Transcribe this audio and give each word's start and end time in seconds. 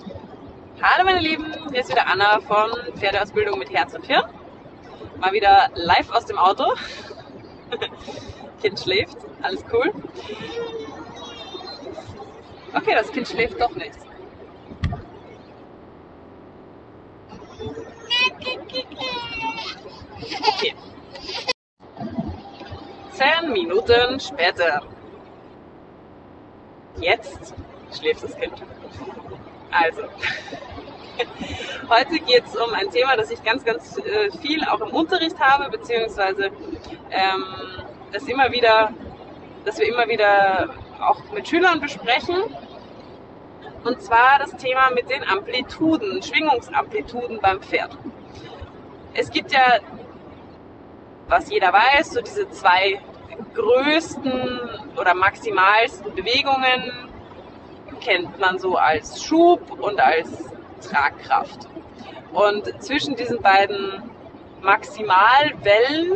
Hallo 0.00 1.04
meine 1.04 1.20
Lieben, 1.20 1.52
hier 1.70 1.80
ist 1.80 1.90
wieder 1.90 2.06
Anna 2.06 2.40
von 2.40 2.70
Pferdeausbildung 2.96 3.58
mit 3.58 3.72
Herz 3.72 3.94
und 3.94 4.06
Hirn. 4.06 4.24
Mal 5.18 5.32
wieder 5.32 5.70
live 5.74 6.10
aus 6.10 6.24
dem 6.26 6.38
Auto. 6.38 6.64
kind 8.62 8.78
schläft, 8.78 9.16
alles 9.42 9.64
cool. 9.72 9.92
Okay, 12.74 12.94
das 12.94 13.10
Kind 13.10 13.26
schläft 13.26 13.60
doch 13.60 13.74
nicht. 13.74 13.98
Okay. 20.46 20.74
Zehn 23.12 23.52
Minuten 23.52 24.20
später. 24.20 24.82
Jetzt 27.00 27.54
schläft 27.92 28.22
das 28.22 28.36
Kind. 28.36 28.62
Also, 29.70 30.02
heute 31.88 32.18
geht 32.20 32.44
es 32.46 32.56
um 32.56 32.72
ein 32.74 32.90
Thema, 32.90 33.16
das 33.16 33.30
ich 33.30 33.42
ganz, 33.42 33.64
ganz 33.64 33.98
äh, 33.98 34.30
viel 34.40 34.64
auch 34.64 34.80
im 34.80 34.88
Unterricht 34.88 35.38
habe, 35.38 35.70
beziehungsweise 35.70 36.46
ähm, 37.10 37.44
das 38.12 38.24
immer 38.24 38.50
wieder, 38.50 38.92
dass 39.64 39.78
wir 39.78 39.88
immer 39.88 40.08
wieder 40.08 40.70
auch 41.00 41.20
mit 41.32 41.48
Schülern 41.48 41.80
besprechen. 41.80 42.36
Und 43.84 44.02
zwar 44.02 44.38
das 44.40 44.56
Thema 44.56 44.90
mit 44.90 45.08
den 45.08 45.22
Amplituden, 45.24 46.22
Schwingungsamplituden 46.22 47.40
beim 47.40 47.60
Pferd. 47.60 47.96
Es 49.14 49.30
gibt 49.30 49.52
ja, 49.52 49.78
was 51.28 51.50
jeder 51.50 51.72
weiß, 51.72 52.12
so 52.12 52.20
diese 52.20 52.48
zwei 52.50 53.00
größten 53.54 54.60
oder 54.96 55.14
maximalsten 55.14 56.14
Bewegungen 56.14 57.07
kennt 58.00 58.38
man 58.38 58.58
so 58.58 58.76
als 58.76 59.22
Schub 59.22 59.70
und 59.80 60.00
als 60.00 60.28
Tragkraft. 60.80 61.68
Und 62.32 62.82
zwischen 62.82 63.16
diesen 63.16 63.40
beiden 63.40 64.02
Maximalwellen, 64.60 66.12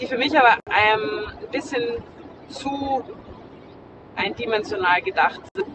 die 0.00 0.06
für 0.06 0.18
mich 0.18 0.36
aber 0.36 0.56
ein 0.70 1.50
bisschen 1.50 2.02
zu 2.48 3.02
eindimensional 4.16 5.00
gedacht 5.02 5.40
sind, 5.54 5.66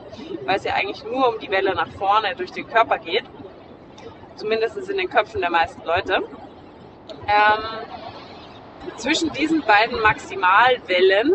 weil 0.46 0.58
es 0.58 0.64
ja 0.64 0.74
eigentlich 0.74 1.04
nur 1.04 1.30
um 1.30 1.40
die 1.40 1.50
Welle 1.50 1.74
nach 1.76 1.90
vorne 1.92 2.36
durch 2.36 2.52
den 2.52 2.68
Körper 2.68 2.98
geht, 2.98 3.24
zumindest 4.36 4.78
in 4.90 4.98
den 4.98 5.10
Köpfen 5.10 5.42
der 5.42 5.50
meisten 5.50 5.84
Leute. 5.86 6.22
Ähm, 7.28 8.98
zwischen 8.98 9.32
diesen 9.32 9.62
beiden 9.62 10.02
Maximalwellen 10.02 11.34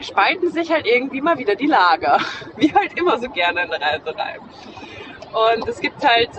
spalten 0.00 0.50
sich 0.50 0.70
halt 0.70 0.86
irgendwie 0.86 1.20
mal 1.20 1.38
wieder 1.38 1.54
die 1.54 1.66
Lager. 1.66 2.18
Wie 2.56 2.72
halt 2.72 2.98
immer 2.98 3.18
so 3.18 3.28
gerne 3.28 3.62
in 3.62 3.70
der 3.70 3.80
Reiserei. 3.80 4.38
Und 5.32 5.68
es 5.68 5.80
gibt 5.80 6.04
halt 6.06 6.30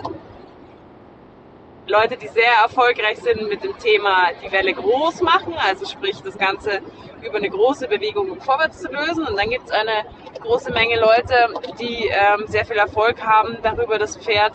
Leute, 1.86 2.16
die 2.16 2.28
sehr 2.28 2.52
erfolgreich 2.62 3.18
sind 3.18 3.48
mit 3.48 3.64
dem 3.64 3.76
Thema 3.78 4.28
die 4.44 4.52
Welle 4.52 4.74
groß 4.74 5.22
machen, 5.22 5.54
also 5.56 5.86
sprich 5.86 6.20
das 6.22 6.36
Ganze 6.36 6.82
über 7.22 7.38
eine 7.38 7.48
große 7.48 7.88
Bewegung 7.88 8.40
vorwärts 8.40 8.80
zu 8.80 8.88
lösen. 8.88 9.26
Und 9.26 9.38
dann 9.38 9.50
gibt 9.50 9.66
es 9.66 9.70
eine 9.70 10.04
große 10.40 10.70
Menge 10.72 11.00
Leute, 11.00 11.48
die 11.80 12.08
ähm, 12.08 12.46
sehr 12.46 12.66
viel 12.66 12.76
Erfolg 12.76 13.22
haben, 13.24 13.56
darüber 13.62 13.98
das 13.98 14.16
Pferd 14.16 14.52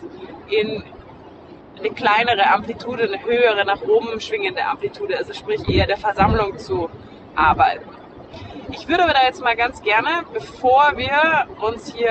in 0.48 0.84
eine 1.78 1.90
kleinere 1.90 2.48
Amplitude, 2.50 3.02
eine 3.02 3.22
höhere 3.24 3.64
nach 3.64 3.82
oben 3.82 4.20
schwingende 4.20 4.64
Amplitude, 4.64 5.18
also 5.18 5.32
sprich 5.32 5.68
eher 5.68 5.86
der 5.86 5.96
Versammlung 5.96 6.56
zu 6.56 6.88
arbeiten. 7.34 8.03
Ich 8.70 8.88
würde 8.88 9.04
aber 9.04 9.12
da 9.12 9.22
jetzt 9.24 9.42
mal 9.42 9.56
ganz 9.56 9.82
gerne, 9.82 10.24
bevor 10.32 10.92
wir 10.96 11.46
uns 11.60 11.92
hier 11.92 12.10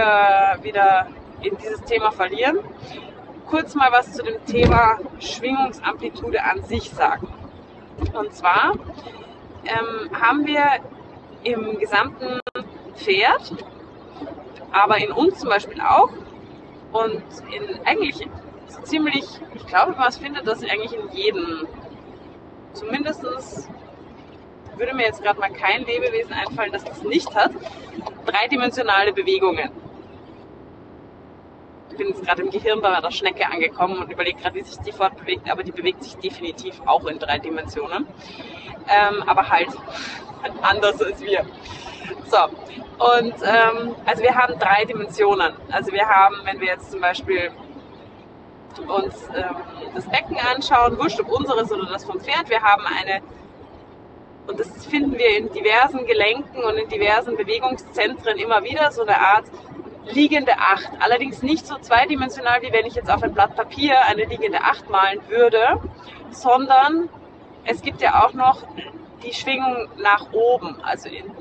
wieder 0.61 1.07
in 1.41 1.57
dieses 1.57 1.81
Thema 1.81 2.11
verlieren, 2.11 2.59
kurz 3.47 3.75
mal 3.75 3.91
was 3.91 4.13
zu 4.13 4.23
dem 4.23 4.43
Thema 4.45 4.97
Schwingungsamplitude 5.19 6.43
an 6.43 6.63
sich 6.63 6.89
sagen. 6.89 7.27
Und 8.13 8.33
zwar 8.33 8.73
ähm, 9.65 10.21
haben 10.21 10.45
wir 10.45 10.65
im 11.43 11.77
gesamten 11.79 12.39
Pferd, 12.95 13.53
aber 14.71 14.97
in 14.97 15.11
uns 15.11 15.39
zum 15.39 15.49
Beispiel 15.49 15.81
auch 15.81 16.09
und 16.91 17.23
in 17.51 17.85
eigentlich 17.85 18.27
ziemlich, 18.83 19.25
ich 19.55 19.65
glaube, 19.67 19.93
man 19.93 20.11
findet 20.11 20.47
das 20.47 20.63
eigentlich 20.63 20.93
in 20.93 21.09
jedem, 21.11 21.67
zumindest 22.73 23.23
würde 24.77 24.93
mir 24.93 25.05
jetzt 25.05 25.21
gerade 25.21 25.39
mal 25.39 25.51
kein 25.51 25.85
Lebewesen 25.85 26.33
einfallen, 26.33 26.71
das 26.71 26.83
das 26.83 27.03
nicht 27.03 27.33
hat. 27.35 27.51
Dreidimensionale 28.25 29.13
Bewegungen. 29.13 29.69
Ich 31.91 31.97
bin 31.97 32.07
jetzt 32.07 32.23
gerade 32.25 32.41
im 32.41 32.49
Gehirn 32.49 32.81
bei 32.81 32.99
der 32.99 33.11
Schnecke 33.11 33.45
angekommen 33.45 33.97
und 33.99 34.11
überlege 34.11 34.41
gerade, 34.41 34.55
wie 34.55 34.63
sich 34.63 34.77
die 34.79 34.91
fortbewegt, 34.91 35.49
aber 35.49 35.63
die 35.63 35.71
bewegt 35.71 36.03
sich 36.03 36.15
definitiv 36.15 36.81
auch 36.85 37.05
in 37.05 37.19
drei 37.19 37.37
Dimensionen. 37.37 38.07
Ähm, 38.89 39.23
aber 39.27 39.47
halt 39.49 39.69
anders 40.61 41.01
als 41.01 41.21
wir. 41.21 41.45
So, 42.25 42.37
und 43.15 43.33
ähm, 43.43 43.95
also 44.05 44.23
wir 44.23 44.35
haben 44.35 44.57
drei 44.57 44.85
Dimensionen. 44.85 45.53
Also 45.71 45.91
wir 45.91 46.07
haben, 46.07 46.35
wenn 46.45 46.59
wir 46.59 46.67
jetzt 46.67 46.91
zum 46.91 47.01
Beispiel 47.01 47.51
uns 48.87 49.29
ähm, 49.35 49.55
das 49.93 50.05
Becken 50.09 50.37
anschauen, 50.37 50.97
wurscht 50.97 51.19
ob 51.19 51.29
unseres 51.29 51.71
oder 51.71 51.85
das 51.85 52.03
vom 52.05 52.19
Pferd, 52.19 52.49
wir 52.49 52.61
haben 52.61 52.83
eine 52.85 53.21
und 54.47 54.59
das 54.59 54.85
finden 54.85 55.17
wir 55.17 55.37
in 55.37 55.51
diversen 55.51 56.05
Gelenken 56.05 56.63
und 56.63 56.75
in 56.75 56.89
diversen 56.89 57.37
Bewegungszentren 57.37 58.37
immer 58.37 58.63
wieder, 58.63 58.91
so 58.91 59.03
eine 59.03 59.17
Art 59.17 59.45
liegende 60.11 60.53
Acht. 60.57 60.89
Allerdings 60.99 61.41
nicht 61.43 61.65
so 61.65 61.77
zweidimensional, 61.77 62.61
wie 62.61 62.73
wenn 62.73 62.85
ich 62.85 62.95
jetzt 62.95 63.09
auf 63.09 63.23
ein 63.23 63.33
Blatt 63.33 63.55
Papier 63.55 64.01
eine 64.05 64.25
liegende 64.25 64.59
Acht 64.61 64.89
malen 64.89 65.21
würde, 65.29 65.79
sondern 66.31 67.09
es 67.65 67.81
gibt 67.81 68.01
ja 68.01 68.25
auch 68.25 68.33
noch 68.33 68.63
die 69.23 69.33
Schwingung 69.33 69.87
nach 69.97 70.33
oben, 70.33 70.77
also 70.83 71.07
in, 71.07 71.31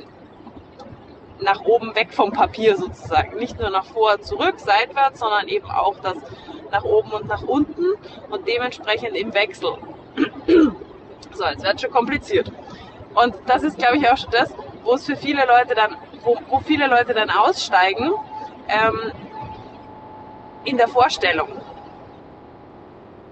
nach 1.40 1.62
oben 1.62 1.94
weg 1.96 2.12
vom 2.12 2.30
Papier 2.30 2.76
sozusagen. 2.76 3.36
Nicht 3.36 3.58
nur 3.58 3.70
nach 3.70 3.86
vor, 3.86 4.20
zurück, 4.20 4.60
seitwärts, 4.60 5.18
sondern 5.18 5.48
eben 5.48 5.68
auch 5.68 5.98
das 6.00 6.16
nach 6.70 6.84
oben 6.84 7.10
und 7.10 7.26
nach 7.26 7.42
unten 7.42 7.84
und 8.30 8.46
dementsprechend 8.46 9.16
im 9.16 9.34
Wechsel. 9.34 9.74
So, 11.34 11.44
jetzt 11.46 11.64
wird 11.64 11.80
schon 11.80 11.90
kompliziert. 11.90 12.52
Und 13.14 13.34
das 13.46 13.62
ist, 13.62 13.78
glaube 13.78 13.96
ich, 13.98 14.08
auch 14.08 14.16
schon 14.16 14.30
das, 14.30 14.52
wo 14.84 14.94
es 14.94 15.06
für 15.06 15.16
viele 15.16 15.44
Leute 15.46 15.74
dann, 15.74 15.96
wo, 16.24 16.38
wo 16.48 16.60
viele 16.60 16.86
Leute 16.86 17.14
dann 17.14 17.30
aussteigen 17.30 18.12
ähm, 18.68 19.12
in 20.64 20.76
der 20.76 20.88
Vorstellung. 20.88 21.48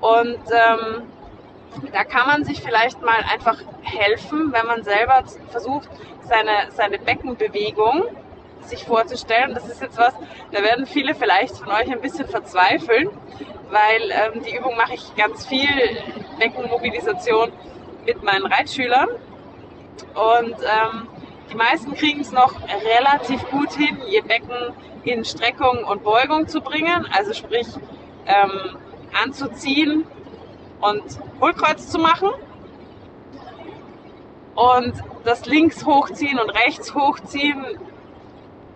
Und 0.00 0.41
ähm, 0.50 1.02
da 1.92 2.04
kann 2.04 2.26
man 2.26 2.44
sich 2.44 2.60
vielleicht 2.60 3.00
mal 3.02 3.22
einfach 3.32 3.58
helfen, 3.82 4.52
wenn 4.52 4.66
man 4.66 4.82
selber 4.82 5.22
versucht, 5.50 5.88
seine, 6.22 6.70
seine 6.70 6.98
Beckenbewegung 6.98 8.04
sich 8.62 8.84
vorzustellen. 8.84 9.54
Das 9.54 9.68
ist 9.68 9.80
jetzt 9.80 9.98
was, 9.98 10.14
da 10.52 10.62
werden 10.62 10.86
viele 10.86 11.14
vielleicht 11.14 11.56
von 11.56 11.68
euch 11.68 11.91
ein 11.91 12.00
bisschen 12.00 12.28
verzweifeln, 12.28 13.08
weil 13.70 14.10
ähm, 14.10 14.42
die 14.42 14.56
Übung 14.56 14.76
mache 14.76 14.94
ich 14.94 15.14
ganz 15.16 15.47
viel 15.47 15.68
Beckenmobilisation 16.38 17.52
mit 18.04 18.22
meinen 18.22 18.47
Reitschülern. 18.47 19.08
Und 20.14 20.56
ähm, 20.60 21.08
die 21.50 21.56
meisten 21.56 21.94
kriegen 21.94 22.20
es 22.20 22.32
noch 22.32 22.54
relativ 22.98 23.48
gut 23.50 23.72
hin, 23.72 23.98
ihr 24.08 24.22
Becken 24.22 24.74
in 25.04 25.24
Streckung 25.24 25.84
und 25.84 26.04
Beugung 26.04 26.46
zu 26.46 26.60
bringen, 26.60 27.06
also 27.12 27.32
sprich 27.32 27.66
ähm, 28.26 28.76
anzuziehen 29.22 30.06
und 30.80 31.02
Hohlkreuz 31.40 31.88
zu 31.88 31.98
machen. 31.98 32.30
Und 34.54 34.92
das 35.24 35.46
links 35.46 35.84
hochziehen 35.86 36.38
und 36.38 36.50
rechts 36.50 36.94
hochziehen 36.94 37.64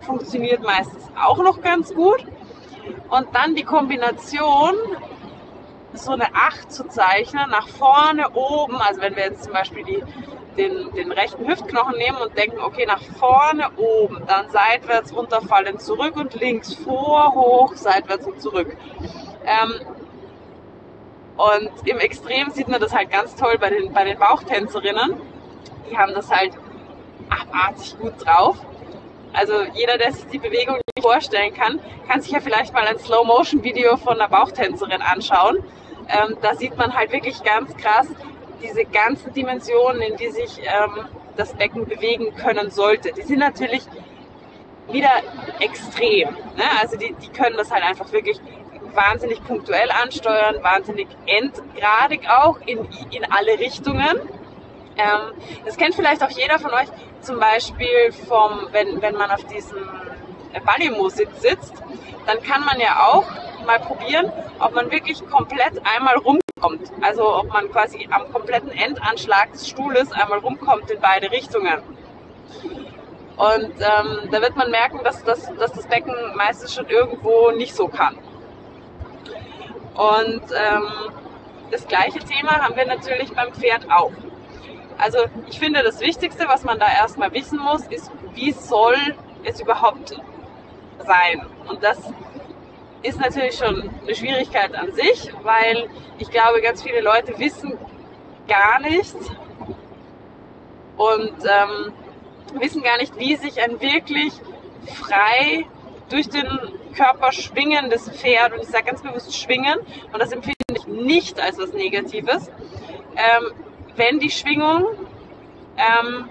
funktioniert 0.01 0.63
meistens 0.63 1.03
auch 1.21 1.37
noch 1.37 1.61
ganz 1.61 1.93
gut. 1.93 2.25
Und 3.09 3.27
dann 3.33 3.55
die 3.55 3.63
Kombination, 3.63 4.73
so 5.93 6.11
eine 6.11 6.33
8 6.33 6.71
zu 6.71 6.87
zeichnen, 6.87 7.49
nach 7.49 7.67
vorne, 7.67 8.29
oben, 8.31 8.75
also 8.77 9.01
wenn 9.01 9.15
wir 9.15 9.23
jetzt 9.23 9.43
zum 9.43 9.53
Beispiel 9.53 9.83
die 9.83 10.03
den, 10.57 10.91
den 10.93 11.11
rechten 11.11 11.47
Hüftknochen 11.47 11.97
nehmen 11.97 12.17
und 12.17 12.37
denken, 12.37 12.59
okay, 12.59 12.85
nach 12.85 13.01
vorne 13.19 13.69
oben, 13.77 14.23
dann 14.27 14.49
seitwärts 14.49 15.13
runterfallen, 15.15 15.79
zurück 15.79 16.15
und 16.15 16.33
links, 16.35 16.73
vor, 16.73 17.33
hoch, 17.33 17.75
seitwärts 17.75 18.25
und 18.25 18.41
zurück. 18.41 18.75
Ähm, 19.45 19.73
und 21.37 21.87
im 21.87 21.99
Extrem 21.99 22.49
sieht 22.51 22.67
man 22.67 22.79
das 22.79 22.93
halt 22.93 23.11
ganz 23.11 23.35
toll 23.35 23.57
bei 23.59 23.69
den, 23.69 23.91
bei 23.91 24.05
den 24.05 24.17
Bauchtänzerinnen. 24.17 25.15
Die 25.89 25.97
haben 25.97 26.13
das 26.13 26.31
halt 26.31 26.53
abartig 27.29 27.97
gut 27.99 28.13
drauf. 28.25 28.57
Also 29.33 29.53
jeder, 29.73 29.97
der 29.97 30.13
sich 30.13 30.25
die 30.27 30.39
Bewegung 30.39 30.75
nicht 30.75 31.01
vorstellen 31.01 31.53
kann, 31.53 31.79
kann 32.07 32.21
sich 32.21 32.31
ja 32.31 32.39
vielleicht 32.39 32.73
mal 32.73 32.87
ein 32.87 32.97
Slow-Motion-Video 32.97 33.97
von 33.97 34.13
einer 34.13 34.29
Bauchtänzerin 34.29 35.01
anschauen. 35.01 35.57
Ähm, 36.07 36.37
da 36.41 36.55
sieht 36.55 36.77
man 36.77 36.95
halt 36.95 37.11
wirklich 37.11 37.43
ganz 37.43 37.75
krass, 37.75 38.07
diese 38.61 38.85
ganzen 38.85 39.33
Dimensionen, 39.33 40.01
in 40.01 40.17
die 40.17 40.29
sich 40.29 40.59
ähm, 40.59 41.05
das 41.35 41.53
Becken 41.53 41.85
bewegen 41.85 42.35
können 42.35 42.69
sollte. 42.69 43.11
Die 43.11 43.21
sind 43.21 43.39
natürlich 43.39 43.83
wieder 44.91 45.11
extrem. 45.59 46.29
Ne? 46.55 46.63
Also 46.81 46.97
die, 46.97 47.13
die 47.13 47.29
können 47.29 47.57
das 47.57 47.71
halt 47.71 47.83
einfach 47.83 48.11
wirklich 48.11 48.39
wahnsinnig 48.93 49.43
punktuell 49.43 49.89
ansteuern, 49.91 50.63
wahnsinnig 50.63 51.07
endgradig 51.25 52.21
auch 52.29 52.59
in, 52.65 52.87
in 53.11 53.25
alle 53.29 53.59
Richtungen. 53.59 54.19
Ähm, 54.97 55.33
das 55.65 55.75
kennt 55.75 55.95
vielleicht 55.95 56.23
auch 56.23 56.29
jeder 56.29 56.59
von 56.59 56.71
euch, 56.71 56.87
zum 57.21 57.39
Beispiel 57.39 58.11
vom, 58.27 58.67
wenn, 58.71 59.01
wenn 59.01 59.15
man 59.15 59.31
auf 59.31 59.43
diesem 59.45 59.77
Ballimo-Sitz 60.65 61.41
sitzt, 61.41 61.73
dann 62.25 62.41
kann 62.41 62.63
man 62.63 62.79
ja 62.79 63.07
auch 63.11 63.25
mal 63.65 63.79
probieren, 63.79 64.31
ob 64.59 64.73
man 64.73 64.91
wirklich 64.91 65.25
komplett 65.27 65.81
einmal 65.83 66.17
rumkommt. 66.65 66.91
Also 67.01 67.35
ob 67.35 67.47
man 67.47 67.71
quasi 67.71 68.07
am 68.11 68.31
kompletten 68.31 68.71
Endanschlag 68.71 69.51
des 69.53 69.67
Stuhles 69.67 70.11
einmal 70.11 70.39
rumkommt 70.39 70.89
in 70.91 70.99
beide 70.99 71.31
Richtungen. 71.31 71.81
Und 73.37 73.73
ähm, 73.79 74.29
da 74.31 74.41
wird 74.41 74.55
man 74.55 74.71
merken, 74.71 74.99
dass 75.03 75.23
das, 75.23 75.53
dass 75.55 75.73
das 75.73 75.87
Becken 75.87 76.15
meistens 76.35 76.73
schon 76.73 76.87
irgendwo 76.87 77.51
nicht 77.51 77.75
so 77.75 77.87
kann. 77.87 78.15
Und 79.95 80.41
ähm, 80.51 80.87
das 81.71 81.85
gleiche 81.87 82.19
Thema 82.19 82.61
haben 82.61 82.75
wir 82.75 82.85
natürlich 82.85 83.33
beim 83.33 83.51
Pferd 83.53 83.89
auch. 83.89 84.11
Also 84.97 85.19
ich 85.49 85.59
finde, 85.59 85.83
das 85.83 85.99
Wichtigste, 85.99 86.47
was 86.47 86.63
man 86.63 86.79
da 86.79 86.87
erstmal 86.87 87.33
wissen 87.33 87.59
muss, 87.59 87.85
ist, 87.87 88.09
wie 88.33 88.51
soll 88.53 88.95
es 89.43 89.59
überhaupt 89.59 90.15
sein? 91.05 91.45
Und 91.67 91.83
das 91.83 91.99
ist 93.05 93.19
natürlich 93.19 93.55
schon 93.57 93.89
eine 94.01 94.15
Schwierigkeit 94.15 94.73
an 94.75 94.91
sich, 94.93 95.31
weil 95.43 95.87
ich 96.17 96.29
glaube, 96.29 96.61
ganz 96.61 96.81
viele 96.83 97.01
Leute 97.01 97.37
wissen 97.37 97.77
gar 98.47 98.79
nicht 98.79 99.15
und 100.97 101.33
ähm, 101.43 101.93
wissen 102.59 102.81
gar 102.81 102.97
nicht, 102.97 103.17
wie 103.19 103.35
sich 103.35 103.61
ein 103.61 103.79
wirklich 103.81 104.33
frei 104.93 105.65
durch 106.09 106.29
den 106.29 106.47
Körper 106.95 107.31
schwingendes 107.31 108.09
Pferd, 108.09 108.53
und 108.53 108.61
ich 108.61 108.69
sage 108.69 108.85
ganz 108.85 109.01
bewusst 109.01 109.35
schwingen, 109.35 109.79
und 110.11 110.19
das 110.21 110.31
empfinde 110.31 110.55
ich 110.73 110.87
nicht 110.87 111.39
als 111.39 111.57
was 111.57 111.73
Negatives, 111.73 112.49
ähm, 113.15 113.51
wenn 113.95 114.19
die 114.19 114.29
Schwingung 114.29 114.85
ähm, 115.77 116.29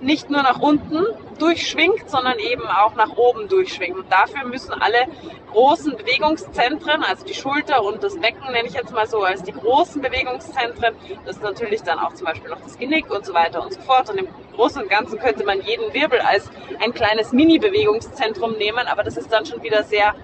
nicht 0.00 0.30
nur 0.30 0.42
nach 0.42 0.60
unten 0.60 1.04
durchschwingt, 1.38 2.08
sondern 2.08 2.38
eben 2.38 2.66
auch 2.66 2.94
nach 2.94 3.16
oben 3.16 3.48
durchschwingt. 3.48 3.96
Und 3.96 4.10
dafür 4.10 4.46
müssen 4.46 4.72
alle 4.72 5.06
großen 5.50 5.96
Bewegungszentren, 5.96 7.02
also 7.02 7.24
die 7.24 7.34
Schulter 7.34 7.82
und 7.82 8.02
das 8.02 8.18
Becken 8.18 8.52
nenne 8.52 8.68
ich 8.68 8.74
jetzt 8.74 8.92
mal 8.92 9.06
so 9.06 9.22
als 9.22 9.42
die 9.42 9.52
großen 9.52 10.02
Bewegungszentren, 10.02 10.94
das 11.24 11.36
ist 11.36 11.42
natürlich 11.42 11.82
dann 11.82 11.98
auch 11.98 12.14
zum 12.14 12.26
Beispiel 12.26 12.50
noch 12.50 12.60
das 12.60 12.78
Genick 12.78 13.10
und 13.10 13.24
so 13.24 13.34
weiter 13.34 13.62
und 13.62 13.72
so 13.72 13.80
fort. 13.80 14.10
Und 14.10 14.18
im 14.18 14.28
Großen 14.54 14.82
und 14.82 14.88
Ganzen 14.88 15.18
könnte 15.18 15.44
man 15.44 15.60
jeden 15.62 15.92
Wirbel 15.94 16.20
als 16.20 16.50
ein 16.80 16.92
kleines 16.92 17.32
Mini-Bewegungszentrum 17.32 18.52
nehmen, 18.52 18.86
aber 18.86 19.02
das 19.02 19.16
ist 19.16 19.32
dann 19.32 19.46
schon 19.46 19.62
wieder 19.62 19.82
sehr 19.84 20.14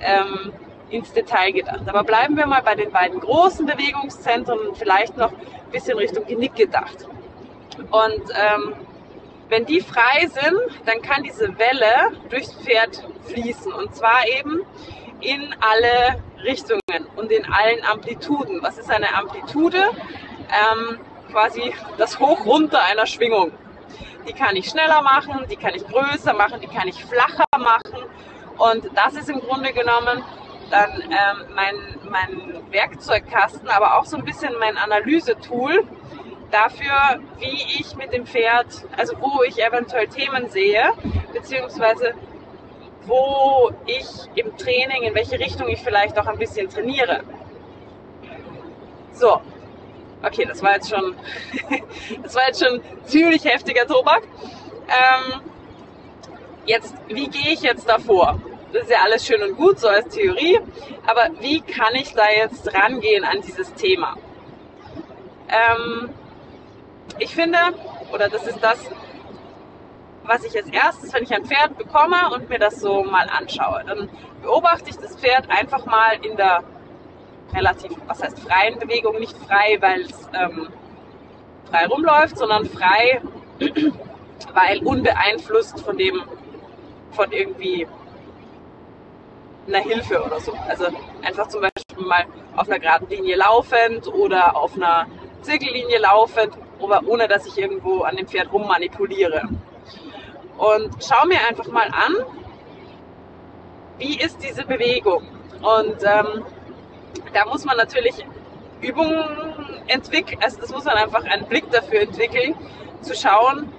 ähm, 0.00 0.52
ins 0.90 1.12
Detail 1.12 1.52
gedacht. 1.52 1.80
Aber 1.86 2.04
bleiben 2.04 2.36
wir 2.36 2.46
mal 2.46 2.62
bei 2.62 2.74
den 2.74 2.90
beiden 2.90 3.20
großen 3.20 3.66
Bewegungszentren 3.66 4.58
und 4.58 4.76
vielleicht 4.76 5.16
noch 5.16 5.32
ein 5.32 5.70
bisschen 5.70 5.96
Richtung 5.96 6.26
Genick 6.26 6.54
gedacht. 6.54 7.06
Und 7.90 8.22
ähm, 8.34 8.74
wenn 9.52 9.66
die 9.66 9.82
frei 9.82 10.26
sind, 10.28 10.86
dann 10.86 11.02
kann 11.02 11.22
diese 11.22 11.58
Welle 11.58 12.16
durchs 12.30 12.54
Pferd 12.54 13.06
fließen 13.26 13.70
und 13.70 13.94
zwar 13.94 14.26
eben 14.26 14.62
in 15.20 15.54
alle 15.60 16.22
Richtungen 16.42 17.06
und 17.16 17.30
in 17.30 17.44
allen 17.52 17.84
Amplituden. 17.84 18.62
Was 18.62 18.78
ist 18.78 18.90
eine 18.90 19.14
Amplitude? 19.14 19.90
Ähm, 20.48 20.98
quasi 21.30 21.74
das 21.98 22.18
Hoch-Runter 22.18 22.82
einer 22.82 23.04
Schwingung. 23.04 23.52
Die 24.26 24.32
kann 24.32 24.56
ich 24.56 24.70
schneller 24.70 25.02
machen, 25.02 25.44
die 25.50 25.56
kann 25.56 25.74
ich 25.74 25.86
größer 25.86 26.32
machen, 26.32 26.62
die 26.62 26.68
kann 26.68 26.88
ich 26.88 27.04
flacher 27.04 27.44
machen. 27.58 28.06
Und 28.56 28.88
das 28.94 29.14
ist 29.14 29.28
im 29.28 29.40
Grunde 29.40 29.74
genommen 29.74 30.24
dann 30.70 30.90
ähm, 31.02 31.54
mein, 31.54 31.74
mein 32.08 32.72
Werkzeugkasten, 32.72 33.68
aber 33.68 33.98
auch 33.98 34.06
so 34.06 34.16
ein 34.16 34.24
bisschen 34.24 34.54
mein 34.58 34.78
Analysetool, 34.78 35.84
dafür, 36.52 37.20
wie 37.38 37.80
ich 37.80 37.96
mit 37.96 38.12
dem 38.12 38.26
Pferd, 38.26 38.66
also 38.96 39.14
wo 39.20 39.42
ich 39.42 39.62
eventuell 39.62 40.06
Themen 40.06 40.48
sehe, 40.48 40.92
beziehungsweise 41.32 42.14
wo 43.06 43.72
ich 43.86 44.06
im 44.36 44.56
Training, 44.56 45.02
in 45.02 45.14
welche 45.14 45.38
Richtung 45.38 45.68
ich 45.68 45.80
vielleicht 45.80 46.18
auch 46.18 46.26
ein 46.26 46.38
bisschen 46.38 46.68
trainiere. 46.68 47.22
So, 49.12 49.40
okay, 50.22 50.44
das 50.46 50.62
war 50.62 50.74
jetzt 50.74 50.90
schon, 50.90 51.16
das 52.22 52.34
war 52.34 52.46
jetzt 52.46 52.64
schon 52.64 52.80
ziemlich 53.04 53.44
heftiger 53.44 53.86
Tobak. 53.86 54.22
Ähm, 54.88 55.40
jetzt, 56.66 56.94
wie 57.08 57.28
gehe 57.28 57.52
ich 57.52 57.62
jetzt 57.62 57.88
davor? 57.88 58.40
Das 58.72 58.84
ist 58.84 58.90
ja 58.90 58.98
alles 59.02 59.26
schön 59.26 59.42
und 59.42 59.56
gut, 59.56 59.78
so 59.78 59.88
als 59.88 60.14
Theorie, 60.14 60.58
aber 61.06 61.28
wie 61.40 61.60
kann 61.60 61.94
ich 61.94 62.14
da 62.14 62.30
jetzt 62.30 62.72
rangehen 62.74 63.24
an 63.24 63.42
dieses 63.42 63.74
Thema? 63.74 64.16
Ähm, 65.48 66.08
ich 67.18 67.34
finde, 67.34 67.58
oder 68.12 68.28
das 68.28 68.46
ist 68.46 68.62
das, 68.62 68.78
was 70.24 70.44
ich 70.44 70.56
als 70.56 70.68
erstes, 70.68 71.12
wenn 71.12 71.24
ich 71.24 71.34
ein 71.34 71.44
Pferd 71.44 71.76
bekomme 71.76 72.16
und 72.32 72.48
mir 72.48 72.58
das 72.58 72.80
so 72.80 73.02
mal 73.02 73.28
anschaue, 73.28 73.82
dann 73.86 74.08
beobachte 74.40 74.90
ich 74.90 74.96
das 74.96 75.16
Pferd 75.16 75.50
einfach 75.50 75.84
mal 75.86 76.24
in 76.24 76.36
der 76.36 76.62
relativ, 77.54 77.92
was 78.06 78.22
heißt 78.22 78.38
freien 78.40 78.78
Bewegung, 78.78 79.18
nicht 79.18 79.36
frei, 79.36 79.76
weil 79.80 80.02
es 80.02 80.28
ähm, 80.32 80.68
frei 81.70 81.86
rumläuft, 81.86 82.38
sondern 82.38 82.66
frei, 82.66 83.20
weil 84.54 84.78
unbeeinflusst 84.84 85.80
von 85.80 85.96
dem, 85.96 86.22
von 87.10 87.30
irgendwie 87.32 87.86
einer 89.66 89.78
Hilfe 89.78 90.22
oder 90.22 90.40
so. 90.40 90.52
Also 90.68 90.86
einfach 91.22 91.48
zum 91.48 91.62
Beispiel 91.62 92.06
mal 92.06 92.24
auf 92.56 92.68
einer 92.68 92.78
geraden 92.78 93.08
Linie 93.08 93.36
laufend 93.36 94.08
oder 94.08 94.56
auf 94.56 94.74
einer 94.76 95.06
Zirkellinie 95.42 95.98
laufend 95.98 96.56
ohne 96.82 97.28
dass 97.28 97.46
ich 97.46 97.58
irgendwo 97.58 98.02
an 98.02 98.16
dem 98.16 98.26
Pferd 98.26 98.52
rummanipuliere. 98.52 99.42
Und 100.58 100.90
schau 101.02 101.26
mir 101.26 101.38
einfach 101.48 101.66
mal 101.68 101.88
an, 101.88 102.14
wie 103.98 104.18
ist 104.18 104.42
diese 104.42 104.64
Bewegung. 104.64 105.22
Und 105.62 105.96
ähm, 106.02 106.44
da 107.32 107.46
muss 107.46 107.64
man 107.64 107.76
natürlich 107.76 108.24
Übungen 108.80 109.24
entwickeln, 109.86 110.38
also 110.42 110.60
das 110.60 110.70
muss 110.70 110.84
man 110.84 110.96
einfach 110.96 111.24
einen 111.24 111.46
Blick 111.46 111.70
dafür 111.70 112.00
entwickeln, 112.00 112.54
zu 113.00 113.14
schauen, 113.14 113.72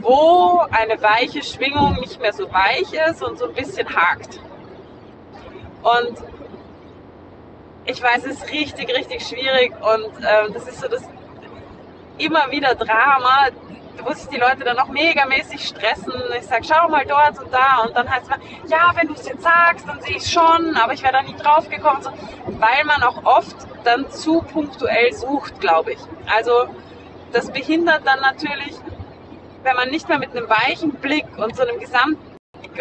wo 0.00 0.62
eine 0.70 1.00
weiche 1.00 1.42
Schwingung 1.42 1.94
nicht 1.94 2.20
mehr 2.20 2.32
so 2.32 2.50
weich 2.52 2.92
ist 2.92 3.22
und 3.22 3.38
so 3.38 3.46
ein 3.46 3.54
bisschen 3.54 3.88
hakt. 3.88 4.40
Und 5.82 6.18
ich 7.86 8.02
weiß, 8.02 8.26
es 8.26 8.42
ist 8.42 8.52
richtig, 8.52 8.94
richtig 8.94 9.26
schwierig 9.26 9.72
und 9.80 10.24
äh, 10.24 10.50
das 10.52 10.68
ist 10.68 10.80
so 10.80 10.88
das 10.88 11.02
immer 12.20 12.50
wieder 12.50 12.74
Drama, 12.74 13.48
wo 14.04 14.12
sich 14.12 14.28
die 14.28 14.38
Leute 14.38 14.64
dann 14.64 14.78
auch 14.78 14.88
megamäßig 14.88 15.66
stressen. 15.66 16.12
Ich 16.38 16.46
sage, 16.46 16.64
schau 16.64 16.88
mal 16.88 17.04
dort 17.06 17.38
und 17.38 17.52
da. 17.52 17.84
Und 17.84 17.96
dann 17.96 18.08
heißt 18.08 18.26
es, 18.30 18.70
ja, 18.70 18.92
wenn 18.94 19.08
du 19.08 19.14
es 19.14 19.26
jetzt 19.26 19.42
sagst, 19.42 19.86
dann 19.88 20.00
sehe 20.00 20.16
ich 20.16 20.22
es 20.22 20.32
schon, 20.32 20.76
aber 20.76 20.92
ich 20.92 21.02
wäre 21.02 21.12
da 21.12 21.22
nie 21.22 21.36
drauf 21.36 21.68
gekommen. 21.68 22.02
So, 22.02 22.10
weil 22.46 22.84
man 22.84 23.02
auch 23.02 23.24
oft 23.24 23.56
dann 23.84 24.10
zu 24.10 24.42
punktuell 24.42 25.12
sucht, 25.12 25.60
glaube 25.60 25.92
ich. 25.92 25.98
Also 26.34 26.66
das 27.32 27.50
behindert 27.50 28.02
dann 28.06 28.20
natürlich, 28.20 28.74
wenn 29.62 29.76
man 29.76 29.90
nicht 29.90 30.08
mehr 30.08 30.18
mit 30.18 30.36
einem 30.36 30.48
weichen 30.48 30.92
Blick 30.92 31.26
und 31.36 31.56
so 31.56 31.62
einem 31.62 31.78
gesamten 31.78 32.30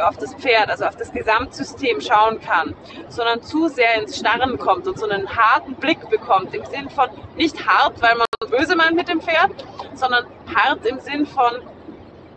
auf 0.01 0.17
das 0.17 0.33
Pferd, 0.35 0.69
also 0.69 0.85
auf 0.85 0.95
das 0.95 1.11
Gesamtsystem 1.11 1.99
schauen 1.99 2.39
kann, 2.39 2.73
sondern 3.09 3.41
zu 3.41 3.67
sehr 3.67 3.95
ins 3.95 4.17
Starren 4.17 4.57
kommt 4.57 4.87
und 4.87 4.97
so 4.97 5.09
einen 5.09 5.35
harten 5.35 5.75
Blick 5.75 6.09
bekommt, 6.09 6.53
im 6.53 6.63
Sinn 6.65 6.89
von 6.89 7.09
nicht 7.35 7.67
hart, 7.67 8.01
weil 8.01 8.15
man 8.15 8.28
böse 8.49 8.75
meint 8.75 8.95
mit 8.95 9.07
dem 9.07 9.21
Pferd, 9.21 9.51
sondern 9.93 10.25
hart 10.53 10.85
im 10.85 10.99
Sinn 10.99 11.25
von 11.25 11.61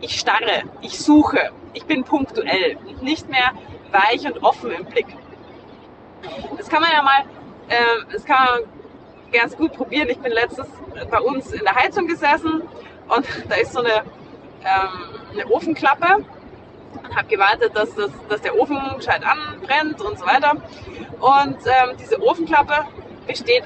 ich 0.01 0.19
starre, 0.19 0.63
ich 0.81 0.99
suche, 0.99 1.51
ich 1.73 1.85
bin 1.85 2.03
punktuell 2.03 2.77
und 2.85 3.01
nicht 3.01 3.29
mehr 3.29 3.51
weich 3.91 4.25
und 4.25 4.43
offen 4.43 4.71
im 4.71 4.85
Blick. 4.85 5.07
Das 6.57 6.67
kann 6.67 6.81
man 6.81 6.91
ja 6.91 7.01
mal, 7.01 7.21
äh, 7.69 8.11
das 8.11 8.25
kann 8.25 8.45
man 8.45 8.59
ganz 9.31 9.55
gut 9.55 9.73
probieren. 9.73 10.09
Ich 10.09 10.19
bin 10.19 10.31
letztes 10.31 10.67
bei 11.09 11.19
uns 11.19 11.51
in 11.51 11.63
der 11.63 11.75
Heizung 11.75 12.07
gesessen 12.07 12.61
und 13.07 13.25
da 13.49 13.55
ist 13.55 13.73
so 13.73 13.79
eine, 13.79 14.03
ähm, 14.63 15.19
eine 15.31 15.47
Ofenklappe 15.51 16.25
und 17.01 17.15
habe 17.15 17.27
gewartet, 17.27 17.71
dass, 17.75 17.95
das, 17.95 18.11
dass 18.29 18.41
der 18.41 18.59
Ofen 18.59 18.77
gescheit 18.97 19.23
anbrennt 19.25 20.01
und 20.01 20.19
so 20.19 20.25
weiter. 20.25 20.51
Und 21.19 21.57
ähm, 21.65 21.97
diese 21.97 22.21
Ofenklappe 22.21 22.85
besteht 23.25 23.63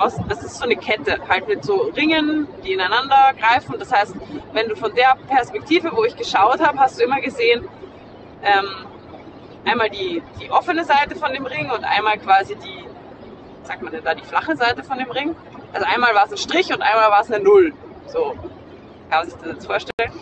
aus, 0.00 0.16
das 0.28 0.42
ist 0.42 0.56
so 0.56 0.64
eine 0.64 0.76
Kette, 0.76 1.18
halt 1.28 1.46
mit 1.48 1.64
so 1.64 1.90
Ringen, 1.96 2.48
die 2.64 2.72
ineinander 2.72 3.32
greifen. 3.38 3.76
Das 3.78 3.92
heißt, 3.92 4.14
wenn 4.52 4.68
du 4.68 4.76
von 4.76 4.94
der 4.94 5.16
Perspektive, 5.28 5.90
wo 5.94 6.04
ich 6.04 6.16
geschaut 6.16 6.60
habe, 6.60 6.78
hast 6.78 6.98
du 6.98 7.04
immer 7.04 7.20
gesehen, 7.20 7.68
ähm, 8.42 8.66
einmal 9.64 9.90
die, 9.90 10.22
die 10.40 10.50
offene 10.50 10.84
Seite 10.84 11.16
von 11.16 11.32
dem 11.32 11.46
Ring 11.46 11.70
und 11.70 11.84
einmal 11.84 12.18
quasi 12.18 12.56
die, 12.56 12.84
sagt 13.64 13.82
man 13.82 13.92
denn 13.92 14.04
da, 14.04 14.14
die 14.14 14.24
flache 14.24 14.56
Seite 14.56 14.82
von 14.82 14.98
dem 14.98 15.10
Ring. 15.10 15.36
Also 15.72 15.86
einmal 15.86 16.14
war 16.14 16.24
es 16.24 16.32
ein 16.32 16.38
Strich 16.38 16.72
und 16.72 16.82
einmal 16.82 17.10
war 17.10 17.20
es 17.20 17.30
eine 17.30 17.42
Null. 17.44 17.72
So 18.06 18.34
kann 19.10 19.20
man 19.20 19.30
sich 19.30 19.38
das 19.38 19.52
jetzt 19.52 19.66
vorstellen. 19.66 20.12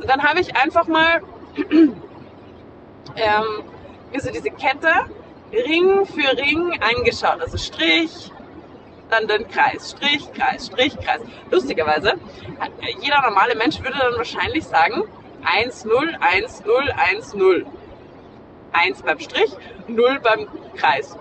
Und 0.00 0.08
dann 0.08 0.22
habe 0.22 0.40
ich 0.40 0.56
einfach 0.56 0.86
mal 0.86 1.20
ähm, 1.70 1.94
mir 4.12 4.20
so 4.20 4.30
diese 4.30 4.50
Kette 4.50 4.90
Ring 5.52 6.06
für 6.06 6.36
Ring 6.36 6.78
angeschaut. 6.80 7.40
Also 7.40 7.58
Strich, 7.58 8.30
dann 9.10 9.26
den 9.26 9.48
Kreis, 9.48 9.90
Strich, 9.90 10.32
Kreis, 10.32 10.66
Strich, 10.66 10.96
Kreis. 10.98 11.20
Lustigerweise, 11.50 12.14
jeder 13.00 13.22
normale 13.22 13.54
Mensch 13.54 13.80
würde 13.82 13.98
dann 13.98 14.16
wahrscheinlich 14.16 14.64
sagen 14.64 15.04
1, 15.44 15.84
0, 15.84 16.16
1, 16.20 16.64
0, 16.64 16.92
1, 16.96 17.34
0. 17.34 17.66
1 18.72 19.02
beim 19.02 19.18
Strich, 19.18 19.50
0 19.86 20.20
beim 20.20 20.46
Kreis. 20.76 21.16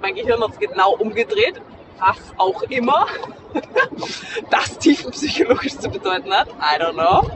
Mein 0.00 0.14
Gehirn 0.14 0.42
hat 0.42 0.50
es 0.50 0.58
genau 0.58 0.94
umgedreht, 0.96 1.60
was 1.98 2.18
auch 2.36 2.62
immer 2.64 3.06
das 4.50 4.78
tiefenpsychologisch 4.78 5.78
zu 5.78 5.88
bedeuten 5.88 6.32
hat. 6.32 6.48
I 6.48 6.80
don't 6.80 6.92
know. 6.92 7.30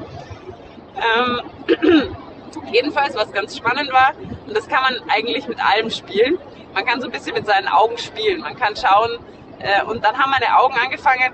Ähm, 0.97 2.17
jedenfalls, 2.73 3.14
was 3.14 3.33
ganz 3.33 3.57
spannend 3.57 3.93
war, 3.93 4.12
und 4.47 4.57
das 4.57 4.69
kann 4.69 4.83
man 4.83 4.97
eigentlich 5.09 5.49
mit 5.49 5.64
allem 5.64 5.90
spielen, 5.90 6.38
man 6.75 6.85
kann 6.85 7.00
so 7.00 7.07
ein 7.07 7.12
bisschen 7.12 7.35
mit 7.35 7.47
seinen 7.47 7.69
Augen 7.69 7.97
spielen. 7.99 8.40
Man 8.40 8.57
kann 8.57 8.76
schauen, 8.76 9.19
äh, 9.61 9.83
und 9.85 10.05
dann 10.05 10.17
haben 10.17 10.31
meine 10.31 10.57
Augen 10.59 10.75
angefangen, 10.79 11.33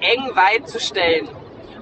eng 0.00 0.34
weit 0.34 0.68
zu 0.68 0.80
stellen. 0.80 1.28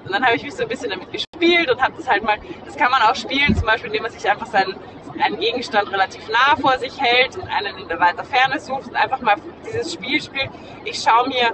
Und 0.04 0.12
dann 0.12 0.24
habe 0.24 0.36
ich 0.36 0.42
mich 0.42 0.54
so 0.54 0.62
ein 0.62 0.68
bisschen 0.68 0.90
damit 0.90 1.08
gespielt 1.12 1.70
und 1.70 1.82
habe 1.82 1.94
das 1.96 2.08
halt 2.08 2.22
mal, 2.22 2.38
das 2.64 2.76
kann 2.76 2.90
man 2.90 3.02
auch 3.02 3.14
spielen, 3.14 3.54
zum 3.54 3.66
Beispiel, 3.66 3.88
indem 3.88 4.02
man 4.02 4.12
sich 4.12 4.28
einfach 4.28 4.46
seinen, 4.46 4.76
einen 5.22 5.38
Gegenstand 5.38 5.90
relativ 5.92 6.26
nah 6.28 6.56
vor 6.56 6.78
sich 6.78 6.98
hält 7.00 7.36
und 7.36 7.48
einen 7.48 7.76
in 7.78 7.88
der 7.88 8.00
weiter 8.00 8.24
Ferne 8.24 8.58
sucht 8.60 8.88
und 8.88 8.96
einfach 8.96 9.20
mal 9.20 9.36
dieses 9.66 9.92
Spiel 9.92 10.20
spielt. 10.20 10.50
Ich 10.84 11.02
schaue 11.02 11.28
mir 11.28 11.52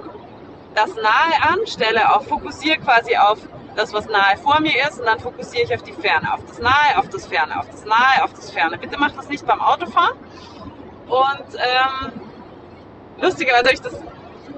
das 0.75 0.93
nahe 0.95 1.51
an, 1.51 1.65
stelle 1.65 2.15
auf, 2.15 2.27
fokussiere 2.27 2.77
quasi 2.77 3.15
auf 3.17 3.39
das, 3.75 3.93
was 3.93 4.07
nahe 4.07 4.37
vor 4.37 4.59
mir 4.59 4.73
ist 4.87 4.99
und 4.99 5.05
dann 5.05 5.19
fokussiere 5.19 5.63
ich 5.65 5.73
auf 5.73 5.83
die 5.83 5.93
Ferne, 5.93 6.33
auf 6.33 6.39
das 6.47 6.59
Nahe, 6.59 6.97
auf 6.97 7.09
das 7.09 7.27
Ferne, 7.27 7.59
auf 7.59 7.69
das 7.69 7.85
Nahe, 7.85 8.23
auf 8.23 8.33
das 8.33 8.51
Ferne. 8.51 8.77
Bitte 8.77 8.97
macht 8.97 9.17
das 9.17 9.29
nicht 9.29 9.45
beim 9.45 9.61
Autofahren. 9.61 10.17
Und 11.07 11.55
ähm, 11.55 12.26
lustigerweise 13.21 13.65
habe 13.65 13.73
ich 13.73 13.81
das 13.81 13.95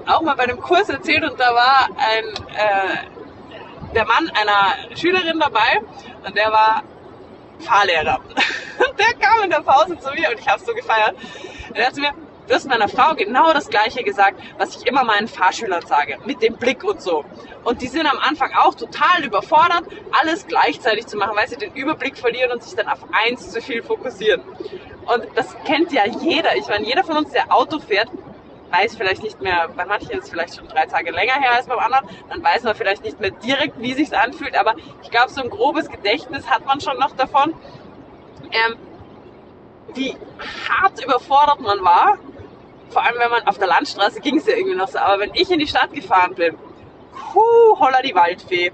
auch 0.06 0.22
mal 0.22 0.34
bei 0.36 0.44
einem 0.44 0.60
Kurs 0.60 0.88
erzählt 0.88 1.22
und 1.24 1.38
da 1.38 1.54
war 1.54 1.88
ein 1.96 2.24
äh, 2.54 3.20
der 3.94 4.06
Mann 4.06 4.30
einer 4.30 4.96
Schülerin 4.96 5.38
dabei 5.38 5.80
und 6.24 6.36
der 6.36 6.50
war 6.50 6.82
Fahrlehrer. 7.60 8.20
der 8.98 9.14
kam 9.18 9.42
in 9.44 9.50
der 9.50 9.60
Pause 9.60 9.98
zu 9.98 10.10
mir 10.12 10.30
und 10.30 10.38
ich 10.38 10.48
habe 10.48 10.62
so 10.64 10.74
gefeiert. 10.74 11.14
Er 11.74 11.86
hat 11.86 11.94
zu 11.94 12.00
mir, 12.00 12.12
du 12.48 12.54
hast 12.54 12.66
meiner 12.68 12.88
Frau 12.88 13.14
genau 13.14 13.52
das 13.52 13.68
Gleiche 13.68 14.02
gesagt, 14.02 14.40
was 14.58 14.76
ich 14.76 14.86
immer 14.86 15.04
meinen 15.04 15.28
Fahrschülern 15.28 15.84
sage, 15.86 16.18
mit 16.24 16.42
dem 16.42 16.56
Blick 16.56 16.84
und 16.84 17.02
so. 17.02 17.24
Und 17.64 17.82
die 17.82 17.88
sind 17.88 18.06
am 18.06 18.18
Anfang 18.18 18.52
auch 18.54 18.74
total 18.74 19.24
überfordert, 19.24 19.84
alles 20.18 20.46
gleichzeitig 20.46 21.06
zu 21.06 21.16
machen, 21.16 21.36
weil 21.36 21.48
sie 21.48 21.56
den 21.56 21.72
Überblick 21.74 22.16
verlieren 22.16 22.52
und 22.52 22.62
sich 22.62 22.74
dann 22.74 22.88
auf 22.88 23.00
eins 23.12 23.50
zu 23.50 23.60
viel 23.60 23.82
fokussieren. 23.82 24.42
Und 25.06 25.26
das 25.34 25.54
kennt 25.64 25.92
ja 25.92 26.06
jeder. 26.06 26.56
Ich 26.56 26.66
meine, 26.68 26.86
jeder 26.86 27.04
von 27.04 27.16
uns, 27.16 27.30
der 27.30 27.52
Auto 27.52 27.78
fährt, 27.80 28.08
weiß 28.70 28.96
vielleicht 28.96 29.22
nicht 29.22 29.40
mehr, 29.40 29.68
bei 29.74 29.84
manchen 29.84 30.10
ist 30.10 30.24
es 30.24 30.30
vielleicht 30.30 30.56
schon 30.56 30.68
drei 30.68 30.86
Tage 30.86 31.10
länger 31.10 31.34
her 31.34 31.52
als 31.52 31.66
beim 31.66 31.78
anderen, 31.78 32.06
dann 32.28 32.42
weiß 32.42 32.62
man 32.62 32.74
vielleicht 32.74 33.04
nicht 33.04 33.20
mehr 33.20 33.30
direkt, 33.30 33.80
wie 33.80 33.94
sich's 33.94 34.12
anfühlt, 34.12 34.56
aber 34.56 34.74
ich 35.02 35.10
glaube, 35.10 35.30
so 35.30 35.42
ein 35.42 35.50
grobes 35.50 35.88
Gedächtnis 35.88 36.48
hat 36.48 36.64
man 36.66 36.80
schon 36.80 36.98
noch 36.98 37.14
davon, 37.16 37.54
ähm, 38.52 38.76
wie 39.94 40.16
hart 40.68 41.04
überfordert 41.04 41.60
man 41.60 41.82
war. 41.82 42.18
Vor 42.90 43.04
allem, 43.04 43.18
wenn 43.18 43.30
man 43.30 43.46
auf 43.46 43.58
der 43.58 43.68
Landstraße 43.68 44.20
ging 44.20 44.38
es 44.38 44.46
ja 44.46 44.54
irgendwie 44.54 44.76
noch 44.76 44.88
so, 44.88 44.98
aber 44.98 45.20
wenn 45.20 45.34
ich 45.34 45.50
in 45.50 45.58
die 45.58 45.66
Stadt 45.66 45.92
gefahren 45.92 46.34
bin, 46.34 46.56
hu, 47.34 47.78
holla 47.78 48.02
die 48.02 48.14
Waldfee. 48.14 48.72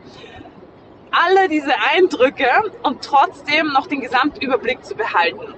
Alle 1.10 1.48
diese 1.48 1.72
Eindrücke 1.94 2.48
und 2.82 3.02
trotzdem 3.02 3.68
noch 3.68 3.86
den 3.86 4.00
Gesamtüberblick 4.00 4.84
zu 4.84 4.94
behalten. 4.94 5.54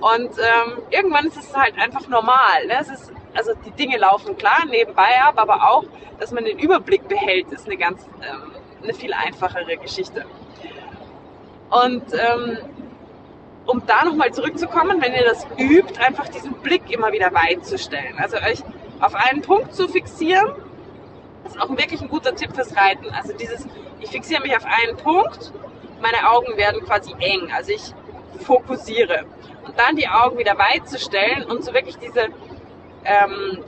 Und 0.00 0.30
ähm, 0.38 0.82
irgendwann 0.90 1.26
ist 1.26 1.36
es 1.36 1.54
halt 1.54 1.76
einfach 1.78 2.08
normal. 2.08 2.66
Ne? 2.66 2.78
Es 2.80 2.88
ist 2.88 3.12
also 3.34 3.52
die 3.64 3.70
Dinge 3.70 3.98
laufen 3.98 4.36
klar 4.36 4.64
nebenbei 4.68 5.20
ab, 5.22 5.34
aber 5.36 5.70
auch, 5.70 5.84
dass 6.18 6.32
man 6.32 6.44
den 6.44 6.58
Überblick 6.58 7.06
behält, 7.08 7.50
ist 7.52 7.66
eine 7.66 7.76
ganz, 7.76 8.06
ähm, 8.22 8.52
eine 8.82 8.94
viel 8.94 9.12
einfachere 9.12 9.76
Geschichte. 9.76 10.24
Und 11.70 12.04
ähm, 12.12 12.58
um 13.66 13.82
da 13.86 14.04
nochmal 14.04 14.32
zurückzukommen, 14.32 15.00
wenn 15.00 15.14
ihr 15.14 15.24
das 15.24 15.46
übt, 15.56 15.98
einfach 16.00 16.28
diesen 16.28 16.54
Blick 16.54 16.90
immer 16.90 17.12
wieder 17.12 17.32
weit 17.32 17.64
zu 17.64 17.78
stellen. 17.78 18.18
Also 18.18 18.36
euch 18.38 18.62
auf 19.00 19.14
einen 19.14 19.42
Punkt 19.42 19.74
zu 19.74 19.88
fixieren, 19.88 20.52
ist 21.46 21.60
auch 21.60 21.70
wirklich 21.70 22.00
ein 22.00 22.08
guter 22.08 22.34
Tipp 22.34 22.54
fürs 22.54 22.76
Reiten. 22.76 23.08
Also 23.10 23.32
dieses, 23.32 23.66
ich 24.00 24.10
fixiere 24.10 24.42
mich 24.42 24.56
auf 24.56 24.64
einen 24.64 24.96
Punkt, 24.96 25.52
meine 26.00 26.30
Augen 26.30 26.56
werden 26.56 26.82
quasi 26.82 27.14
eng, 27.20 27.50
also 27.52 27.72
ich 27.72 27.94
fokussiere. 28.44 29.24
Und 29.64 29.78
dann 29.78 29.96
die 29.96 30.08
Augen 30.08 30.38
wieder 30.38 30.58
weit 30.58 30.88
zu 30.88 30.98
stellen 30.98 31.44
und 31.44 31.64
so 31.64 31.72
wirklich 31.72 31.98
diese 31.98 32.28
ähm, 33.04 33.62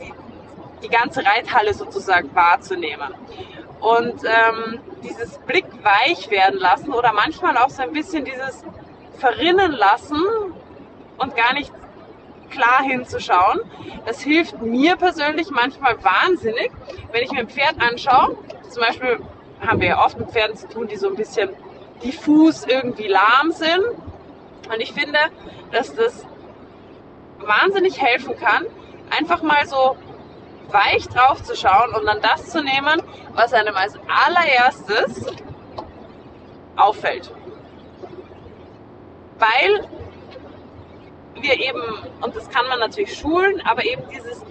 die, 0.00 0.12
die, 0.82 0.88
ganze 0.88 1.24
Reithalle 1.24 1.74
sozusagen 1.74 2.34
wahrzunehmen. 2.34 3.14
Und 3.80 4.22
ähm, 4.24 4.80
dieses 5.02 5.38
Blick 5.38 5.66
weich 5.82 6.30
werden 6.30 6.58
lassen 6.60 6.92
oder 6.92 7.12
manchmal 7.12 7.56
auch 7.56 7.70
so 7.70 7.82
ein 7.82 7.92
bisschen 7.92 8.24
dieses 8.24 8.64
Verrinnen 9.18 9.72
lassen 9.72 10.22
und 11.18 11.36
gar 11.36 11.52
nicht 11.54 11.72
klar 12.50 12.82
hinzuschauen. 12.82 13.60
Das 14.06 14.20
hilft 14.20 14.60
mir 14.62 14.96
persönlich 14.96 15.50
manchmal 15.50 15.96
wahnsinnig, 16.02 16.70
wenn 17.10 17.22
ich 17.22 17.32
mir 17.32 17.40
ein 17.40 17.48
Pferd 17.48 17.76
anschaue. 17.80 18.36
Zum 18.68 18.82
Beispiel 18.82 19.18
haben 19.66 19.80
wir 19.80 19.88
ja 19.88 20.04
oft 20.04 20.18
mit 20.18 20.30
Pferden 20.30 20.56
zu 20.56 20.68
tun, 20.68 20.86
die 20.86 20.96
so 20.96 21.08
ein 21.08 21.16
bisschen 21.16 21.50
diffus 22.02 22.64
irgendwie 22.64 23.08
lahm 23.08 23.52
sind. 23.52 23.84
Und 24.72 24.80
ich 24.80 24.92
finde, 24.92 25.18
dass 25.70 25.94
das 25.94 26.26
wahnsinnig 27.46 28.00
helfen 28.00 28.36
kann, 28.38 28.66
einfach 29.10 29.42
mal 29.42 29.66
so 29.66 29.96
weich 30.68 31.06
drauf 31.08 31.42
zu 31.42 31.54
schauen 31.54 31.94
und 31.94 32.06
dann 32.06 32.20
das 32.22 32.50
zu 32.50 32.62
nehmen, 32.62 33.02
was 33.34 33.52
einem 33.52 33.74
als 33.74 33.94
allererstes 34.08 35.26
auffällt. 36.76 37.30
Weil 39.38 39.88
wir 41.40 41.58
eben, 41.58 41.82
und 42.20 42.36
das 42.36 42.48
kann 42.50 42.66
man 42.68 42.78
natürlich 42.78 43.16
schulen, 43.18 43.60
aber 43.64 43.84
eben 43.84 44.02
dieses, 44.10 44.42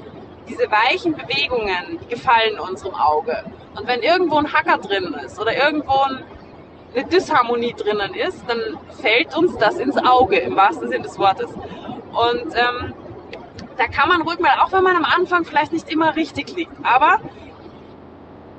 diese 0.47 0.69
weichen 0.69 1.13
Bewegungen 1.13 1.99
gefallen 2.09 2.59
unserem 2.59 2.95
Auge. 2.95 3.43
Und 3.75 3.87
wenn 3.87 4.01
irgendwo 4.01 4.37
ein 4.37 4.51
Hacker 4.51 4.77
drin 4.77 5.15
ist 5.25 5.39
oder 5.39 5.55
irgendwo 5.55 6.01
eine 6.93 7.05
Disharmonie 7.05 7.73
drinnen 7.73 8.13
ist, 8.13 8.43
dann 8.47 8.59
fällt 9.01 9.35
uns 9.35 9.57
das 9.57 9.75
ins 9.75 9.97
Auge, 9.97 10.37
im 10.37 10.55
wahrsten 10.55 10.89
Sinne 10.89 11.03
des 11.03 11.17
Wortes. 11.17 11.49
Und 12.11 12.53
ähm, 12.55 12.93
da 13.77 13.87
kann 13.87 14.09
man 14.09 14.21
ruhig 14.21 14.39
mal, 14.39 14.59
auch 14.59 14.71
wenn 14.71 14.83
man 14.83 14.95
am 14.95 15.05
Anfang 15.05 15.45
vielleicht 15.45 15.71
nicht 15.73 15.89
immer 15.89 16.15
richtig 16.15 16.55
liegt, 16.55 16.73
aber 16.83 17.19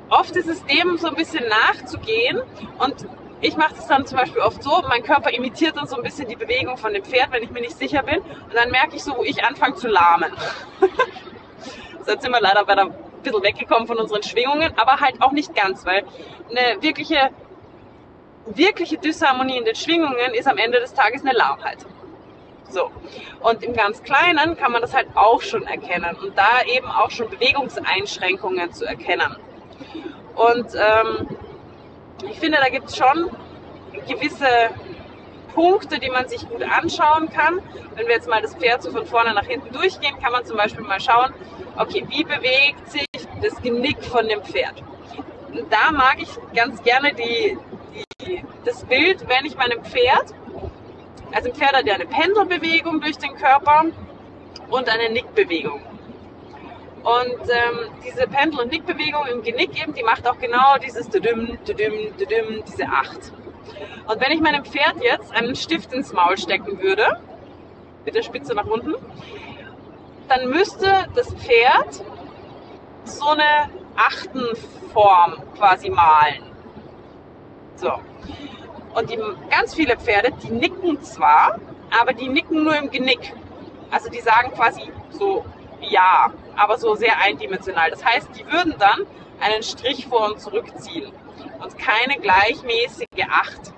oft 0.09 0.35
ist 0.37 0.49
es 0.49 0.65
dem 0.67 0.99
so 0.99 1.09
ein 1.09 1.15
bisschen 1.15 1.45
nachzugehen 1.49 2.43
und 2.79 3.07
ich 3.41 3.57
mache 3.57 3.75
das 3.75 3.87
dann 3.89 4.07
zum 4.07 4.19
Beispiel 4.19 4.41
oft 4.41 4.63
so, 4.63 4.83
mein 4.89 5.03
Körper 5.03 5.31
imitiert 5.31 5.77
dann 5.77 5.87
so 5.87 5.97
ein 5.97 6.03
bisschen 6.03 6.29
die 6.29 6.37
Bewegung 6.37 6.77
von 6.77 6.93
dem 6.93 7.05
Pferd, 7.05 7.33
wenn 7.33 7.43
ich 7.43 7.51
mir 7.51 7.61
nicht 7.61 7.77
sicher 7.77 8.03
bin 8.03 8.21
und 8.21 8.55
dann 8.55 8.71
merke 8.71 8.97
ich 8.97 9.03
so, 9.03 9.17
wo 9.17 9.23
ich 9.23 9.45
anfange 9.45 9.75
zu 9.75 9.89
lahmen. 9.89 10.33
Jetzt 12.07 12.23
sind 12.23 12.33
wir 12.33 12.41
leider 12.41 12.65
bei 12.65 12.77
ein 12.77 12.93
bisschen 13.23 13.43
weggekommen 13.43 13.87
von 13.87 13.99
unseren 13.99 14.23
Schwingungen, 14.23 14.73
aber 14.77 15.01
halt 15.01 15.23
auch 15.23 15.33
nicht 15.33 15.55
ganz, 15.55 15.85
weil 15.87 16.05
eine 16.51 16.83
wirkliche, 16.83 17.31
wirkliche 18.47 18.99
Disharmonie 18.99 19.59
in 19.59 19.65
den 19.65 19.77
Schwingungen 19.77 20.35
ist 20.35 20.49
am 20.49 20.59
Ende 20.59 20.81
des 20.81 20.95
Tages 20.95 21.23
eine 21.23 21.33
Lahmheit. 21.33 21.79
So. 22.73 22.91
Und 23.41 23.63
im 23.63 23.75
ganz 23.75 24.03
Kleinen 24.03 24.57
kann 24.57 24.73
man 24.73 24.81
das 24.81 24.95
halt 24.95 25.09
auch 25.15 25.43
schon 25.43 25.67
erkennen 25.67 26.17
und 26.23 26.37
da 26.39 26.63
eben 26.67 26.87
auch 26.87 27.11
schon 27.11 27.29
Bewegungseinschränkungen 27.29 28.73
zu 28.73 28.87
erkennen. 28.87 29.37
Und 30.35 30.69
ähm, 30.75 31.29
ich 32.31 32.39
finde, 32.39 32.59
da 32.63 32.71
gibt 32.71 32.89
es 32.89 32.97
schon 32.97 33.31
gewisse 34.07 34.71
Punkte, 35.55 35.99
die 35.99 36.09
man 36.09 36.27
sich 36.29 36.49
gut 36.49 36.63
anschauen 36.63 37.29
kann. 37.29 37.61
Wenn 37.95 38.07
wir 38.07 38.15
jetzt 38.15 38.29
mal 38.29 38.41
das 38.41 38.55
Pferd 38.55 38.83
so 38.83 38.91
von 38.91 39.05
vorne 39.05 39.35
nach 39.35 39.45
hinten 39.45 39.71
durchgehen, 39.75 40.15
kann 40.23 40.33
man 40.33 40.47
zum 40.47 40.57
Beispiel 40.57 40.83
mal 40.85 41.01
schauen, 41.01 41.35
okay, 41.77 42.07
wie 42.09 42.25
bewegt 42.25 42.91
sich 42.91 43.07
das 43.43 43.61
Genick 43.61 44.03
von 44.03 44.27
dem 44.29 44.43
Pferd. 44.43 44.83
Und 45.53 45.71
da 45.71 45.93
mag 45.93 46.17
ich 46.19 46.31
ganz 46.55 46.83
gerne 46.83 47.13
die, 47.13 47.59
die, 48.25 48.43
das 48.65 48.83
Bild, 48.85 49.29
wenn 49.29 49.45
ich 49.45 49.57
meinem 49.57 49.85
Pferd 49.85 50.33
also 51.33 51.49
ein 51.49 51.55
Pferd 51.55 51.75
hat 51.75 51.87
ja 51.87 51.95
eine 51.95 52.07
Pendelbewegung 52.07 53.01
durch 53.01 53.19
den 53.19 53.35
Körper 53.35 53.87
und 54.71 54.89
eine 54.89 55.11
Nickbewegung. 55.13 55.81
Und 57.03 57.43
ähm, 57.43 57.91
diese 58.07 58.29
Pendel- 58.29 58.61
und 58.61 58.71
Nickbewegung 58.71 59.27
im 59.27 59.43
Genick 59.43 59.81
eben, 59.81 59.93
die 59.93 60.05
macht 60.05 60.27
auch 60.29 60.39
genau 60.39 60.79
dieses 60.79 61.09
düdüm, 61.09 61.59
düdüm, 61.67 62.17
düdüm, 62.17 62.63
diese 62.67 62.87
Acht. 62.87 63.33
Und 64.07 64.21
wenn 64.21 64.31
ich 64.31 64.41
meinem 64.41 64.65
Pferd 64.65 65.03
jetzt 65.03 65.33
einen 65.33 65.57
Stift 65.57 65.93
ins 65.93 66.13
Maul 66.13 66.39
stecken 66.39 66.81
würde, 66.81 67.19
mit 68.05 68.15
der 68.15 68.23
Spitze 68.23 68.55
nach 68.55 68.67
unten, 68.67 68.95
dann 70.29 70.49
müsste 70.49 71.07
das 71.15 71.33
Pferd 71.35 72.05
so 73.05 73.29
eine 73.29 73.71
Achtenform 73.97 75.43
quasi 75.57 75.91
malen. 75.91 76.45
So. 77.77 77.93
Und 78.95 79.11
die, 79.11 79.19
ganz 79.51 79.75
viele 79.75 79.97
Pferde, 79.97 80.33
die 80.43 80.51
nicken 80.51 81.01
zwar, 81.03 81.59
aber 81.99 82.13
die 82.13 82.29
nicken 82.29 82.65
nur 82.65 82.77
im 82.77 82.91
Genick. 82.91 83.33
Also 83.91 84.11
die 84.11 84.21
sagen 84.21 84.53
quasi 84.53 84.91
so 85.11 85.45
ja, 85.83 86.33
aber 86.57 86.79
so 86.79 86.95
sehr 86.95 87.19
eindimensional. 87.19 87.91
Das 87.91 88.05
heißt, 88.05 88.29
die 88.39 88.47
würden 88.47 88.75
dann 88.79 89.07
einen 89.41 89.63
Strich 89.63 90.07
vor 90.07 90.27
und 90.33 90.41
zurückziehen 90.41 91.13
und 91.63 91.79
keine 91.79 92.19
gleichmäßige 92.21 93.07
Acht. 93.29 93.73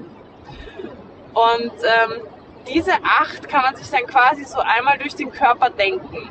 Und 1.32 1.72
ähm, 1.82 2.22
diese 2.68 2.92
Acht 3.02 3.48
kann 3.48 3.62
man 3.62 3.76
sich 3.76 3.90
dann 3.90 4.06
quasi 4.06 4.44
so 4.44 4.58
einmal 4.58 4.98
durch 4.98 5.14
den 5.14 5.30
Körper 5.32 5.70
denken. 5.70 6.30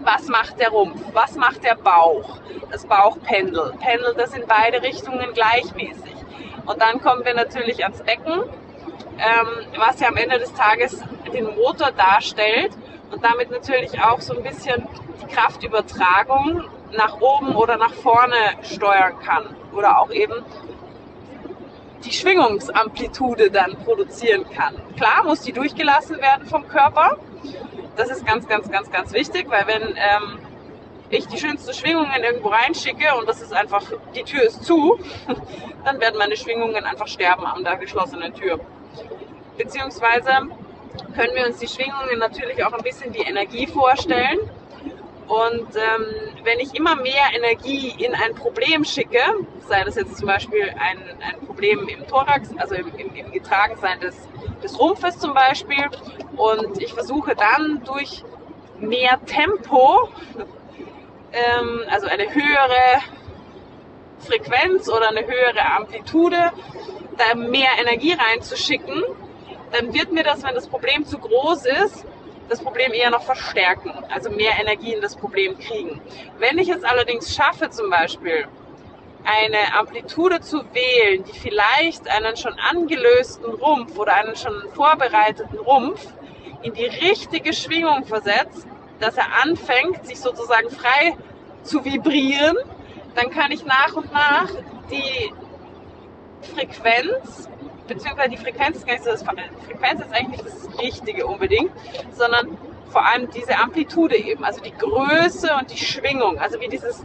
Was 0.00 0.26
macht 0.26 0.58
der 0.58 0.70
Rumpf? 0.70 1.00
Was 1.12 1.36
macht 1.36 1.62
der 1.62 1.76
Bauch? 1.76 2.38
Das 2.70 2.84
Bauchpendel. 2.86 3.74
Pendelt 3.78 4.18
das 4.18 4.34
in 4.34 4.46
beide 4.46 4.82
Richtungen 4.82 5.32
gleichmäßig. 5.32 6.14
Und 6.66 6.80
dann 6.80 7.00
kommen 7.00 7.24
wir 7.24 7.34
natürlich 7.34 7.82
ans 7.82 8.02
Becken, 8.02 8.42
ähm, 9.18 9.48
was 9.76 10.00
ja 10.00 10.08
am 10.08 10.16
Ende 10.16 10.38
des 10.38 10.52
Tages 10.54 11.02
den 11.32 11.44
Motor 11.56 11.92
darstellt 11.92 12.72
und 13.10 13.22
damit 13.24 13.50
natürlich 13.50 14.00
auch 14.02 14.20
so 14.20 14.36
ein 14.36 14.42
bisschen 14.42 14.86
die 15.20 15.26
Kraftübertragung 15.34 16.64
nach 16.96 17.20
oben 17.20 17.54
oder 17.56 17.76
nach 17.76 17.92
vorne 17.94 18.36
steuern 18.62 19.18
kann 19.24 19.44
oder 19.72 19.98
auch 19.98 20.10
eben 20.10 20.44
die 22.04 22.12
Schwingungsamplitude 22.12 23.50
dann 23.50 23.76
produzieren 23.84 24.44
kann. 24.50 24.74
Klar 24.96 25.24
muss 25.24 25.40
die 25.42 25.52
durchgelassen 25.52 26.20
werden 26.20 26.46
vom 26.46 26.66
Körper. 26.68 27.18
Das 27.96 28.10
ist 28.10 28.26
ganz, 28.26 28.48
ganz, 28.48 28.70
ganz, 28.70 28.90
ganz 28.90 29.12
wichtig, 29.12 29.46
weil 29.48 29.66
wenn 29.66 29.82
ähm, 29.96 30.38
ich 31.12 31.26
die 31.26 31.38
schönsten 31.38 31.72
Schwingungen 31.74 32.22
irgendwo 32.22 32.48
reinschicke 32.48 33.14
und 33.18 33.28
das 33.28 33.40
ist 33.42 33.52
einfach, 33.52 33.82
die 34.14 34.22
Tür 34.22 34.42
ist 34.42 34.64
zu, 34.64 34.98
dann 35.84 36.00
werden 36.00 36.18
meine 36.18 36.36
Schwingungen 36.36 36.84
einfach 36.84 37.06
sterben 37.08 37.44
an 37.46 37.64
der 37.64 37.76
geschlossenen 37.76 38.34
Tür. 38.34 38.58
Beziehungsweise 39.58 40.30
können 41.14 41.34
wir 41.34 41.46
uns 41.46 41.58
die 41.58 41.68
Schwingungen 41.68 42.18
natürlich 42.18 42.64
auch 42.64 42.72
ein 42.72 42.82
bisschen 42.82 43.12
die 43.12 43.20
Energie 43.22 43.66
vorstellen. 43.66 44.38
Und 45.28 45.76
ähm, 45.76 46.06
wenn 46.44 46.58
ich 46.60 46.74
immer 46.74 46.96
mehr 46.96 47.32
Energie 47.34 47.94
in 47.98 48.14
ein 48.14 48.34
Problem 48.34 48.84
schicke, 48.84 49.20
sei 49.66 49.84
das 49.84 49.94
jetzt 49.94 50.16
zum 50.18 50.26
Beispiel 50.26 50.68
ein, 50.70 50.98
ein 51.20 51.46
Problem 51.46 51.88
im 51.88 52.06
Thorax, 52.06 52.50
also 52.58 52.74
im, 52.74 52.88
im, 52.96 53.14
im 53.14 53.32
Getragensein 53.32 54.00
des, 54.00 54.16
des 54.62 54.78
Rumpfes 54.78 55.18
zum 55.18 55.32
Beispiel, 55.32 55.88
und 56.36 56.80
ich 56.82 56.92
versuche 56.92 57.34
dann 57.34 57.82
durch 57.84 58.24
mehr 58.78 59.20
Tempo, 59.24 60.08
ähm, 61.32 61.82
also 61.90 62.06
eine 62.06 62.32
höhere 62.34 63.02
Frequenz 64.20 64.88
oder 64.88 65.08
eine 65.08 65.26
höhere 65.26 65.74
Amplitude, 65.76 66.52
da 67.16 67.34
mehr 67.34 67.70
Energie 67.78 68.14
reinzuschicken, 68.14 69.02
dann 69.72 69.92
wird 69.94 70.12
mir 70.12 70.22
das, 70.22 70.42
wenn 70.42 70.54
das 70.54 70.68
Problem 70.68 71.04
zu 71.04 71.18
groß 71.18 71.66
ist, 71.66 72.06
das 72.48 72.60
Problem 72.60 72.92
eher 72.92 73.10
noch 73.10 73.22
verstärken, 73.22 73.92
also 74.10 74.30
mehr 74.30 74.52
Energie 74.60 74.92
in 74.92 75.00
das 75.00 75.16
Problem 75.16 75.58
kriegen. 75.58 76.00
Wenn 76.38 76.58
ich 76.58 76.68
es 76.68 76.84
allerdings 76.84 77.34
schaffe, 77.34 77.70
zum 77.70 77.88
Beispiel 77.90 78.46
eine 79.24 79.74
Amplitude 79.78 80.40
zu 80.40 80.58
wählen, 80.74 81.24
die 81.24 81.38
vielleicht 81.38 82.08
einen 82.08 82.36
schon 82.36 82.54
angelösten 82.58 83.54
Rumpf 83.54 83.96
oder 83.98 84.14
einen 84.14 84.36
schon 84.36 84.62
vorbereiteten 84.74 85.58
Rumpf 85.58 86.12
in 86.62 86.74
die 86.74 86.86
richtige 86.86 87.52
Schwingung 87.52 88.04
versetzt, 88.04 88.66
dass 89.02 89.16
er 89.16 89.26
anfängt, 89.42 90.06
sich 90.06 90.20
sozusagen 90.20 90.70
frei 90.70 91.16
zu 91.62 91.84
vibrieren, 91.84 92.56
dann 93.14 93.30
kann 93.30 93.52
ich 93.52 93.64
nach 93.64 93.94
und 93.94 94.12
nach 94.12 94.48
die 94.90 95.32
Frequenz 96.54 97.48
beziehungsweise 97.86 98.30
die 98.30 98.36
Frequenz 98.36 98.78
ist 98.78 98.86
nicht 98.86 99.04
so 99.04 99.10
das 99.10 99.22
Frequenz 99.22 100.00
ist 100.00 100.12
eigentlich 100.12 100.42
nicht 100.42 100.46
das 100.46 100.78
Richtige 100.80 101.26
unbedingt, 101.26 101.72
sondern 102.12 102.56
vor 102.90 103.04
allem 103.06 103.30
diese 103.30 103.56
Amplitude 103.58 104.16
eben, 104.16 104.44
also 104.44 104.60
die 104.60 104.72
Größe 104.72 105.50
und 105.58 105.70
die 105.70 105.78
Schwingung, 105.78 106.38
also 106.38 106.60
wie 106.60 106.68
dieses, 106.68 107.04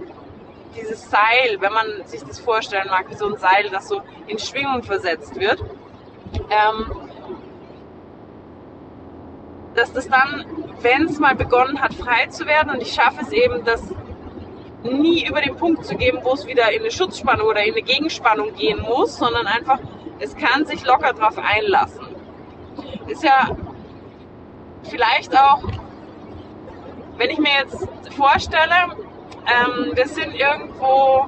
dieses 0.75 1.10
Seil, 1.10 1.57
wenn 1.60 1.73
man 1.73 1.86
sich 2.05 2.21
das 2.23 2.39
vorstellen 2.39 2.88
mag, 2.89 3.10
wie 3.10 3.15
so 3.15 3.27
ein 3.27 3.38
Seil, 3.38 3.69
das 3.71 3.88
so 3.88 4.01
in 4.27 4.38
Schwingung 4.38 4.83
versetzt 4.83 5.39
wird, 5.39 5.63
ähm, 6.49 7.06
dass 9.77 9.93
das 9.93 10.09
dann, 10.09 10.45
wenn 10.81 11.05
es 11.05 11.19
mal 11.19 11.35
begonnen 11.35 11.79
hat, 11.79 11.93
frei 11.93 12.27
zu 12.27 12.45
werden 12.45 12.71
und 12.71 12.81
ich 12.81 12.93
schaffe 12.93 13.21
es 13.21 13.31
eben, 13.31 13.63
das 13.63 13.83
nie 14.83 15.27
über 15.27 15.41
den 15.41 15.55
Punkt 15.55 15.85
zu 15.85 15.95
geben, 15.95 16.19
wo 16.23 16.33
es 16.33 16.45
wieder 16.47 16.71
in 16.71 16.81
eine 16.81 16.91
Schutzspannung 16.91 17.47
oder 17.47 17.63
in 17.63 17.73
eine 17.73 17.83
Gegenspannung 17.83 18.53
gehen 18.55 18.81
muss, 18.81 19.17
sondern 19.17 19.45
einfach 19.47 19.79
es 20.19 20.35
kann 20.35 20.65
sich 20.65 20.83
locker 20.83 21.13
drauf 21.13 21.37
einlassen. 21.37 22.07
Ist 23.07 23.23
ja 23.23 23.55
vielleicht 24.83 25.37
auch, 25.37 25.61
wenn 27.17 27.29
ich 27.29 27.37
mir 27.37 27.51
jetzt 27.61 27.87
vorstelle, 28.15 28.95
ähm, 29.45 29.91
wir 29.93 30.07
sind 30.07 30.33
irgendwo 30.33 31.27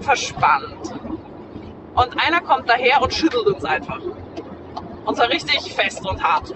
verspannt 0.00 0.94
und 1.94 2.26
einer 2.26 2.40
kommt 2.40 2.68
daher 2.68 3.02
und 3.02 3.12
schüttelt 3.12 3.46
uns 3.46 3.64
einfach. 3.64 4.00
Und 5.04 5.16
zwar 5.16 5.28
richtig 5.28 5.74
fest 5.74 6.06
und 6.06 6.22
hart. 6.22 6.54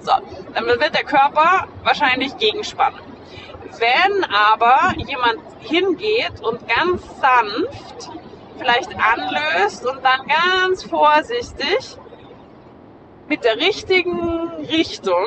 So, 0.00 0.12
dann 0.54 0.66
wird 0.66 0.94
der 0.94 1.04
Körper 1.04 1.66
wahrscheinlich 1.84 2.36
gegenspannen. 2.38 3.00
Wenn 3.78 4.24
aber 4.24 4.94
jemand 4.96 5.40
hingeht 5.60 6.40
und 6.42 6.66
ganz 6.68 7.02
sanft 7.20 8.10
vielleicht 8.58 8.90
anlöst 8.96 9.86
und 9.86 10.04
dann 10.04 10.20
ganz 10.26 10.84
vorsichtig 10.84 11.96
mit 13.28 13.44
der 13.44 13.56
richtigen 13.56 14.48
Richtung, 14.70 15.26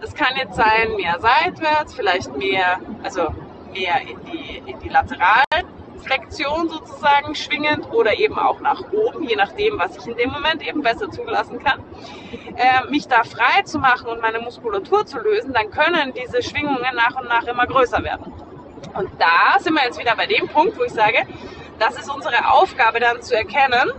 das 0.00 0.14
kann 0.14 0.36
jetzt 0.36 0.56
sein 0.56 0.94
mehr 0.96 1.18
seitwärts, 1.20 1.94
vielleicht 1.94 2.36
mehr, 2.36 2.80
also 3.02 3.34
mehr 3.72 4.00
in 4.02 4.18
die, 4.24 4.62
in 4.66 4.78
die 4.80 4.88
Lateralflexion 6.02 6.68
sozusagen 6.68 7.34
schwingend 7.34 7.90
oder 7.92 8.18
eben 8.18 8.38
auch 8.38 8.60
nach 8.60 8.82
oben, 8.92 9.24
je 9.28 9.36
nachdem, 9.36 9.78
was 9.78 9.96
ich 9.96 10.06
in 10.06 10.16
dem 10.16 10.30
Moment 10.30 10.66
eben 10.66 10.82
besser 10.82 11.10
zulassen 11.10 11.58
kann, 11.62 11.80
äh, 12.56 12.88
mich 12.90 13.06
da 13.08 13.24
frei 13.24 13.62
zu 13.64 13.78
machen 13.78 14.08
und 14.08 14.20
meine 14.20 14.40
Muskulatur 14.40 15.06
zu 15.06 15.18
lösen, 15.18 15.52
dann 15.52 15.70
können 15.70 16.12
diese 16.14 16.42
Schwingungen 16.42 16.94
nach 16.94 17.18
und 17.20 17.28
nach 17.28 17.44
immer 17.46 17.66
größer 17.66 18.02
werden. 18.02 18.32
Und 18.94 19.10
da 19.18 19.58
sind 19.58 19.74
wir 19.74 19.84
jetzt 19.84 19.98
wieder 19.98 20.16
bei 20.16 20.26
dem 20.26 20.48
Punkt, 20.48 20.78
wo 20.78 20.84
ich 20.84 20.92
sage, 20.92 21.26
das 21.78 21.96
ist 21.96 22.10
unsere 22.12 22.50
Aufgabe 22.50 23.00
dann 23.00 23.22
zu 23.22 23.34
erkennen, 23.34 23.92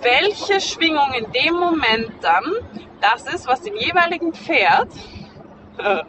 welche 0.00 0.60
Schwingung 0.60 1.12
in 1.14 1.30
dem 1.32 1.54
Moment 1.54 2.10
dann 2.20 2.44
das 3.00 3.26
ist, 3.32 3.46
was 3.46 3.60
dem 3.62 3.76
jeweiligen 3.76 4.32
Pferd, 4.32 4.88
da 5.76 6.04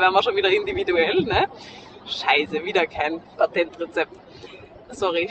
wären 0.00 0.12
wir 0.12 0.22
schon 0.22 0.36
wieder 0.36 0.48
individuell, 0.48 1.22
ne? 1.22 1.46
Scheiße, 2.06 2.64
wieder 2.64 2.86
kein 2.86 3.20
Patentrezept. 3.36 4.12
Sorry. 4.92 5.30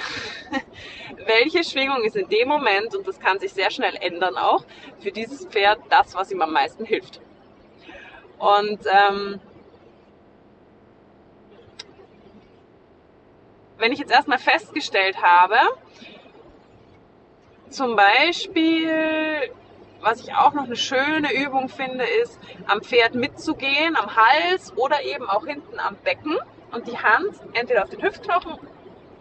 welche 1.26 1.64
Schwingung 1.64 2.04
ist 2.04 2.16
in 2.16 2.28
dem 2.30 2.48
Moment, 2.48 2.96
und 2.96 3.08
das 3.08 3.20
kann 3.20 3.40
sich 3.40 3.54
sehr 3.54 3.72
schnell 3.72 3.96
ändern 3.96 4.36
auch, 4.38 4.64
für 5.00 5.12
dieses 5.12 5.46
Pferd 5.46 5.80
das, 5.90 6.16
was 6.16 6.32
ihm 6.32 6.42
am 6.42 6.52
meisten 6.52 6.86
hilft. 6.86 7.22
Und 8.38 8.80
ähm, 8.86 9.40
wenn 13.78 13.92
ich 13.92 14.00
jetzt 14.00 14.12
erstmal 14.12 14.40
festgestellt 14.40 15.22
habe, 15.22 15.58
zum 17.70 17.96
Beispiel, 17.96 19.52
was 20.02 20.22
ich 20.22 20.34
auch 20.34 20.54
noch 20.54 20.64
eine 20.64 20.76
schöne 20.76 21.34
Übung 21.34 21.70
finde, 21.70 22.06
ist, 22.24 22.40
am 22.66 22.82
Pferd 22.82 23.14
mitzugehen, 23.14 23.96
am 23.96 24.16
Hals 24.16 24.74
oder 24.76 25.04
eben 25.04 25.30
auch 25.30 25.46
hinten 25.46 25.80
am 25.80 25.96
Becken 25.98 26.38
und 26.72 26.88
die 26.88 26.98
Hand 26.98 27.36
entweder 27.54 27.84
auf 27.84 27.90
den 27.90 28.02
Hüftknochen, 28.02 28.58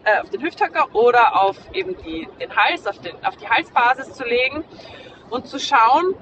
äh, 0.03 0.21
auf 0.21 0.29
den 0.29 0.41
Hüfthöcker 0.41 0.87
oder 0.93 1.41
auf 1.41 1.57
eben 1.73 1.95
die, 2.03 2.27
den 2.39 2.55
Hals, 2.55 2.87
auf, 2.87 2.99
den, 2.99 3.13
auf 3.25 3.35
die 3.37 3.49
Halsbasis 3.49 4.13
zu 4.13 4.23
legen 4.23 4.63
und 5.29 5.47
zu 5.47 5.59
schauen, 5.59 6.15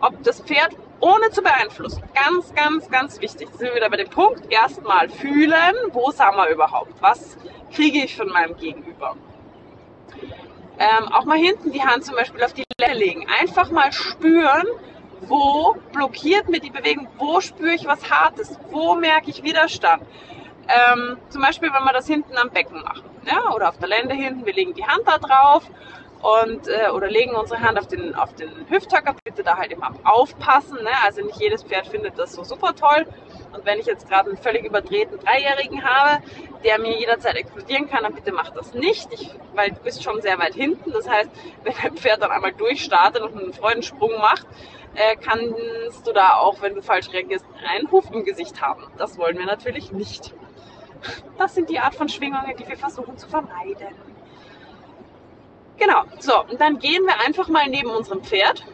ob 0.00 0.22
das 0.22 0.40
Pferd 0.40 0.76
ohne 1.00 1.30
zu 1.30 1.42
beeinflussen. 1.42 2.02
Ganz, 2.14 2.54
ganz, 2.54 2.90
ganz 2.90 3.20
wichtig. 3.20 3.48
Da 3.52 3.58
sind 3.58 3.68
wir 3.68 3.76
wieder 3.76 3.90
bei 3.90 3.96
dem 3.96 4.10
Punkt. 4.10 4.52
Erstmal 4.52 5.08
fühlen, 5.08 5.74
wo 5.92 6.10
sind 6.10 6.34
wir 6.34 6.48
überhaupt? 6.48 6.92
Was 7.00 7.36
kriege 7.72 8.04
ich 8.04 8.16
von 8.16 8.28
meinem 8.28 8.56
Gegenüber? 8.56 9.16
Ähm, 10.78 11.08
auch 11.12 11.24
mal 11.24 11.38
hinten 11.38 11.72
die 11.72 11.82
Hand 11.82 12.04
zum 12.04 12.16
Beispiel 12.16 12.42
auf 12.42 12.52
die 12.52 12.64
Lelle 12.80 12.98
legen. 12.98 13.26
Einfach 13.40 13.70
mal 13.70 13.92
spüren, 13.92 14.66
wo 15.22 15.76
blockiert 15.92 16.48
mir 16.48 16.60
die 16.60 16.70
Bewegung, 16.70 17.08
wo 17.18 17.40
spüre 17.40 17.74
ich 17.74 17.86
was 17.86 18.10
Hartes, 18.10 18.58
wo 18.70 18.94
merke 18.94 19.30
ich 19.30 19.42
Widerstand. 19.42 20.02
Ähm, 20.68 21.18
zum 21.28 21.42
Beispiel, 21.42 21.70
wenn 21.72 21.84
wir 21.84 21.92
das 21.92 22.06
hinten 22.06 22.36
am 22.36 22.50
Becken 22.50 22.82
machen 22.82 23.10
ja, 23.26 23.54
oder 23.54 23.68
auf 23.68 23.78
der 23.78 23.88
Lende 23.88 24.14
hinten, 24.14 24.46
wir 24.46 24.54
legen 24.54 24.74
die 24.74 24.84
Hand 24.84 25.02
da 25.06 25.18
drauf 25.18 25.68
und 26.22 26.68
äh, 26.68 26.90
oder 26.90 27.08
legen 27.08 27.34
unsere 27.34 27.60
Hand 27.60 27.78
auf 27.78 27.86
den, 27.86 28.14
auf 28.14 28.34
den 28.34 28.50
Hüfthöcker. 28.68 29.14
Bitte 29.24 29.42
da 29.42 29.56
halt 29.56 29.72
immer 29.72 29.92
aufpassen. 30.04 30.76
Ne? 30.82 30.90
Also 31.04 31.22
nicht 31.24 31.40
jedes 31.40 31.62
Pferd 31.62 31.86
findet 31.86 32.18
das 32.18 32.32
so 32.32 32.44
super 32.44 32.74
toll. 32.74 33.06
Und 33.52 33.64
wenn 33.64 33.78
ich 33.78 33.86
jetzt 33.86 34.08
gerade 34.08 34.28
einen 34.28 34.38
völlig 34.38 34.64
überdrehten 34.64 35.18
Dreijährigen 35.18 35.82
habe, 35.82 36.22
der 36.62 36.78
mir 36.78 36.98
jederzeit 36.98 37.36
explodieren 37.36 37.88
kann, 37.88 38.02
dann 38.02 38.14
bitte 38.14 38.32
mach 38.32 38.50
das 38.50 38.74
nicht, 38.74 39.12
ich, 39.12 39.30
weil 39.54 39.70
du 39.70 39.80
bist 39.80 40.04
schon 40.04 40.20
sehr 40.20 40.38
weit 40.38 40.54
hinten. 40.54 40.92
Das 40.92 41.08
heißt, 41.08 41.30
wenn 41.64 41.74
dein 41.82 41.96
Pferd 41.96 42.22
dann 42.22 42.30
einmal 42.30 42.52
durchstartet 42.52 43.22
und 43.22 43.36
einen 43.36 43.52
Freudensprung 43.52 44.12
macht, 44.18 44.46
äh, 44.94 45.16
kannst 45.16 46.06
du 46.06 46.12
da 46.12 46.34
auch, 46.34 46.60
wenn 46.60 46.74
du 46.74 46.82
falsch 46.82 47.10
reagierst, 47.12 47.44
einen 47.66 47.90
Huf 47.90 48.10
im 48.12 48.24
Gesicht 48.24 48.60
haben. 48.60 48.86
Das 48.98 49.16
wollen 49.18 49.38
wir 49.38 49.46
natürlich 49.46 49.92
nicht. 49.92 50.34
Das 51.38 51.54
sind 51.54 51.70
die 51.70 51.78
Art 51.78 51.94
von 51.94 52.08
Schwingungen, 52.08 52.54
die 52.58 52.68
wir 52.68 52.76
versuchen 52.76 53.16
zu 53.16 53.28
vermeiden. 53.28 53.94
Genau, 55.78 56.02
so, 56.18 56.44
und 56.44 56.60
dann 56.60 56.78
gehen 56.78 57.04
wir 57.04 57.18
einfach 57.26 57.48
mal 57.48 57.66
neben 57.68 57.90
unserem 57.90 58.22
Pferd. 58.22 58.64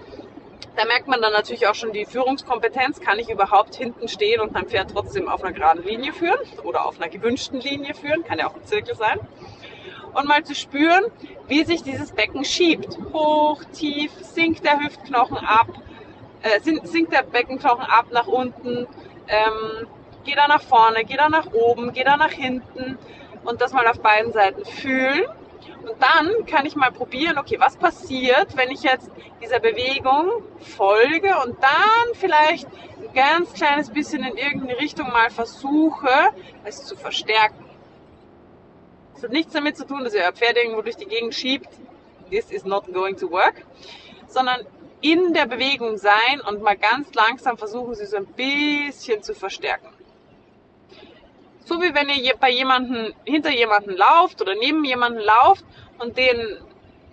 Da 0.75 0.85
merkt 0.85 1.09
man 1.09 1.23
dann 1.23 1.33
natürlich 1.33 1.67
auch 1.67 1.75
schon 1.75 1.93
die 1.93 2.05
Führungskompetenz. 2.05 3.01
Kann 3.01 3.19
ich 3.19 3.31
überhaupt 3.31 3.77
hinten 3.77 4.09
stehen 4.09 4.41
und 4.41 4.53
mein 4.53 4.67
Pferd 4.67 4.91
trotzdem 4.93 5.29
auf 5.29 5.43
einer 5.43 5.53
geraden 5.53 5.85
Linie 5.85 6.13
führen 6.13 6.39
oder 6.65 6.85
auf 6.85 7.01
einer 7.01 7.09
gewünschten 7.09 7.61
Linie 7.61 7.95
führen? 7.95 8.25
Kann 8.25 8.39
ja 8.39 8.49
auch 8.49 8.55
ein 8.55 8.65
Zirkel 8.65 8.95
sein. 8.95 9.19
Und 10.13 10.27
mal 10.27 10.45
zu 10.45 10.55
spüren, 10.55 11.05
wie 11.49 11.65
sich 11.65 11.83
dieses 11.83 12.13
Becken 12.13 12.45
schiebt. 12.45 12.99
Hoch, 13.13 13.63
tief, 13.73 14.13
sinkt 14.21 14.65
der 14.65 14.81
Hüftknochen 14.81 15.39
ab, 15.39 15.69
äh, 16.43 16.61
sinkt 16.61 17.13
der 17.13 17.23
Beckenknochen 17.23 17.85
ab 17.85 18.07
nach 18.11 18.27
unten, 18.27 18.87
ähm, 19.29 19.87
geht 20.27 20.37
er 20.37 20.49
nach 20.49 20.61
vorne, 20.61 21.05
geht 21.05 21.19
er 21.19 21.31
nach 21.31 21.53
oben, 21.53 21.93
geht 21.93 22.07
er 22.07 22.17
nach 22.17 22.33
hinten 22.33 22.99
und 23.45 23.61
das 23.61 23.73
mal 23.73 23.87
auf 23.87 24.01
beiden 24.01 24.33
Seiten 24.33 24.65
fühlen. 24.65 25.25
Und 25.83 26.03
dann 26.03 26.47
kann 26.47 26.67
ich 26.67 26.75
mal 26.75 26.91
probieren, 26.91 27.39
okay, 27.39 27.59
was 27.61 27.77
passiert, 27.77 28.57
wenn 28.57 28.71
ich 28.71 28.83
jetzt 28.83 29.09
dieser 29.41 29.61
Bewegung 29.61 30.43
folge 30.61 31.33
und 31.45 31.57
dann 31.63 32.15
vielleicht 32.15 32.67
ein 32.67 33.15
ganz 33.15 33.53
kleines 33.53 33.91
bisschen 33.91 34.25
in 34.25 34.37
irgendeine 34.37 34.79
Richtung 34.81 35.09
mal 35.09 35.31
versuche, 35.31 36.11
es 36.65 36.85
zu 36.85 36.97
verstärken. 36.97 37.65
Es 39.17 39.23
hat 39.23 39.31
nichts 39.31 39.53
damit 39.53 39.77
zu 39.77 39.87
tun, 39.87 40.03
dass 40.05 40.13
ihr 40.13 40.23
euer 40.23 40.33
Pferd 40.33 40.57
irgendwo 40.57 40.83
durch 40.83 40.97
die 40.97 41.07
Gegend 41.07 41.35
schiebt. 41.35 41.69
This 42.31 42.51
is 42.51 42.65
not 42.65 42.93
going 42.93 43.17
to 43.17 43.31
work. 43.31 43.65
Sondern 44.27 44.67
in 45.01 45.33
der 45.33 45.47
Bewegung 45.47 45.97
sein 45.97 46.41
und 46.49 46.63
mal 46.63 46.77
ganz 46.77 47.15
langsam 47.15 47.57
versuchen, 47.57 47.95
sie 47.95 48.07
so 48.07 48.17
ein 48.17 48.27
bisschen 48.27 49.23
zu 49.23 49.35
verstärken. 49.35 49.96
So 51.67 51.83
wie 51.83 51.93
wenn 51.97 52.09
ihr 52.09 52.37
bei 52.39 52.51
jemanden, 52.51 53.13
hinter 53.25 53.51
jemanden 53.51 53.97
lauft 53.97 54.41
oder 54.41 54.55
neben 54.55 54.85
jemanden 54.85 55.19
lauft 55.19 55.65
und 55.99 56.17
den 56.17 56.59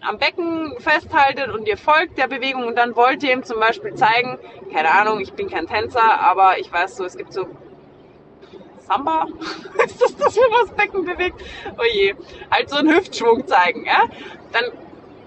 am 0.02 0.20
Becken 0.20 0.76
festhaltet 0.80 1.50
und 1.50 1.68
ihr 1.68 1.76
folgt 1.76 2.20
der 2.20 2.28
Bewegung 2.28 2.68
und 2.68 2.76
dann 2.78 2.96
wollt 2.96 3.24
ihr 3.24 3.34
ihm 3.34 3.44
zum 3.44 3.60
Beispiel 3.60 3.96
zeigen, 3.96 4.38
keine 4.72 4.92
Ahnung, 4.92 5.22
ich 5.22 5.34
bin 5.34 5.50
kein 5.50 5.66
Tänzer, 5.66 6.20
aber 6.20 6.60
ich 6.60 6.72
weiß 6.72 6.98
so, 6.98 7.04
es 7.04 7.18
gibt 7.18 7.34
so 7.34 7.48
Samba, 8.82 9.26
ist 9.86 10.00
das 10.00 10.16
das, 10.18 10.38
wo 10.38 10.42
man 10.42 10.68
das 10.68 10.76
Becken 10.76 11.04
bewegt? 11.04 11.42
Oh 11.80 11.84
je, 11.92 12.14
halt 12.52 12.70
so 12.70 12.76
einen 12.76 12.96
Hüftschwung 12.96 13.48
zeigen, 13.48 13.88
ja? 13.88 14.04
Dann 14.52 14.66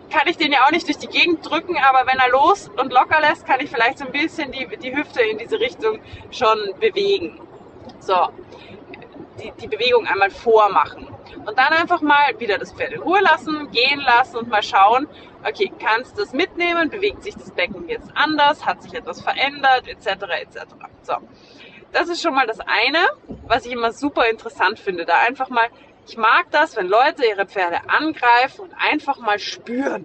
kann 0.09 0.29
ich 0.29 0.37
den 0.37 0.53
ja 0.53 0.67
auch 0.67 0.71
nicht 0.71 0.87
durch 0.87 0.99
die 0.99 1.09
Gegend 1.09 1.51
drücken, 1.51 1.77
aber 1.79 2.07
wenn 2.07 2.21
er 2.21 2.31
los 2.31 2.71
und 2.81 2.93
locker 2.93 3.21
lässt, 3.21 3.45
kann 3.45 3.59
ich 3.59 3.71
vielleicht 3.71 3.99
so 3.99 4.05
ein 4.05 4.13
bisschen 4.13 4.53
die, 4.53 4.69
die 4.77 4.95
Hüfte 4.95 5.23
in 5.23 5.39
diese 5.39 5.59
Richtung 5.59 5.99
schon 6.31 6.59
bewegen. 6.79 7.41
So, 7.99 8.29
die, 9.39 9.53
die 9.61 9.69
Bewegung 9.69 10.07
einmal 10.07 10.31
vormachen. 10.31 11.07
Und 11.45 11.59
dann 11.59 11.73
einfach 11.73 12.01
mal 12.01 12.39
wieder 12.39 12.59
das 12.59 12.73
Pferd 12.73 12.93
in 12.93 13.03
Ruhe 13.03 13.21
lassen, 13.21 13.71
gehen 13.71 14.01
lassen 14.01 14.37
und 14.37 14.49
mal 14.49 14.63
schauen, 14.63 15.09
okay, 15.45 15.71
kannst 15.79 16.17
du 16.17 16.23
das 16.23 16.33
mitnehmen? 16.33 16.91
Bewegt 16.91 17.23
sich 17.23 17.35
das 17.35 17.51
Becken 17.53 17.89
jetzt 17.89 18.11
anders? 18.15 18.67
Hat 18.67 18.83
sich 18.83 18.95
etwas 18.95 19.23
verändert? 19.23 19.87
Etc. 19.87 20.07
etc. 20.07 20.65
So. 21.03 21.15
Das 21.93 22.09
ist 22.09 22.23
schon 22.23 22.35
mal 22.35 22.47
das 22.47 22.59
eine, 22.61 22.99
was 23.47 23.65
ich 23.65 23.73
immer 23.73 23.93
super 23.93 24.29
interessant 24.29 24.79
finde. 24.79 25.05
Da 25.05 25.19
einfach 25.27 25.49
mal, 25.49 25.69
ich 26.07 26.17
mag 26.17 26.47
das, 26.51 26.77
wenn 26.77 26.89
Leute 26.89 27.25
ihre 27.27 27.47
Pferde 27.47 27.89
angreifen 27.89 28.63
und 28.63 28.75
einfach 28.75 29.19
mal 29.19 29.39
spüren. 29.39 30.05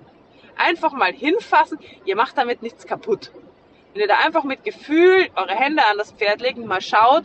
Einfach 0.58 0.92
mal 0.92 1.12
hinfassen. 1.12 1.80
Ihr 2.06 2.16
macht 2.16 2.38
damit 2.38 2.62
nichts 2.62 2.86
kaputt. 2.86 3.32
Wenn 3.94 4.02
ihr 4.02 4.08
da 4.08 4.20
einfach 4.24 4.44
mit 4.44 4.64
Gefühl 4.64 5.30
eure 5.36 5.56
Hände 5.56 5.84
an 5.86 5.98
das 5.98 6.14
Pferd 6.14 6.40
legt 6.40 6.58
und 6.58 6.68
mal 6.68 6.82
schaut, 6.82 7.24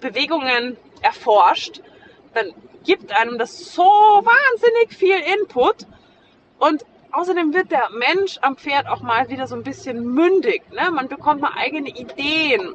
Bewegungen 0.00 0.76
erforscht, 1.02 1.80
dann 2.34 2.52
gibt 2.84 3.12
einem 3.12 3.38
das 3.38 3.74
so 3.74 3.82
wahnsinnig 3.82 4.96
viel 4.96 5.18
Input 5.40 5.86
und 6.58 6.84
außerdem 7.12 7.54
wird 7.54 7.70
der 7.70 7.90
Mensch 7.90 8.38
am 8.42 8.56
Pferd 8.56 8.86
auch 8.88 9.00
mal 9.00 9.28
wieder 9.28 9.46
so 9.46 9.56
ein 9.56 9.62
bisschen 9.62 10.04
mündig. 10.04 10.62
Ne? 10.70 10.90
Man 10.90 11.08
bekommt 11.08 11.40
mal 11.40 11.52
eigene 11.56 11.88
Ideen. 11.88 12.74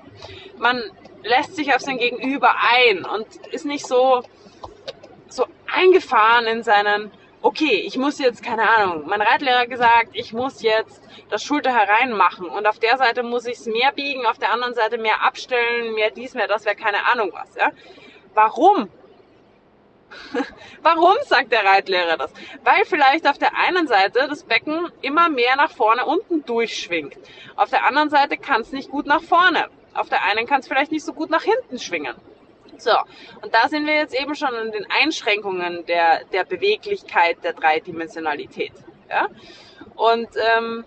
Man 0.58 0.82
lässt 1.24 1.56
sich 1.56 1.74
auf 1.74 1.82
sein 1.82 1.98
Gegenüber 1.98 2.56
ein 2.72 3.06
und 3.06 3.28
ist 3.52 3.66
nicht 3.66 3.86
so, 3.86 4.24
so 5.30 5.46
eingefahren 5.72 6.46
in 6.48 6.64
seinen, 6.64 7.12
okay, 7.42 7.84
ich 7.86 7.98
muss 7.98 8.20
jetzt, 8.20 8.44
keine 8.44 8.70
Ahnung, 8.70 9.04
mein 9.08 9.22
Reitlehrer 9.22 9.68
gesagt, 9.68 10.10
ich 10.14 10.34
muss 10.34 10.62
jetzt 10.62 11.02
das 11.30 11.44
Schulter 11.44 11.74
hereinmachen 11.74 12.48
und 12.48 12.68
auf 12.68 12.80
der 12.80 12.98
Seite 12.98 13.24
muss 13.24 13.46
ich 13.46 13.58
es 13.58 13.66
mehr 13.66 13.92
biegen, 13.92 14.26
auf 14.26 14.38
der 14.38 14.52
anderen 14.52 14.74
Seite 14.74 14.98
mehr 14.98 15.24
abstellen, 15.24 15.94
mehr 15.94 16.12
dies, 16.12 16.34
mehr 16.34 16.48
das, 16.48 16.66
wäre 16.66 16.76
keine 16.76 17.06
Ahnung 17.12 17.32
was. 17.34 17.56
Ja? 17.56 17.72
Warum? 18.34 18.90
Warum 20.82 21.16
sagt 21.26 21.52
der 21.52 21.64
Reitlehrer 21.64 22.18
das? 22.18 22.34
Weil 22.64 22.86
vielleicht 22.86 23.28
auf 23.28 23.38
der 23.38 23.56
einen 23.58 23.88
Seite 23.88 24.28
das 24.28 24.44
Becken 24.44 24.92
immer 25.02 25.30
mehr 25.30 25.56
nach 25.56 25.72
vorne 25.72 26.06
unten 26.06 26.46
durchschwingt. 26.46 27.18
Auf 27.56 27.70
der 27.70 27.86
anderen 27.86 28.10
Seite 28.10 28.38
kann 28.38 28.62
es 28.62 28.72
nicht 28.72 28.90
gut 28.90 29.06
nach 29.06 29.22
vorne. 29.22 29.70
Auf 29.94 30.10
der 30.10 30.24
einen 30.24 30.48
kann 30.48 30.60
es 30.60 30.68
vielleicht 30.68 30.92
nicht 30.92 31.06
so 31.06 31.14
gut 31.14 31.30
nach 31.30 31.44
hinten 31.44 31.80
schwingen. 31.80 32.16
So, 32.82 32.98
und 33.44 33.54
da 33.54 33.70
sind 33.70 33.86
wir 33.86 33.94
jetzt 33.94 34.20
eben 34.20 34.34
schon 34.34 34.56
an 34.56 34.72
den 34.72 34.88
Einschränkungen 34.90 35.86
der, 35.86 36.26
der 36.26 36.44
Beweglichkeit 36.46 37.44
der 37.44 37.54
Dreidimensionalität. 37.54 38.74
Ja? 39.08 39.28
Und 39.96 40.30
ähm, 40.56 40.84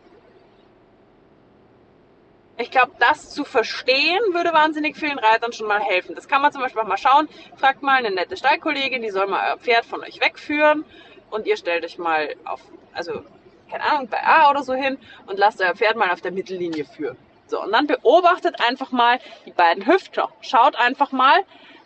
ich 2.56 2.72
glaube, 2.72 2.90
das 2.98 3.30
zu 3.30 3.44
verstehen 3.44 4.20
würde 4.32 4.52
wahnsinnig 4.52 4.96
vielen 4.96 5.20
Reitern 5.20 5.52
schon 5.52 5.68
mal 5.68 5.80
helfen. 5.80 6.16
Das 6.16 6.26
kann 6.26 6.42
man 6.42 6.50
zum 6.50 6.62
Beispiel 6.62 6.82
auch 6.82 6.86
mal 6.88 6.98
schauen. 6.98 7.28
Fragt 7.56 7.82
mal 7.82 7.96
eine 7.98 8.10
nette 8.10 8.36
Stallkollegin, 8.36 9.00
die 9.00 9.10
soll 9.10 9.28
mal 9.28 9.50
euer 9.50 9.58
Pferd 9.58 9.84
von 9.84 10.02
euch 10.02 10.20
wegführen 10.20 10.84
und 11.30 11.46
ihr 11.46 11.56
stellt 11.56 11.84
euch 11.84 11.98
mal 11.98 12.34
auf, 12.44 12.60
also 12.92 13.22
keine 13.70 13.84
Ahnung, 13.84 14.08
bei 14.08 14.20
A 14.20 14.50
oder 14.50 14.64
so 14.64 14.74
hin 14.74 14.98
und 15.26 15.38
lasst 15.38 15.60
euer 15.60 15.76
Pferd 15.76 15.94
mal 15.94 16.10
auf 16.10 16.20
der 16.20 16.32
Mittellinie 16.32 16.86
führen. 16.86 17.16
So, 17.46 17.62
und 17.62 17.70
dann 17.70 17.86
beobachtet 17.86 18.60
einfach 18.66 18.90
mal 18.90 19.20
die 19.46 19.52
beiden 19.52 19.86
Hüftler. 19.86 20.30
Schaut 20.40 20.74
einfach 20.76 21.12
mal, 21.12 21.44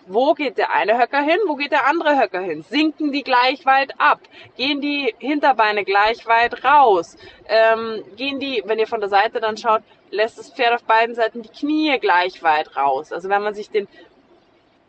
wo 0.09 0.35
geht 0.35 0.59
der 0.59 0.73
eine 0.73 0.99
Höcker 0.99 1.21
hin, 1.23 1.38
wo 1.47 1.57
geht 1.57 1.73
der 1.73 1.87
andere 1.87 2.18
Höcker 2.18 2.40
hin? 2.40 2.62
Sinken 2.62 3.12
die 3.12 3.23
gleich 3.23 3.64
weit 3.66 3.92
ab? 3.99 4.21
Gehen 4.57 4.81
die 4.81 5.14
Hinterbeine 5.18 5.85
gleich 5.85 6.27
weit 6.27 6.64
raus? 6.64 7.16
Ähm, 7.49 8.03
gehen 8.16 8.40
die, 8.40 8.62
wenn 8.66 8.79
ihr 8.79 8.87
von 8.87 9.01
der 9.01 9.09
Seite 9.09 9.40
dann 9.40 9.57
schaut, 9.57 9.83
lässt 10.11 10.38
das 10.38 10.51
Pferd 10.53 10.75
auf 10.75 10.85
beiden 10.85 11.14
Seiten 11.14 11.42
die 11.42 11.49
Knie 11.49 11.99
gleich 12.01 12.42
weit 12.42 12.77
raus? 12.77 13.12
Also 13.12 13.29
wenn 13.29 13.42
man 13.42 13.55
sich 13.55 13.71
den, 13.71 13.87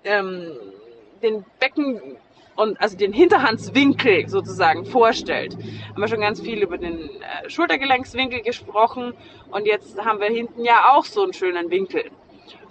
ähm, 0.04 0.52
den 1.22 1.46
Becken 1.60 2.18
und 2.60 2.80
also 2.82 2.98
den 2.98 3.14
Hinterhandswinkel 3.14 4.28
sozusagen 4.28 4.86
vorstellt. 4.86 5.56
Haben 5.90 6.02
wir 6.02 6.10
schon 6.10 6.20
ganz 6.20 6.42
viel 6.42 6.62
über 6.62 6.78
den 6.78 7.00
äh, 7.00 7.50
Schultergelenkswinkel 7.50 8.42
gesprochen 8.42 9.14
und 9.50 9.66
jetzt 9.66 9.98
haben 10.04 10.20
wir 10.20 10.28
hinten 10.28 10.66
ja 10.66 10.94
auch 10.94 11.06
so 11.06 11.24
einen 11.24 11.32
schönen 11.32 11.70
Winkel. 11.72 12.12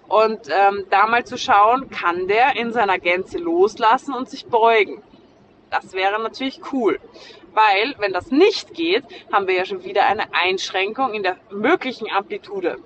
Und 0.09 0.49
ähm, 0.49 0.87
da 0.90 1.07
mal 1.07 1.25
zu 1.25 1.37
schauen, 1.37 1.90
kann 1.90 2.29
der 2.29 2.57
in 2.57 2.73
seiner 2.73 2.99
Gänze 2.99 3.38
loslassen 3.38 4.14
und 4.14 4.29
sich 4.29 4.47
beugen. 4.47 5.03
Das 5.71 5.92
wäre 5.92 6.21
natürlich 6.21 6.61
cool. 6.73 6.99
Weil, 7.53 7.94
wenn 7.99 8.12
das 8.12 8.31
nicht 8.31 8.73
geht, 8.73 9.05
haben 9.33 9.47
wir 9.47 9.55
ja 9.55 9.64
schon 9.66 9.85
wieder 9.85 10.07
eine 10.07 10.33
Einschränkung 10.33 11.12
in 11.12 11.23
der 11.23 11.37
möglichen 11.51 12.11
Amplitude. 12.11 12.79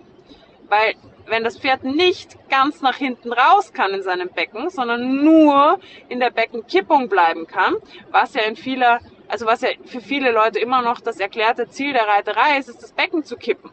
Weil, 0.68 0.94
wenn 1.26 1.44
das 1.44 1.58
Pferd 1.58 1.84
nicht 1.84 2.36
ganz 2.48 2.80
nach 2.80 2.96
hinten 2.96 3.32
raus 3.32 3.72
kann 3.72 3.92
in 3.92 4.02
seinem 4.02 4.28
Becken, 4.28 4.70
sondern 4.70 5.22
nur 5.22 5.78
in 6.08 6.18
der 6.18 6.30
Beckenkippung 6.30 7.08
bleiben 7.08 7.46
kann, 7.46 7.76
was 8.10 8.34
ja 8.34 8.42
in 8.42 8.56
vieler, 8.56 8.98
also 9.28 9.46
was 9.46 9.60
ja 9.60 9.68
für 9.84 10.00
viele 10.00 10.32
Leute 10.32 10.58
immer 10.58 10.82
noch 10.82 11.00
das 11.00 11.20
erklärte 11.20 11.68
Ziel 11.68 11.92
der 11.92 12.08
Reiterei 12.08 12.58
ist, 12.58 12.68
ist 12.68 12.82
das 12.82 12.92
Becken 12.92 13.24
zu 13.24 13.36
kippen. 13.36 13.70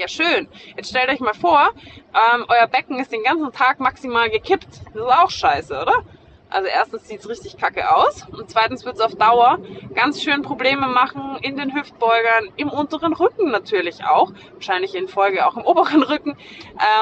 Ja, 0.00 0.08
schön. 0.08 0.48
Jetzt 0.78 0.88
stellt 0.88 1.10
euch 1.10 1.20
mal 1.20 1.34
vor, 1.34 1.72
ähm, 2.14 2.46
euer 2.48 2.66
Becken 2.68 2.98
ist 3.00 3.12
den 3.12 3.22
ganzen 3.22 3.52
Tag 3.52 3.80
maximal 3.80 4.30
gekippt. 4.30 4.80
Das 4.94 4.94
ist 4.94 5.02
auch 5.02 5.28
scheiße, 5.28 5.78
oder? 5.78 5.92
Also 6.48 6.68
erstens 6.68 7.06
sieht's 7.06 7.28
richtig 7.28 7.58
kacke 7.58 7.94
aus 7.94 8.26
und 8.32 8.48
zweitens 8.48 8.86
wird's 8.86 9.02
auf 9.02 9.14
Dauer 9.16 9.58
ganz 9.94 10.22
schön 10.22 10.40
Probleme 10.40 10.86
machen 10.88 11.36
in 11.42 11.58
den 11.58 11.74
Hüftbeugern, 11.74 12.48
im 12.56 12.70
unteren 12.70 13.12
Rücken 13.12 13.50
natürlich 13.50 14.02
auch, 14.02 14.32
wahrscheinlich 14.54 14.94
in 14.94 15.06
Folge 15.06 15.46
auch 15.46 15.58
im 15.58 15.64
oberen 15.66 16.02
Rücken. 16.02 16.34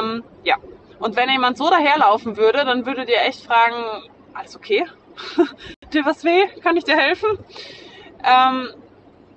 Ähm, 0.01 0.25
ja, 0.43 0.57
und 0.99 1.15
wenn 1.15 1.31
jemand 1.31 1.57
so 1.57 1.71
daherlaufen 1.71 2.37
würde, 2.37 2.65
dann 2.65 2.85
würdet 2.85 3.09
ihr 3.09 3.23
echt 3.23 3.47
fragen, 3.47 4.11
alles 4.35 4.57
okay? 4.57 4.87
dir 5.93 6.05
was 6.05 6.25
weh? 6.25 6.49
Kann 6.65 6.77
ich 6.77 6.83
dir 6.83 6.97
helfen? 6.97 7.39
Ähm, 8.25 8.71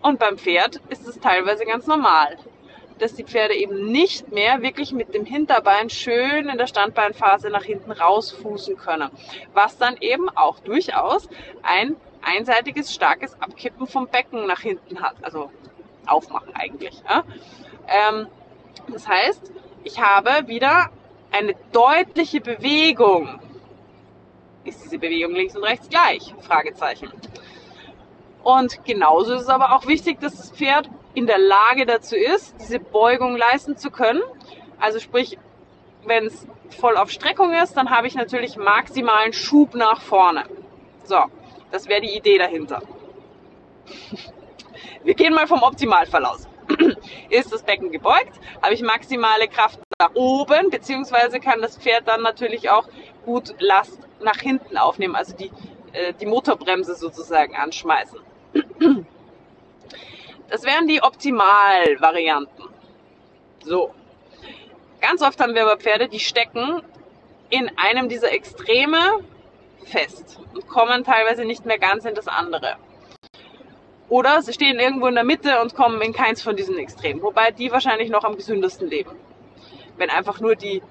und 0.02 0.17
beim 0.17 0.39
Pferd 0.39 0.82
ist 0.89 1.08
es 1.08 1.19
teilweise 1.19 1.63
ganz 1.65 1.86
normal, 1.86 2.39
dass 3.02 3.16
die 3.16 3.24
Pferde 3.24 3.56
eben 3.56 3.92
nicht 3.92 4.32
mehr 4.32 4.62
wirklich 4.62 4.92
mit 4.92 5.16
dem 5.16 5.26
Hinterbein 5.26 5.90
schön 5.90 6.48
in 6.48 6.58
der 6.58 6.68
Standbeinphase 6.68 7.50
nach 7.50 7.64
hinten 7.64 7.92
rausfußen 7.92 8.78
können. 8.78 9.10
Was 9.54 9.78
dann 9.80 9.98
eben 9.98 10.30
auch 10.30 10.60
durchaus 10.60 11.28
ein 11.64 11.96
einseitiges, 12.22 12.94
starkes 12.94 13.34
Abkippen 13.42 13.88
vom 13.88 14.08
Becken 14.08 14.46
nach 14.46 14.62
hinten 14.62 15.02
hat. 15.02 15.16
Also 15.24 15.50
aufmachen 16.06 16.54
eigentlich. 16.54 17.02
Ja? 17.10 17.24
Ähm, 17.88 18.28
das 18.88 19.08
heißt, 19.08 19.52
ich 19.84 20.00
habe 20.00 20.48
wieder 20.48 20.92
eine 21.32 21.56
deutliche 21.72 22.40
Bewegung. 22.40 23.40
Ist 24.64 24.84
diese 24.84 25.00
Bewegung 25.00 25.34
links 25.34 25.56
und 25.56 25.64
rechts 25.64 25.90
gleich? 25.90 26.36
Fragezeichen. 26.42 27.12
Und 28.44 28.86
genauso 28.86 29.34
ist 29.34 29.44
es 29.44 29.50
aber 29.50 29.76
auch 29.76 29.88
wichtig, 29.88 30.20
dass 30.20 30.38
das 30.38 30.52
Pferd 30.52 30.88
in 31.13 31.28
der 31.28 31.38
Lage 31.38 31.86
dazu 31.86 32.15
ist, 32.15 32.56
diese 32.60 32.80
Beugung 32.80 33.36
leisten 33.36 33.78
zu 33.78 33.91
können. 33.91 34.21
Also 34.80 35.00
sprich, 35.00 35.38
wenn 36.06 36.26
es 36.26 36.47
voll 36.69 36.97
auf 36.97 37.12
Streckung 37.12 37.54
ist, 37.54 37.74
dann 37.74 37.89
habe 37.89 38.08
ich 38.08 38.15
natürlich 38.15 38.58
maximalen 38.58 39.34
Schub 39.34 39.76
nach 39.76 40.02
vorne. 40.02 40.45
So, 41.04 41.17
das 41.71 41.88
wäre 41.88 42.02
die 42.02 42.15
Idee 42.15 42.38
dahinter. 42.38 42.82
Wir 45.04 45.15
gehen 45.15 45.34
mal 45.34 45.47
vom 45.47 45.63
Optimalfall 45.63 46.26
aus. 46.26 46.47
Ist 47.30 47.52
das 47.52 47.63
Becken 47.63 47.91
gebeugt, 47.91 48.39
habe 48.62 48.74
ich 48.74 48.82
maximale 48.82 49.47
Kraft 49.47 49.80
nach 50.00 50.12
oben, 50.13 50.69
beziehungsweise 50.69 51.39
kann 51.39 51.62
das 51.62 51.78
Pferd 51.78 52.08
dann 52.08 52.21
natürlich 52.21 52.69
auch 52.69 52.88
gut 53.26 53.56
Last 53.60 54.00
nach 54.21 54.38
hinten 54.38 54.78
aufnehmen, 54.78 55.15
also 55.15 55.36
die, 55.36 55.52
äh, 55.93 56.13
die 56.13 56.28
Motorbremse 56.28 56.95
sozusagen 56.95 57.56
anschmeißen. 57.56 58.19
Das 60.52 60.66
wären 60.66 60.86
die 60.86 61.02
Optimalvarianten. 61.02 62.66
So. 63.64 63.94
Ganz 65.00 65.22
oft 65.22 65.40
haben 65.40 65.56
wir 65.56 65.62
aber 65.62 65.78
Pferde, 65.78 66.10
die 66.10 66.20
stecken 66.20 66.82
in 67.50 67.72
einem 67.78 68.10
dieser 68.10 68.34
Extreme 68.34 69.00
fest 69.86 70.40
und 70.54 70.68
kommen 70.68 71.06
teilweise 71.06 71.46
nicht 71.46 71.66
mehr 71.66 71.80
ganz 71.80 72.04
in 72.04 72.16
das 72.16 72.28
andere. 72.28 72.76
Oder 74.10 74.42
sie 74.42 74.52
stehen 74.52 74.78
irgendwo 74.78 75.08
in 75.08 75.16
der 75.16 75.24
Mitte 75.24 75.62
und 75.62 75.74
kommen 75.74 76.02
in 76.02 76.12
keins 76.12 76.44
von 76.44 76.58
diesen 76.58 76.78
Extremen. 76.78 77.22
Wobei 77.22 77.52
die 77.52 77.72
wahrscheinlich 77.72 78.10
noch 78.10 78.26
am 78.26 78.36
gesündesten 78.36 78.90
leben. 78.90 79.12
Wenn 79.96 80.10
einfach 80.10 80.42
nur 80.42 80.56
die, 80.56 80.84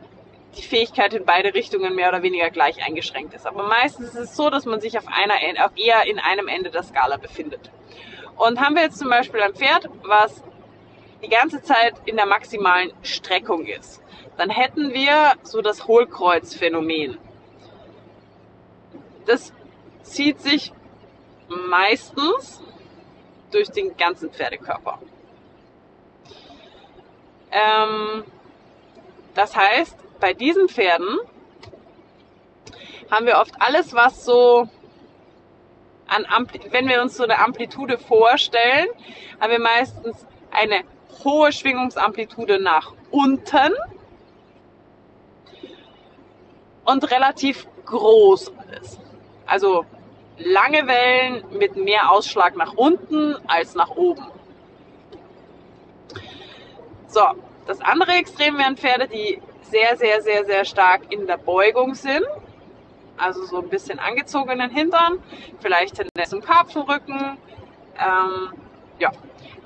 die 0.56 0.62
Fähigkeit 0.62 1.12
in 1.12 1.26
beide 1.26 1.52
Richtungen 1.52 1.94
mehr 1.94 2.08
oder 2.08 2.22
weniger 2.22 2.48
gleich 2.48 2.82
eingeschränkt 2.82 3.34
ist. 3.34 3.46
Aber 3.46 3.64
meistens 3.64 4.14
ist 4.14 4.30
es 4.30 4.36
so, 4.36 4.48
dass 4.48 4.64
man 4.64 4.80
sich 4.80 4.96
auf 4.96 5.06
einer, 5.06 5.34
auf 5.66 5.72
eher 5.76 6.06
in 6.06 6.18
einem 6.18 6.48
Ende 6.48 6.70
der 6.70 6.82
Skala 6.82 7.18
befindet. 7.18 7.70
Und 8.40 8.58
haben 8.58 8.74
wir 8.74 8.84
jetzt 8.84 8.98
zum 8.98 9.10
Beispiel 9.10 9.42
ein 9.42 9.54
Pferd, 9.54 9.86
was 10.02 10.42
die 11.22 11.28
ganze 11.28 11.60
Zeit 11.60 11.92
in 12.06 12.16
der 12.16 12.24
maximalen 12.24 12.90
Streckung 13.02 13.66
ist, 13.66 14.02
dann 14.38 14.48
hätten 14.48 14.94
wir 14.94 15.34
so 15.42 15.60
das 15.60 15.86
Hohlkreuzphänomen. 15.86 17.18
Das 19.26 19.52
zieht 20.04 20.40
sich 20.40 20.72
meistens 21.48 22.62
durch 23.50 23.68
den 23.68 23.94
ganzen 23.98 24.30
Pferdekörper. 24.30 24.98
Ähm, 27.50 28.24
das 29.34 29.54
heißt, 29.54 29.98
bei 30.18 30.32
diesen 30.32 30.70
Pferden 30.70 31.18
haben 33.10 33.26
wir 33.26 33.36
oft 33.36 33.60
alles, 33.60 33.92
was 33.92 34.24
so 34.24 34.66
an 36.10 36.26
Ampli 36.26 36.60
wenn 36.70 36.88
wir 36.88 37.00
uns 37.00 37.16
so 37.16 37.24
eine 37.24 37.38
Amplitude 37.38 37.96
vorstellen, 37.96 38.88
haben 39.40 39.52
wir 39.52 39.60
meistens 39.60 40.26
eine 40.50 40.82
hohe 41.24 41.52
Schwingungsamplitude 41.52 42.60
nach 42.60 42.92
unten 43.10 43.72
und 46.84 47.10
relativ 47.10 47.66
groß. 47.86 48.52
Also 49.46 49.84
lange 50.38 50.86
Wellen 50.86 51.44
mit 51.52 51.76
mehr 51.76 52.10
Ausschlag 52.10 52.56
nach 52.56 52.74
unten 52.74 53.36
als 53.46 53.74
nach 53.74 53.90
oben. 53.90 54.26
So, 57.06 57.22
das 57.66 57.80
andere 57.80 58.12
Extrem 58.12 58.58
wären 58.58 58.76
Pferde, 58.76 59.08
die 59.08 59.40
sehr, 59.62 59.96
sehr, 59.96 60.22
sehr, 60.22 60.44
sehr 60.44 60.64
stark 60.64 61.12
in 61.12 61.26
der 61.26 61.36
Beugung 61.36 61.94
sind. 61.94 62.24
Also 63.20 63.44
so 63.44 63.58
ein 63.58 63.68
bisschen 63.68 63.98
angezogenen 63.98 64.70
Hintern, 64.70 65.18
vielleicht 65.60 65.96
Tendenz 65.96 66.30
zum 66.30 66.40
Karpfenrücken. 66.40 67.36
Ähm, 67.98 68.52
ja, 68.98 69.10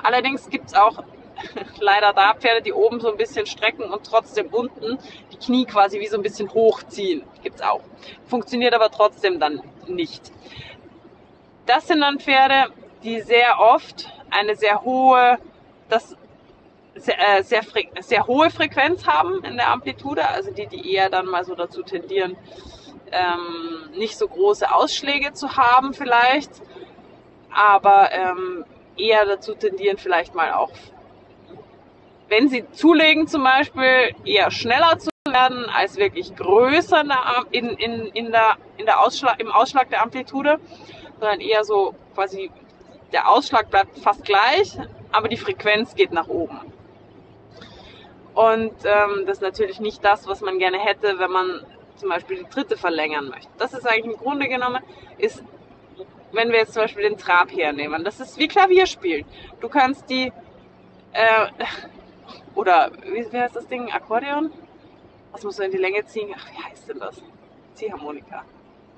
allerdings 0.02 0.48
gibt 0.50 0.66
es 0.68 0.74
auch 0.74 1.04
leider 1.78 2.12
da 2.12 2.34
Pferde, 2.34 2.62
die 2.62 2.72
oben 2.72 3.00
so 3.00 3.10
ein 3.10 3.16
bisschen 3.16 3.46
strecken 3.46 3.84
und 3.84 4.04
trotzdem 4.04 4.46
unten 4.48 4.98
die 5.32 5.36
Knie 5.36 5.66
quasi 5.66 6.00
wie 6.00 6.06
so 6.08 6.16
ein 6.16 6.22
bisschen 6.22 6.52
hochziehen. 6.52 7.22
Gibt's 7.42 7.62
auch. 7.62 7.82
Funktioniert 8.26 8.74
aber 8.74 8.90
trotzdem 8.90 9.38
dann 9.38 9.62
nicht. 9.86 10.32
Das 11.66 11.86
sind 11.86 12.00
dann 12.00 12.18
Pferde, 12.18 12.72
die 13.02 13.20
sehr 13.20 13.60
oft 13.60 14.10
eine 14.30 14.56
sehr 14.56 14.82
hohe, 14.82 15.38
das 15.88 16.16
sehr, 16.96 17.38
äh, 17.38 17.42
sehr, 17.42 17.62
sehr 18.00 18.26
hohe 18.26 18.50
Frequenz 18.50 19.06
haben 19.06 19.44
in 19.44 19.56
der 19.56 19.70
Amplitude, 19.70 20.26
also 20.28 20.50
die, 20.50 20.66
die 20.66 20.92
eher 20.94 21.10
dann 21.10 21.26
mal 21.26 21.44
so 21.44 21.54
dazu 21.54 21.82
tendieren, 21.82 22.36
ähm, 23.14 23.90
nicht 23.98 24.18
so 24.18 24.28
große 24.28 24.72
Ausschläge 24.72 25.32
zu 25.32 25.56
haben 25.56 25.94
vielleicht, 25.94 26.50
aber 27.52 28.10
ähm, 28.12 28.64
eher 28.96 29.24
dazu 29.24 29.54
tendieren 29.54 29.96
vielleicht 29.98 30.34
mal 30.34 30.52
auch, 30.52 30.72
wenn 32.28 32.48
sie 32.48 32.64
zulegen 32.72 33.28
zum 33.28 33.44
Beispiel, 33.44 34.14
eher 34.24 34.50
schneller 34.50 34.98
zu 34.98 35.10
werden 35.28 35.66
als 35.70 35.96
wirklich 35.96 36.34
größer 36.34 37.04
in, 37.50 37.68
in, 37.70 38.06
in 38.08 38.32
der, 38.32 38.56
in 38.76 38.86
der 38.86 39.00
Ausschlag, 39.00 39.40
im 39.40 39.50
Ausschlag 39.50 39.88
der 39.90 40.02
Amplitude 40.02 40.58
sondern 41.20 41.40
eher 41.40 41.64
so 41.64 41.94
quasi 42.14 42.50
der 43.12 43.30
Ausschlag 43.30 43.70
bleibt 43.70 43.98
fast 44.00 44.24
gleich, 44.24 44.76
aber 45.12 45.28
die 45.28 45.36
Frequenz 45.36 45.94
geht 45.94 46.12
nach 46.12 46.28
oben. 46.28 46.60
Und 48.34 48.74
ähm, 48.84 49.24
das 49.26 49.38
ist 49.38 49.42
natürlich 49.42 49.80
nicht 49.80 50.04
das, 50.04 50.26
was 50.26 50.40
man 50.40 50.58
gerne 50.58 50.78
hätte, 50.78 51.18
wenn 51.18 51.30
man 51.30 51.64
zum 51.96 52.08
Beispiel 52.08 52.38
die 52.38 52.50
dritte 52.50 52.76
verlängern 52.76 53.28
möchte. 53.28 53.50
Das 53.58 53.72
ist 53.72 53.86
eigentlich 53.86 54.06
im 54.06 54.16
Grunde 54.16 54.48
genommen, 54.48 54.82
ist, 55.18 55.42
wenn 56.32 56.50
wir 56.50 56.58
jetzt 56.58 56.74
zum 56.74 56.82
Beispiel 56.82 57.04
den 57.04 57.18
Trab 57.18 57.50
hernehmen, 57.50 58.04
das 58.04 58.20
ist 58.20 58.38
wie 58.38 58.48
Klavierspielen. 58.48 59.24
Du 59.60 59.68
kannst 59.68 60.08
die, 60.10 60.32
äh, 61.12 61.46
oder 62.54 62.90
wie, 63.04 63.32
wie 63.32 63.38
heißt 63.38 63.56
das 63.56 63.66
Ding, 63.66 63.90
Akkordeon? 63.90 64.52
Was 65.32 65.42
muss 65.42 65.56
du 65.56 65.64
in 65.64 65.72
die 65.72 65.78
Länge 65.78 66.04
ziehen? 66.06 66.34
Ach, 66.36 66.46
wie 66.52 66.62
heißt 66.62 66.88
denn 66.88 67.00
das? 67.00 67.20
Ziehharmonika. 67.74 68.44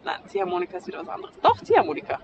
Nein, 0.04 0.20
Ziehharmonika 0.26 0.76
ist 0.76 0.86
wieder 0.86 1.00
was 1.00 1.08
anderes. 1.08 1.34
Doch, 1.40 1.60
Ziehharmonika. 1.62 2.20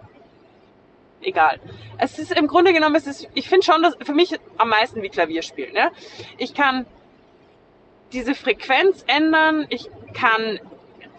Egal. 1.23 1.61
Es 1.99 2.19
ist 2.19 2.33
im 2.33 2.47
Grunde 2.47 2.73
genommen, 2.73 2.97
es 2.97 3.07
ist, 3.07 3.29
ich 3.35 3.49
finde 3.49 3.65
schon, 3.65 3.83
dass 3.83 3.97
für 4.03 4.13
mich 4.13 4.39
am 4.59 4.69
meisten 4.69 5.03
wie 5.03 5.09
Klavierspielen. 5.09 5.73
Ne? 5.73 5.93
Ich 6.37 6.53
kann 6.53 6.85
diese 8.13 8.35
Frequenz 8.35 9.05
ändern, 9.07 9.67
ich 9.71 9.89
kann 10.13 10.61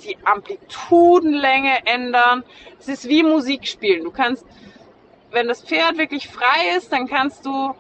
die 0.04 0.18
Amplitudenlänge 0.24 1.86
ändern. 1.86 2.44
Es 2.80 2.88
ist 2.88 3.08
wie 3.08 3.24
Musik 3.24 3.68
spielen. 3.68 4.04
Du 4.04 4.12
kannst, 4.12 4.46
wenn 5.32 5.48
das 5.48 5.64
Pferd 5.64 5.98
wirklich 5.98 6.28
frei 6.28 6.76
ist, 6.78 6.92
dann 6.92 7.08
kannst 7.08 7.46
du 7.46 7.74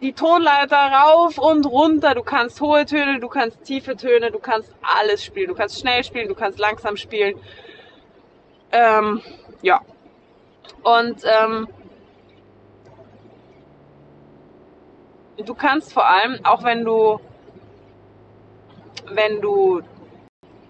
die 0.00 0.12
Tonleiter 0.12 0.76
rauf 0.76 1.38
und 1.38 1.66
runter. 1.66 2.14
Du 2.14 2.22
kannst 2.22 2.60
hohe 2.60 2.84
Töne, 2.84 3.20
du 3.20 3.28
kannst 3.28 3.64
tiefe 3.64 3.96
Töne, 3.96 4.30
du 4.30 4.38
kannst 4.38 4.74
alles 4.82 5.24
spielen. 5.24 5.48
Du 5.48 5.54
kannst 5.54 5.80
schnell 5.80 6.04
spielen, 6.04 6.28
du 6.28 6.34
kannst 6.34 6.58
langsam 6.58 6.96
spielen. 6.96 7.38
Ähm, 8.72 9.22
ja. 9.62 9.80
Und 10.82 11.22
ähm, 11.24 11.68
du 15.38 15.54
kannst 15.54 15.92
vor 15.92 16.06
allem, 16.06 16.38
auch 16.44 16.64
wenn 16.64 16.84
du, 16.84 17.20
wenn 19.10 19.40
du 19.40 19.82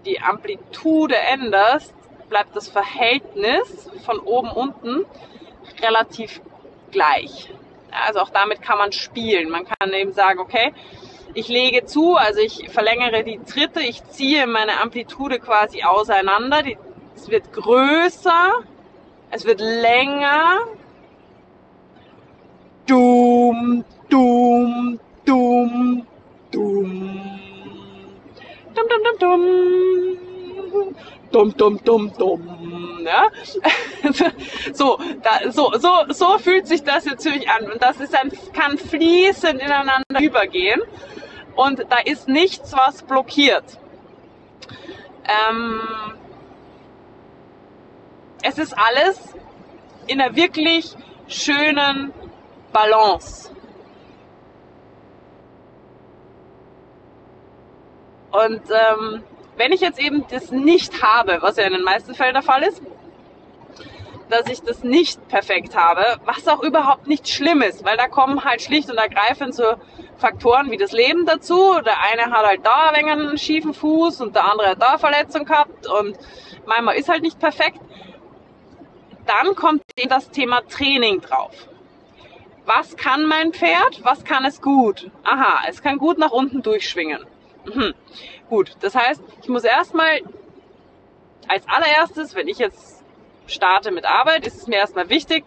die 0.05 0.19
Amplitude 0.21 1.15
änderst, 1.15 1.93
bleibt 2.29 2.55
das 2.55 2.67
Verhältnis 2.67 3.89
von 4.05 4.19
oben 4.19 4.49
unten 4.51 5.05
relativ 5.81 6.41
gleich. 6.91 7.49
Also 7.91 8.19
auch 8.19 8.29
damit 8.29 8.61
kann 8.61 8.77
man 8.77 8.91
spielen. 8.91 9.49
Man 9.49 9.65
kann 9.65 9.93
eben 9.93 10.13
sagen, 10.13 10.39
okay, 10.39 10.73
ich 11.33 11.47
lege 11.47 11.85
zu, 11.85 12.15
also 12.15 12.39
ich 12.39 12.69
verlängere 12.69 13.23
die 13.23 13.39
Tritte, 13.39 13.81
ich 13.81 14.03
ziehe 14.05 14.47
meine 14.47 14.81
Amplitude 14.81 15.39
quasi 15.39 15.83
auseinander. 15.83 16.63
Die, 16.63 16.77
es 17.15 17.29
wird 17.29 17.51
größer, 17.51 18.63
es 19.31 19.45
wird 19.45 19.59
länger. 19.59 20.59
Dum, 22.87 23.83
dum, 24.09 24.99
dum, 25.25 26.07
dum. 26.51 27.04
Dum, 28.75 28.85
dum, 28.89 29.01
dum, 29.03 29.17
dum. 29.19 30.97
Dum, 31.31 31.57
dum, 31.57 31.83
dum, 31.83 32.13
dum. 32.17 33.05
Ja? 33.05 33.27
so, 34.73 34.99
da, 35.21 35.51
so, 35.51 35.71
so, 35.77 35.89
so 36.09 36.37
fühlt 36.37 36.67
sich 36.67 36.83
das 36.83 37.05
jetzt 37.05 37.27
für 37.27 37.33
an. 37.49 37.71
Und 37.71 37.81
das 37.81 37.99
ist 37.99 38.15
ein, 38.15 38.31
kann 38.53 38.77
fließend 38.77 39.61
ineinander 39.61 40.19
übergehen. 40.19 40.81
Und 41.55 41.85
da 41.89 41.97
ist 42.03 42.27
nichts, 42.27 42.73
was 42.73 43.01
blockiert. 43.03 43.63
Ähm, 45.25 45.81
es 48.43 48.57
ist 48.57 48.77
alles 48.77 49.19
in 50.07 50.21
einer 50.21 50.35
wirklich 50.35 50.95
schönen 51.27 52.13
Balance. 52.71 53.54
Und 58.35 58.61
ähm, 58.69 59.23
wenn 59.57 59.71
ich 59.71 59.81
jetzt 59.81 59.99
eben 59.99 60.25
das 60.29 60.51
nicht 60.51 61.01
habe, 61.01 61.37
was 61.41 61.57
ja 61.57 61.63
in 61.65 61.73
den 61.73 61.83
meisten 61.83 62.13
Fällen 62.15 62.33
der 62.33 62.43
Fall 62.43 62.63
ist, 62.63 62.81
dass 64.29 64.47
ich 64.49 64.61
das 64.61 64.83
nicht 64.83 65.27
perfekt 65.27 65.77
habe, 65.77 66.03
was 66.25 66.47
auch 66.47 66.63
überhaupt 66.63 67.07
nicht 67.07 67.29
schlimm 67.29 67.61
ist, 67.61 67.85
weil 67.85 67.95
da 67.95 68.07
kommen 68.07 68.43
halt 68.43 68.61
schlicht 68.61 68.89
und 68.89 68.97
ergreifend 68.97 69.53
so 69.53 69.75
Faktoren 70.17 70.71
wie 70.71 70.77
das 70.77 70.91
Leben 70.91 71.25
dazu. 71.25 71.79
Der 71.85 72.01
eine 72.01 72.31
hat 72.31 72.45
halt 72.45 72.65
da 72.65 72.89
einen 72.89 73.37
schiefen 73.37 73.73
Fuß 73.73 74.21
und 74.21 74.35
der 74.35 74.51
andere 74.51 74.69
hat 74.69 74.81
da 74.81 74.97
Verletzung 74.97 75.45
gehabt 75.45 75.87
und 75.87 76.17
manchmal 76.65 76.95
ist 76.95 77.07
halt 77.07 77.21
nicht 77.21 77.39
perfekt. 77.39 77.79
Dann 79.25 79.55
kommt 79.55 79.83
das 80.09 80.29
Thema 80.31 80.61
Training 80.67 81.21
drauf. 81.21 81.53
Was 82.65 82.97
kann 82.97 83.25
mein 83.25 83.53
Pferd? 83.53 84.03
Was 84.03 84.23
kann 84.23 84.43
es 84.43 84.61
gut? 84.61 85.11
Aha, 85.23 85.61
es 85.69 85.83
kann 85.83 85.99
gut 85.99 86.17
nach 86.17 86.31
unten 86.31 86.63
durchschwingen. 86.63 87.23
Mhm. 87.65 87.93
Gut, 88.49 88.75
das 88.81 88.95
heißt, 88.95 89.21
ich 89.41 89.49
muss 89.49 89.63
erstmal 89.63 90.21
als 91.47 91.67
allererstes, 91.67 92.35
wenn 92.35 92.47
ich 92.47 92.59
jetzt 92.59 93.03
starte 93.47 93.91
mit 93.91 94.05
Arbeit, 94.05 94.45
ist 94.45 94.57
es 94.57 94.67
mir 94.67 94.77
erstmal 94.77 95.09
wichtig, 95.09 95.43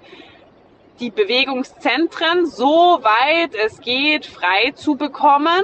die 1.01 1.11
Bewegungszentren 1.11 2.47
so 2.47 2.99
weit 3.03 3.55
es 3.55 3.81
geht 3.81 4.27
frei 4.27 4.73
zu 4.73 4.97
bekommen, 4.97 5.63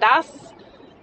dass, 0.00 0.54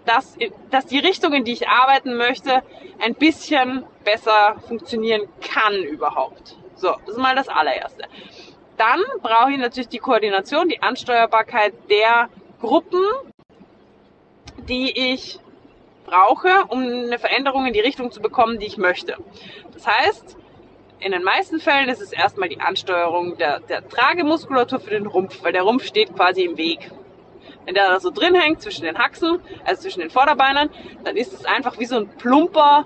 dass, 0.05 0.37
dass 0.69 0.85
die 0.85 0.99
Richtung, 0.99 1.33
in 1.33 1.45
die 1.45 1.53
ich 1.53 1.67
arbeiten 1.67 2.17
möchte, 2.17 2.63
ein 2.99 3.15
bisschen 3.15 3.85
besser 4.03 4.57
funktionieren 4.67 5.29
kann 5.41 5.75
überhaupt. 5.75 6.57
So, 6.75 6.95
das 7.05 7.15
ist 7.15 7.21
mal 7.21 7.35
das 7.35 7.47
allererste. 7.47 8.03
Dann 8.77 9.01
brauche 9.21 9.51
ich 9.51 9.57
natürlich 9.57 9.89
die 9.89 9.97
Koordination, 9.97 10.69
die 10.69 10.81
Ansteuerbarkeit 10.81 11.73
der 11.89 12.29
Gruppen, 12.59 13.03
die 14.67 15.13
ich 15.13 15.39
brauche, 16.05 16.65
um 16.69 16.81
eine 16.81 17.19
Veränderung 17.19 17.65
in 17.65 17.73
die 17.73 17.79
Richtung 17.79 18.11
zu 18.11 18.21
bekommen, 18.21 18.59
die 18.59 18.65
ich 18.65 18.77
möchte. 18.77 19.17
Das 19.73 19.85
heißt, 19.85 20.37
in 20.99 21.11
den 21.11 21.23
meisten 21.23 21.59
Fällen 21.59 21.89
ist 21.89 22.01
es 22.01 22.11
erstmal 22.11 22.49
die 22.49 22.59
Ansteuerung 22.59 23.37
der, 23.37 23.59
der 23.59 23.87
Tragemuskulatur 23.87 24.79
für 24.79 24.91
den 24.91 25.05
Rumpf, 25.05 25.43
weil 25.43 25.53
der 25.53 25.63
Rumpf 25.63 25.85
steht 25.85 26.15
quasi 26.15 26.43
im 26.43 26.57
Weg. 26.57 26.91
Wenn 27.65 27.75
der 27.75 27.89
da 27.89 27.99
so 27.99 28.09
drin 28.09 28.33
hängt 28.33 28.61
zwischen 28.61 28.85
den 28.85 28.97
Haxen, 28.97 29.39
also 29.65 29.81
zwischen 29.81 29.99
den 29.99 30.09
Vorderbeinen, 30.09 30.69
dann 31.03 31.17
ist 31.17 31.33
es 31.33 31.45
einfach 31.45 31.77
wie 31.79 31.85
so 31.85 31.97
ein 31.97 32.07
plumper 32.07 32.85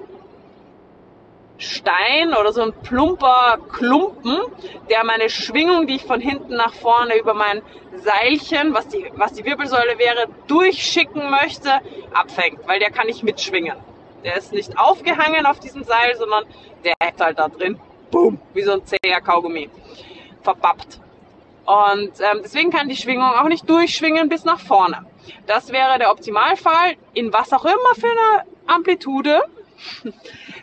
Stein 1.62 2.34
oder 2.34 2.52
so 2.52 2.62
ein 2.62 2.74
plumper 2.74 3.60
Klumpen, 3.72 4.40
der 4.90 5.04
meine 5.04 5.30
Schwingung, 5.30 5.86
die 5.86 5.96
ich 5.96 6.04
von 6.04 6.20
hinten 6.20 6.56
nach 6.56 6.74
vorne 6.74 7.18
über 7.18 7.36
mein 7.36 7.62
Seilchen, 7.96 8.74
was 8.74 8.88
die, 8.88 9.06
was 9.14 9.34
die 9.34 9.46
Wirbelsäule 9.46 10.00
wäre, 10.00 10.28
durchschicken 10.48 11.30
möchte, 11.30 11.70
abfängt, 12.14 12.68
weil 12.68 12.80
der 12.80 12.90
kann 12.90 13.06
nicht 13.06 13.24
mitschwingen. 13.24 13.78
Der 14.24 14.38
ist 14.38 14.54
nicht 14.54 14.78
aufgehangen 14.78 15.46
auf 15.46 15.60
diesem 15.60 15.84
Seil, 15.84 16.16
sondern 16.18 16.46
der 16.84 16.94
hängt 17.02 17.22
halt 17.22 17.38
da 17.38 17.48
drin. 17.48 17.80
Boom, 18.10 18.40
wie 18.54 18.64
so 18.64 18.74
ein 18.74 18.82
zäher 18.86 19.22
Kaugummi. 19.22 19.70
Verbappt. 20.42 21.00
Und 21.66 22.12
ähm, 22.20 22.42
deswegen 22.44 22.72
kann 22.72 22.90
die 22.90 22.96
Schwingung 22.96 23.24
auch 23.24 23.48
nicht 23.48 23.70
durchschwingen 23.70 24.30
bis 24.30 24.46
nach 24.46 24.60
vorne. 24.60 25.06
Das 25.46 25.72
wäre 25.72 26.00
der 26.00 26.12
Optimalfall 26.12 26.96
in 27.14 27.32
was 27.32 27.54
auch 27.54 27.66
immer 27.66 27.96
für 27.96 28.10
eine 28.10 28.46
Amplitude 28.66 29.44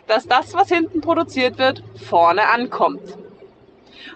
dass 0.07 0.27
das, 0.27 0.53
was 0.53 0.69
hinten 0.69 1.01
produziert 1.01 1.57
wird, 1.57 1.83
vorne 1.95 2.47
ankommt. 2.47 3.17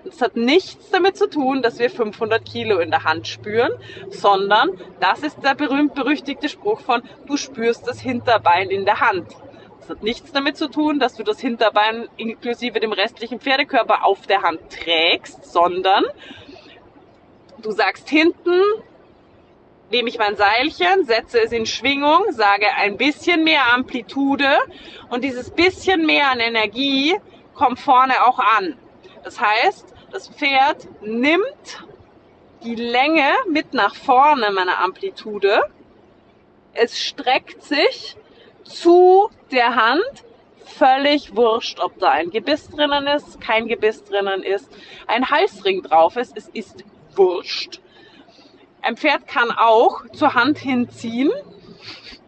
Und 0.04 0.14
es 0.14 0.22
hat 0.22 0.36
nichts 0.36 0.90
damit 0.90 1.18
zu 1.18 1.30
tun, 1.30 1.62
dass 1.62 1.80
wir 1.80 1.90
500 1.90 2.44
Kilo 2.44 2.80
in 2.80 2.92
der 2.92 3.04
Hand 3.04 3.28
spüren, 3.28 3.72
sondern 4.10 4.72
das 5.00 5.20
ist 5.24 5.44
der 5.44 5.56
berühmt-berüchtigte 5.56 6.50
Spruch 6.50 6.82
von, 6.82 7.04
du 7.26 7.38
spürst 7.38 7.88
das 7.88 8.00
Hinterbein 8.00 8.70
in 8.70 8.86
der 8.86 9.00
Hand. 9.00 9.28
Es 9.82 9.90
hat 9.90 10.04
nichts 10.04 10.32
damit 10.32 10.56
zu 10.56 10.70
tun, 10.70 11.00
dass 11.00 11.16
du 11.16 11.24
das 11.24 11.40
Hinterbein 11.40 12.08
inklusive 12.16 12.80
dem 12.80 12.94
restlichen 12.94 13.40
Pferdekörper 13.40 14.06
auf 14.06 14.28
der 14.28 14.42
Hand 14.42 14.62
trägst, 14.70 15.46
sondern 15.46 16.06
du 17.62 17.72
sagst 17.72 18.10
hinten, 18.10 18.62
nehme 19.94 20.10
ich 20.10 20.18
mein 20.18 20.36
Seilchen, 20.36 21.06
setze 21.06 21.40
es 21.40 21.52
in 21.52 21.68
Schwingung, 21.68 22.26
sage 22.32 22.66
ein 22.76 22.98
bisschen 22.98 23.44
mehr 23.44 23.72
Amplitude 23.74 24.58
und 25.10 25.24
dieses 25.24 25.52
bisschen 25.52 26.06
mehr 26.06 26.32
an 26.32 26.40
Energie 26.40 27.16
kommt 27.54 27.80
vorne 27.80 28.26
auch 28.26 28.40
an. 28.40 28.76
Das 29.24 29.40
heißt, 29.40 29.94
das 30.12 30.30
Pferd 30.30 30.88
nimmt 31.02 31.86
die 32.64 32.74
Länge 32.74 33.30
mit 33.48 33.76
nach 33.76 33.94
vorne 33.96 34.52
meiner 34.52 34.80
Amplitude. 34.80 35.62
Es 36.74 37.00
streckt 37.00 37.64
sich 37.64 38.18
zu 38.64 39.30
der 39.52 39.76
Hand. 39.76 40.26
Völlig 40.66 41.36
wurscht, 41.36 41.80
ob 41.80 42.00
da 42.00 42.10
ein 42.10 42.32
Gebiss 42.32 42.68
drinnen 42.70 43.06
ist, 43.06 43.40
kein 43.40 43.68
Gebiss 43.68 44.04
drinnen 44.06 44.42
ist, 44.42 44.72
ein 45.06 45.30
Halsring 45.30 45.84
drauf 45.84 46.16
ist. 46.16 46.36
Es 46.36 46.48
ist 46.48 46.84
wurscht. 47.16 47.83
Ein 48.84 48.98
Pferd 48.98 49.28
kann 49.28 49.50
auch 49.50 50.04
zur 50.12 50.34
Hand 50.34 50.58
hinziehen, 50.58 51.32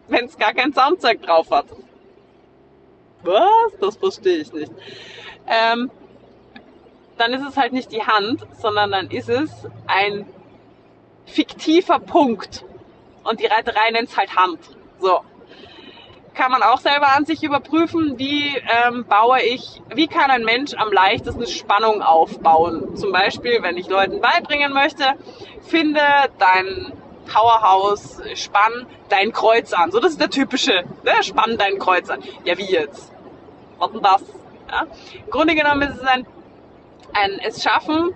wenn 0.08 0.24
es 0.24 0.38
gar 0.38 0.54
kein 0.54 0.72
Zaumzeug 0.72 1.20
drauf 1.22 1.50
hat. 1.50 1.66
Was? 3.22 3.78
Das 3.78 3.96
verstehe 3.96 4.38
ich 4.38 4.52
nicht. 4.54 4.72
Ähm, 5.46 5.90
dann 7.18 7.34
ist 7.34 7.46
es 7.46 7.58
halt 7.58 7.74
nicht 7.74 7.92
die 7.92 8.02
Hand, 8.02 8.46
sondern 8.58 8.90
dann 8.90 9.10
ist 9.10 9.28
es 9.28 9.50
ein 9.86 10.26
fiktiver 11.26 11.98
Punkt. 11.98 12.64
Und 13.22 13.40
die 13.40 13.46
Reiterei 13.46 13.90
nennt 13.90 14.08
es 14.08 14.16
halt 14.16 14.34
Hand. 14.34 14.60
So 14.98 15.20
kann 16.36 16.50
man 16.50 16.62
auch 16.62 16.78
selber 16.78 17.08
an 17.16 17.24
sich 17.24 17.42
überprüfen, 17.42 18.18
wie 18.18 18.56
ähm, 18.56 19.06
baue 19.06 19.40
ich, 19.40 19.80
wie 19.94 20.06
kann 20.06 20.30
ein 20.30 20.44
Mensch 20.44 20.74
am 20.74 20.92
leichtesten 20.92 21.46
Spannung 21.46 22.02
aufbauen. 22.02 22.94
Zum 22.94 23.10
Beispiel, 23.10 23.62
wenn 23.62 23.78
ich 23.78 23.88
Leuten 23.88 24.20
beibringen 24.20 24.72
möchte, 24.74 25.14
finde 25.62 26.00
dein 26.38 26.92
Powerhouse, 27.26 28.20
spann 28.34 28.86
dein 29.08 29.32
Kreuz 29.32 29.72
an. 29.72 29.90
So, 29.90 29.98
das 29.98 30.12
ist 30.12 30.20
der 30.20 30.30
typische, 30.30 30.84
ne? 31.04 31.22
spann 31.22 31.56
dein 31.56 31.78
Kreuz 31.78 32.10
an. 32.10 32.22
Ja, 32.44 32.56
wie 32.58 32.70
jetzt? 32.70 33.10
Was 33.78 33.92
denn 33.92 34.02
das? 34.02 34.22
Ja? 34.70 34.86
Im 35.24 35.30
Grunde 35.30 35.54
genommen 35.54 35.82
ist 35.82 35.96
es 35.96 36.06
ein, 36.06 36.26
ein 37.14 37.40
es 37.42 37.62
schaffen, 37.62 38.14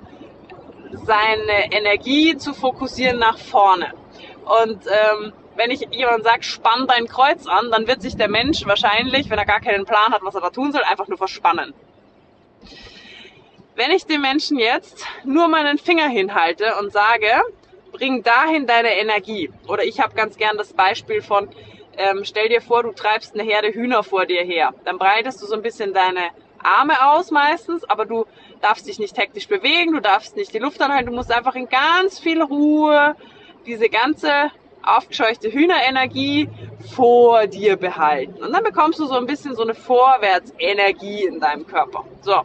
seine 0.92 1.72
Energie 1.72 2.36
zu 2.36 2.52
fokussieren 2.52 3.18
nach 3.18 3.38
vorne. 3.38 3.94
Und 4.44 4.84
ähm, 4.86 5.32
wenn 5.60 5.70
ich 5.70 5.86
jemand 5.90 6.24
sage, 6.24 6.42
spann 6.42 6.86
dein 6.86 7.06
Kreuz 7.06 7.46
an, 7.46 7.70
dann 7.70 7.86
wird 7.86 8.00
sich 8.00 8.16
der 8.16 8.28
Mensch 8.28 8.64
wahrscheinlich, 8.64 9.28
wenn 9.28 9.38
er 9.38 9.44
gar 9.44 9.60
keinen 9.60 9.84
Plan 9.84 10.10
hat, 10.10 10.22
was 10.22 10.34
er 10.34 10.40
da 10.40 10.48
tun 10.48 10.72
soll, 10.72 10.82
einfach 10.84 11.06
nur 11.06 11.18
verspannen. 11.18 11.74
Wenn 13.74 13.90
ich 13.90 14.06
dem 14.06 14.22
Menschen 14.22 14.58
jetzt 14.58 15.04
nur 15.22 15.48
meinen 15.48 15.76
Finger 15.76 16.08
hinhalte 16.08 16.76
und 16.80 16.92
sage, 16.92 17.42
bring 17.92 18.22
dahin 18.22 18.66
deine 18.66 18.98
Energie. 18.98 19.50
Oder 19.68 19.84
ich 19.84 20.00
habe 20.00 20.14
ganz 20.14 20.38
gern 20.38 20.56
das 20.56 20.72
Beispiel 20.72 21.20
von, 21.20 21.50
ähm, 21.98 22.22
stell 22.24 22.48
dir 22.48 22.62
vor, 22.62 22.82
du 22.82 22.92
treibst 22.92 23.34
eine 23.34 23.42
Herde 23.42 23.68
Hühner 23.68 24.02
vor 24.02 24.24
dir 24.24 24.42
her. 24.42 24.72
Dann 24.86 24.96
breitest 24.96 25.42
du 25.42 25.46
so 25.46 25.54
ein 25.54 25.62
bisschen 25.62 25.92
deine 25.92 26.30
Arme 26.62 27.06
aus 27.06 27.30
meistens, 27.30 27.84
aber 27.84 28.06
du 28.06 28.24
darfst 28.62 28.88
dich 28.88 28.98
nicht 28.98 29.18
hektisch 29.18 29.46
bewegen, 29.46 29.92
du 29.92 30.00
darfst 30.00 30.36
nicht 30.36 30.54
die 30.54 30.58
Luft 30.58 30.80
anhalten, 30.80 31.10
du 31.10 31.16
musst 31.16 31.30
einfach 31.30 31.54
in 31.54 31.68
ganz 31.68 32.18
viel 32.18 32.40
Ruhe 32.40 33.14
diese 33.66 33.90
ganze 33.90 34.50
aufgescheuchte 34.82 35.52
Hühnerenergie 35.52 36.48
vor 36.94 37.46
dir 37.46 37.76
behalten. 37.76 38.42
Und 38.42 38.52
dann 38.52 38.64
bekommst 38.64 38.98
du 38.98 39.06
so 39.06 39.14
ein 39.14 39.26
bisschen 39.26 39.54
so 39.54 39.62
eine 39.62 39.74
Vorwärtsenergie 39.74 41.24
in 41.24 41.40
deinem 41.40 41.66
Körper. 41.66 42.04
So. 42.22 42.42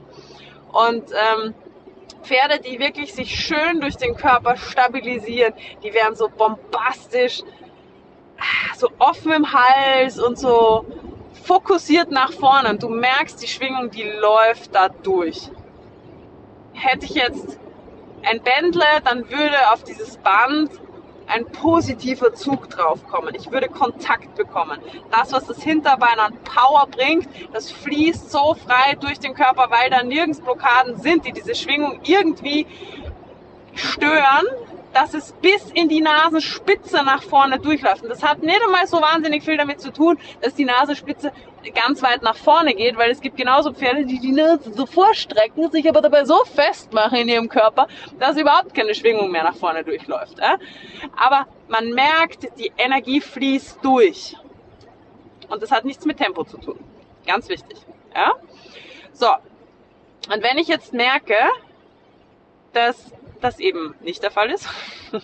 Und 0.72 1.12
ähm, 1.12 1.54
Pferde, 2.24 2.60
die 2.60 2.80
wirklich 2.80 3.14
sich 3.14 3.36
schön 3.36 3.80
durch 3.80 3.98
den 3.98 4.16
Körper 4.16 4.58
stabilisieren, 4.58 5.54
die 5.84 5.94
werden 5.94 6.16
so 6.16 6.28
bombastisch, 6.28 7.44
so 8.76 8.90
offen 9.00 9.32
im 9.32 9.54
Hals 9.54 10.20
und 10.20 10.38
so 10.38 10.86
fokussiert 11.44 12.12
nach 12.12 12.34
vorne. 12.34 12.70
Und 12.70 12.84
du 12.84 12.90
merkst, 12.90 13.42
die 13.42 13.48
Schwingung, 13.48 13.92
die 13.92 14.04
läuft 14.04 14.74
da 14.74 14.90
durch. 14.90 15.50
Hätte 16.74 17.06
ich 17.06 17.14
jetzt 17.14 17.60
ein 18.24 18.42
Bändle, 18.42 18.86
dann 19.04 19.30
würde 19.30 19.72
auf 19.72 19.84
dieses 19.84 20.18
Band 20.18 20.72
ein 21.28 21.46
positiver 21.46 22.34
Zug 22.34 22.70
drauf 22.70 23.06
kommen. 23.08 23.34
Ich 23.36 23.52
würde 23.52 23.68
Kontakt 23.68 24.36
bekommen. 24.36 24.80
Das, 25.12 25.32
was 25.32 25.46
das 25.46 25.62
Hinterbein 25.62 26.20
an 26.20 26.38
Power 26.44 26.88
bringt, 26.88 27.28
das 27.54 27.72
fließt 27.72 28.32
so 28.32 28.56
frei 28.56 28.96
durch 29.00 29.20
den 29.20 29.34
Körper, 29.34 29.68
weil 29.70 29.90
da 29.90 30.04
nirgends 30.04 30.42
Blockaden 30.42 30.98
sind, 30.98 31.26
die 31.26 31.32
diese 31.32 31.56
Schwingung 31.56 32.00
irgendwie 32.04 32.68
stören, 33.74 34.46
dass 34.94 35.14
es 35.14 35.34
bis 35.42 35.72
in 35.74 35.90
die 35.90 36.00
Nasenspitze 36.00 37.04
nach 37.04 37.22
vorne 37.22 37.60
durchläuft. 37.60 38.04
Und 38.04 38.10
das 38.10 38.24
hat 38.24 38.42
nicht 38.42 38.62
einmal 38.66 38.88
so 38.88 39.02
wahnsinnig 39.02 39.44
viel 39.44 39.58
damit 39.58 39.82
zu 39.82 39.92
tun, 39.92 40.18
dass 40.42 40.56
die 40.56 40.64
Nasenspitze 40.64 41.34
ganz 41.74 42.02
weit 42.04 42.22
nach 42.22 42.36
vorne 42.36 42.74
geht, 42.76 42.98
weil 42.98 43.12
es 43.12 43.22
gibt 43.22 43.38
genauso 43.38 43.74
Pferde, 43.74 44.06
die 44.06 44.20
die 44.20 44.32
Nase 44.32 44.74
so 44.74 44.86
vorstrecken, 44.86 45.72
sich 45.72 45.88
aber 45.88 46.02
dabei 46.02 46.26
so 46.26 46.44
festmachen 46.46 47.18
in 47.20 47.30
ihrem 47.30 47.50
Körper, 47.50 47.88
dass 48.20 48.38
überhaupt 48.38 48.74
keine 48.74 48.94
Schwingung 48.94 49.32
mehr 49.32 49.44
nach 49.44 49.56
vorne 49.56 49.84
durchläuft. 49.84 50.38
Aber 51.16 51.48
man 51.68 51.92
merkt, 51.92 52.48
die 52.60 52.72
Energie 52.78 53.22
fließt 53.22 53.80
durch. 53.84 54.36
Und 55.50 55.62
das 55.62 55.72
hat 55.72 55.86
nichts 55.86 56.06
mit 56.06 56.18
Tempo 56.18 56.44
zu 56.44 56.58
tun. 56.58 56.80
Ganz 57.26 57.50
wichtig. 57.50 57.78
Ja? 58.14 58.34
So. 59.14 59.28
Und 60.34 60.42
wenn 60.42 60.58
ich 60.58 60.68
jetzt 60.68 60.94
merke, 60.94 61.36
dass 62.74 63.12
das 63.42 63.60
eben 63.60 63.96
nicht 64.02 64.24
der 64.24 64.32
Fall 64.32 64.50
ist, 64.50 64.68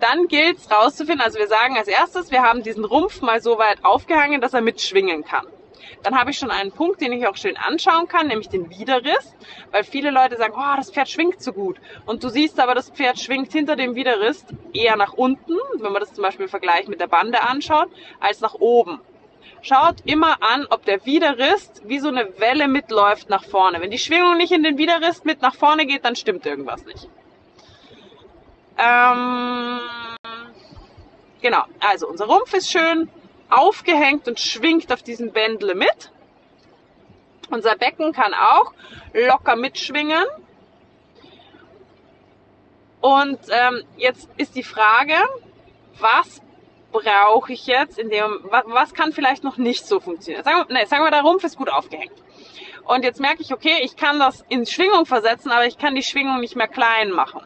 dann 0.00 0.28
gilt 0.28 0.58
es 0.58 0.70
rauszufinden, 0.70 1.20
also 1.20 1.38
wir 1.38 1.48
sagen 1.48 1.76
als 1.76 1.88
erstes, 1.88 2.30
wir 2.30 2.42
haben 2.42 2.62
diesen 2.62 2.84
Rumpf 2.84 3.20
mal 3.20 3.40
so 3.40 3.58
weit 3.58 3.84
aufgehangen, 3.84 4.40
dass 4.40 4.54
er 4.54 4.60
mitschwingen 4.60 5.24
kann. 5.24 5.46
Dann 6.02 6.18
habe 6.18 6.30
ich 6.30 6.38
schon 6.38 6.50
einen 6.50 6.72
Punkt, 6.72 7.00
den 7.00 7.12
ich 7.12 7.26
auch 7.26 7.36
schön 7.36 7.56
anschauen 7.56 8.08
kann, 8.08 8.28
nämlich 8.28 8.48
den 8.48 8.70
Widerriss, 8.70 9.34
weil 9.70 9.84
viele 9.84 10.10
Leute 10.10 10.36
sagen, 10.36 10.54
oh, 10.56 10.76
das 10.76 10.90
Pferd 10.90 11.10
schwingt 11.10 11.42
so 11.42 11.52
gut. 11.52 11.78
Und 12.06 12.24
du 12.24 12.28
siehst 12.28 12.58
aber, 12.58 12.74
das 12.74 12.90
Pferd 12.90 13.18
schwingt 13.18 13.52
hinter 13.52 13.76
dem 13.76 13.94
Widerriss 13.94 14.46
eher 14.72 14.96
nach 14.96 15.12
unten, 15.12 15.54
wenn 15.78 15.92
man 15.92 16.00
das 16.00 16.14
zum 16.14 16.22
Beispiel 16.22 16.44
im 16.44 16.50
Vergleich 16.50 16.88
mit 16.88 17.00
der 17.00 17.06
Bande 17.06 17.42
anschaut, 17.42 17.88
als 18.18 18.40
nach 18.40 18.54
oben. 18.54 19.00
Schaut 19.62 19.96
immer 20.06 20.42
an, 20.42 20.66
ob 20.70 20.86
der 20.86 21.04
Widerriss 21.04 21.70
wie 21.84 21.98
so 21.98 22.08
eine 22.08 22.38
Welle 22.38 22.66
mitläuft 22.66 23.28
nach 23.28 23.44
vorne. 23.44 23.80
Wenn 23.80 23.90
die 23.90 23.98
Schwingung 23.98 24.38
nicht 24.38 24.52
in 24.52 24.62
den 24.62 24.78
Widerriss 24.78 25.24
mit 25.24 25.42
nach 25.42 25.54
vorne 25.54 25.84
geht, 25.84 26.04
dann 26.04 26.16
stimmt 26.16 26.46
irgendwas 26.46 26.84
nicht. 26.86 27.10
Ähm, 28.78 29.80
genau, 31.40 31.64
also 31.80 32.08
unser 32.08 32.26
Rumpf 32.26 32.54
ist 32.54 32.70
schön 32.70 33.08
aufgehängt 33.50 34.28
und 34.28 34.38
schwingt 34.38 34.92
auf 34.92 35.02
diesem 35.02 35.32
Bändle 35.32 35.74
mit. 35.74 36.12
Unser 37.50 37.76
Becken 37.76 38.12
kann 38.12 38.32
auch 38.32 38.72
locker 39.12 39.56
mitschwingen. 39.56 40.24
Und 43.00 43.38
ähm, 43.50 43.82
jetzt 43.96 44.28
ist 44.36 44.54
die 44.54 44.62
Frage, 44.62 45.14
was 45.98 46.40
brauche 46.92 47.52
ich 47.52 47.66
jetzt 47.66 47.98
in 47.98 48.10
dem, 48.10 48.40
was, 48.44 48.64
was 48.66 48.94
kann 48.94 49.12
vielleicht 49.12 49.42
noch 49.42 49.56
nicht 49.56 49.86
so 49.86 50.00
funktionieren? 50.00 50.44
Sagen 50.44 50.68
wir, 50.68 50.74
nee, 50.74 50.84
sagen 50.86 51.04
wir, 51.04 51.10
der 51.10 51.22
Rumpf 51.22 51.44
ist 51.44 51.56
gut 51.56 51.70
aufgehängt. 51.70 52.12
Und 52.84 53.04
jetzt 53.04 53.20
merke 53.20 53.42
ich, 53.42 53.52
okay, 53.52 53.78
ich 53.82 53.96
kann 53.96 54.18
das 54.18 54.44
in 54.48 54.66
Schwingung 54.66 55.06
versetzen, 55.06 55.50
aber 55.50 55.66
ich 55.66 55.78
kann 55.78 55.94
die 55.94 56.02
Schwingung 56.02 56.40
nicht 56.40 56.56
mehr 56.56 56.68
klein 56.68 57.10
machen. 57.10 57.42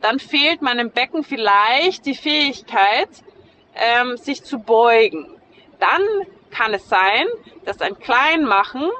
Dann 0.00 0.18
fehlt 0.18 0.62
meinem 0.62 0.90
Becken 0.90 1.24
vielleicht 1.24 2.06
die 2.06 2.14
Fähigkeit, 2.14 3.08
ähm, 3.74 4.16
sich 4.16 4.44
zu 4.44 4.58
beugen. 4.58 5.26
Dann 5.78 6.02
kann 6.50 6.74
es 6.74 6.88
sein, 6.88 7.26
dass 7.64 7.80
ein 7.80 7.98
Kleinmachen 7.98 8.90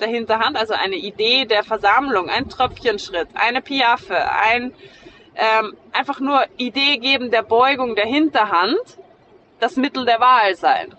der 0.00 0.08
Hinterhand, 0.08 0.56
also 0.56 0.74
eine 0.74 0.96
Idee 0.96 1.44
der 1.44 1.64
Versammlung, 1.64 2.28
ein 2.28 2.48
Tröpfchenschritt, 2.48 3.28
eine 3.34 3.62
Piaffe, 3.62 4.30
ein 4.30 4.74
ähm, 5.34 5.76
einfach 5.92 6.20
nur 6.20 6.44
Idee 6.56 6.98
geben 6.98 7.30
der 7.30 7.42
Beugung 7.42 7.94
der 7.94 8.06
Hinterhand 8.06 8.98
das 9.60 9.76
Mittel 9.76 10.04
der 10.04 10.20
Wahl 10.20 10.54
sein. 10.56 10.94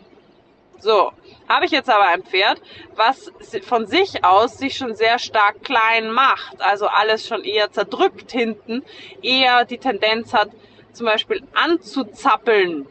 So, 0.79 1.11
habe 1.49 1.65
ich 1.65 1.71
jetzt 1.71 1.89
aber 1.89 2.07
ein 2.07 2.23
Pferd, 2.23 2.61
was 2.95 3.31
von 3.63 3.87
sich 3.87 4.23
aus 4.23 4.57
sich 4.57 4.77
schon 4.77 4.95
sehr 4.95 5.19
stark 5.19 5.63
klein 5.63 6.11
macht, 6.11 6.61
also 6.61 6.87
alles 6.87 7.27
schon 7.27 7.43
eher 7.43 7.71
zerdrückt 7.71 8.31
hinten, 8.31 8.83
eher 9.21 9.65
die 9.65 9.79
Tendenz 9.79 10.33
hat, 10.33 10.51
zum 10.93 11.07
Beispiel 11.07 11.43
anzuzappeln 11.53 12.87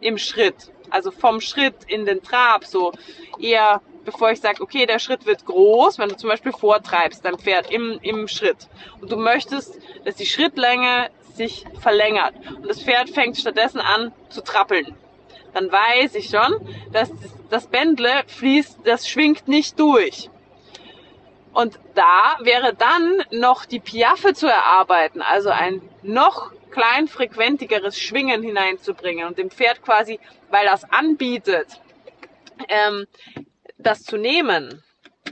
im 0.00 0.18
Schritt, 0.18 0.72
also 0.88 1.10
vom 1.10 1.40
Schritt 1.40 1.76
in 1.86 2.06
den 2.06 2.22
Trab, 2.22 2.64
so 2.64 2.92
eher 3.38 3.82
bevor 4.04 4.30
ich 4.30 4.40
sage, 4.40 4.62
okay, 4.62 4.86
der 4.86 4.98
Schritt 4.98 5.26
wird 5.26 5.44
groß, 5.44 5.98
wenn 5.98 6.08
du 6.08 6.16
zum 6.16 6.30
Beispiel 6.30 6.52
vortreibst, 6.52 7.24
dein 7.24 7.38
Pferd 7.38 7.70
im, 7.70 7.98
im 8.02 8.28
Schritt. 8.28 8.68
Und 9.00 9.12
du 9.12 9.16
möchtest, 9.16 9.78
dass 10.04 10.16
die 10.16 10.26
Schrittlänge 10.26 11.10
sich 11.34 11.64
verlängert. 11.80 12.34
Und 12.56 12.68
das 12.68 12.82
Pferd 12.82 13.10
fängt 13.10 13.36
stattdessen 13.36 13.80
an 13.80 14.12
zu 14.28 14.42
trappeln, 14.42 14.94
dann 15.54 15.70
weiß 15.70 16.14
ich 16.14 16.28
schon, 16.28 16.54
dass 16.92 17.10
das 17.50 17.66
Bändle 17.66 18.22
fließt, 18.26 18.80
das 18.84 19.08
schwingt 19.08 19.48
nicht 19.48 19.78
durch. 19.78 20.30
Und 21.52 21.80
da 21.94 22.38
wäre 22.40 22.74
dann 22.74 23.24
noch 23.32 23.64
die 23.64 23.80
Piaffe 23.80 24.34
zu 24.34 24.46
erarbeiten, 24.46 25.20
also 25.20 25.50
ein 25.50 25.82
noch 26.02 26.52
kleinfrequentigeres 26.70 27.98
Schwingen 27.98 28.42
hineinzubringen 28.42 29.26
und 29.26 29.38
dem 29.38 29.50
Pferd 29.50 29.82
quasi, 29.82 30.20
weil 30.50 30.66
das 30.66 30.84
anbietet, 30.90 31.80
ähm, 32.68 33.06
das 33.78 34.04
zu 34.04 34.16
nehmen, 34.16 34.82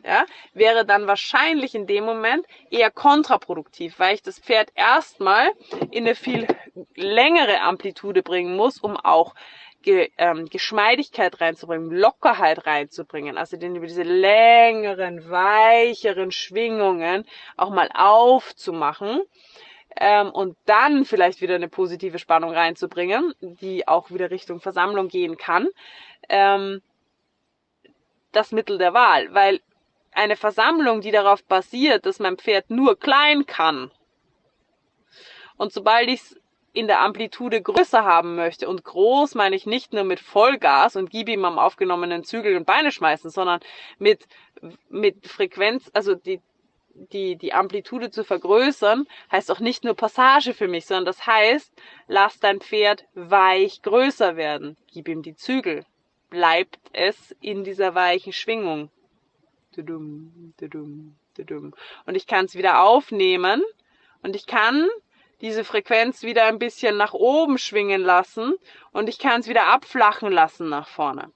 ja, 0.04 0.24
wäre 0.54 0.84
dann 0.84 1.06
wahrscheinlich 1.06 1.74
in 1.74 1.86
dem 1.86 2.04
Moment 2.04 2.46
eher 2.70 2.90
kontraproduktiv, 2.90 3.98
weil 3.98 4.14
ich 4.14 4.22
das 4.22 4.38
Pferd 4.38 4.70
erstmal 4.74 5.50
in 5.90 6.04
eine 6.04 6.14
viel 6.14 6.46
längere 6.94 7.60
Amplitude 7.60 8.22
bringen 8.22 8.56
muss, 8.56 8.78
um 8.78 8.96
auch 8.96 9.34
Ge, 9.82 10.10
ähm, 10.18 10.46
Geschmeidigkeit 10.46 11.40
reinzubringen, 11.40 11.90
Lockerheit 11.90 12.66
reinzubringen, 12.66 13.38
also 13.38 13.56
den 13.56 13.76
über 13.76 13.86
diese 13.86 14.02
längeren, 14.02 15.30
weicheren 15.30 16.32
Schwingungen 16.32 17.24
auch 17.56 17.70
mal 17.70 17.88
aufzumachen 17.94 19.22
ähm, 19.96 20.30
und 20.30 20.56
dann 20.66 21.04
vielleicht 21.04 21.40
wieder 21.40 21.54
eine 21.54 21.68
positive 21.68 22.18
Spannung 22.18 22.52
reinzubringen, 22.52 23.34
die 23.40 23.86
auch 23.86 24.10
wieder 24.10 24.30
Richtung 24.30 24.60
Versammlung 24.60 25.08
gehen 25.08 25.36
kann. 25.36 25.68
Ähm, 26.28 26.82
das 28.32 28.52
Mittel 28.52 28.78
der 28.78 28.94
Wahl, 28.94 29.32
weil 29.32 29.60
eine 30.12 30.36
Versammlung, 30.36 31.00
die 31.00 31.12
darauf 31.12 31.44
basiert, 31.44 32.04
dass 32.04 32.18
mein 32.18 32.36
Pferd 32.36 32.68
nur 32.70 32.98
klein 32.98 33.46
kann, 33.46 33.92
und 35.58 35.72
sobald 35.72 36.08
ich 36.08 36.20
es 36.20 36.40
in 36.72 36.86
der 36.86 37.00
Amplitude 37.00 37.60
größer 37.62 38.04
haben 38.04 38.36
möchte, 38.36 38.68
und 38.68 38.84
groß 38.84 39.34
meine 39.34 39.56
ich 39.56 39.66
nicht 39.66 39.92
nur 39.92 40.04
mit 40.04 40.20
Vollgas 40.20 40.96
und 40.96 41.10
gib 41.10 41.28
ihm 41.28 41.44
am 41.44 41.58
aufgenommenen 41.58 42.24
Zügel 42.24 42.56
und 42.56 42.66
Beine 42.66 42.92
schmeißen, 42.92 43.30
sondern 43.30 43.60
mit, 43.98 44.26
mit 44.88 45.26
Frequenz, 45.26 45.90
also 45.94 46.14
die, 46.14 46.40
die, 47.12 47.36
die 47.36 47.52
Amplitude 47.52 48.10
zu 48.10 48.24
vergrößern, 48.24 49.06
heißt 49.32 49.50
auch 49.50 49.60
nicht 49.60 49.84
nur 49.84 49.94
Passage 49.94 50.54
für 50.54 50.68
mich, 50.68 50.86
sondern 50.86 51.06
das 51.06 51.26
heißt, 51.26 51.72
lass 52.06 52.40
dein 52.40 52.60
Pferd 52.60 53.04
weich 53.14 53.82
größer 53.82 54.36
werden. 54.36 54.76
Gib 54.92 55.08
ihm 55.08 55.22
die 55.22 55.36
Zügel, 55.36 55.84
bleibt 56.28 56.78
es 56.92 57.34
in 57.40 57.64
dieser 57.64 57.94
weichen 57.94 58.32
Schwingung. 58.32 58.90
Und 59.76 59.90
ich 62.14 62.26
kann 62.26 62.46
es 62.46 62.54
wieder 62.54 62.82
aufnehmen 62.82 63.62
und 64.22 64.34
ich 64.34 64.46
kann 64.46 64.88
diese 65.40 65.64
Frequenz 65.64 66.22
wieder 66.22 66.46
ein 66.46 66.58
bisschen 66.58 66.96
nach 66.96 67.14
oben 67.14 67.58
schwingen 67.58 68.00
lassen 68.00 68.54
und 68.92 69.08
ich 69.08 69.18
kann 69.18 69.40
es 69.40 69.48
wieder 69.48 69.66
abflachen 69.66 70.32
lassen 70.32 70.68
nach 70.68 70.88
vorne. 70.88 71.32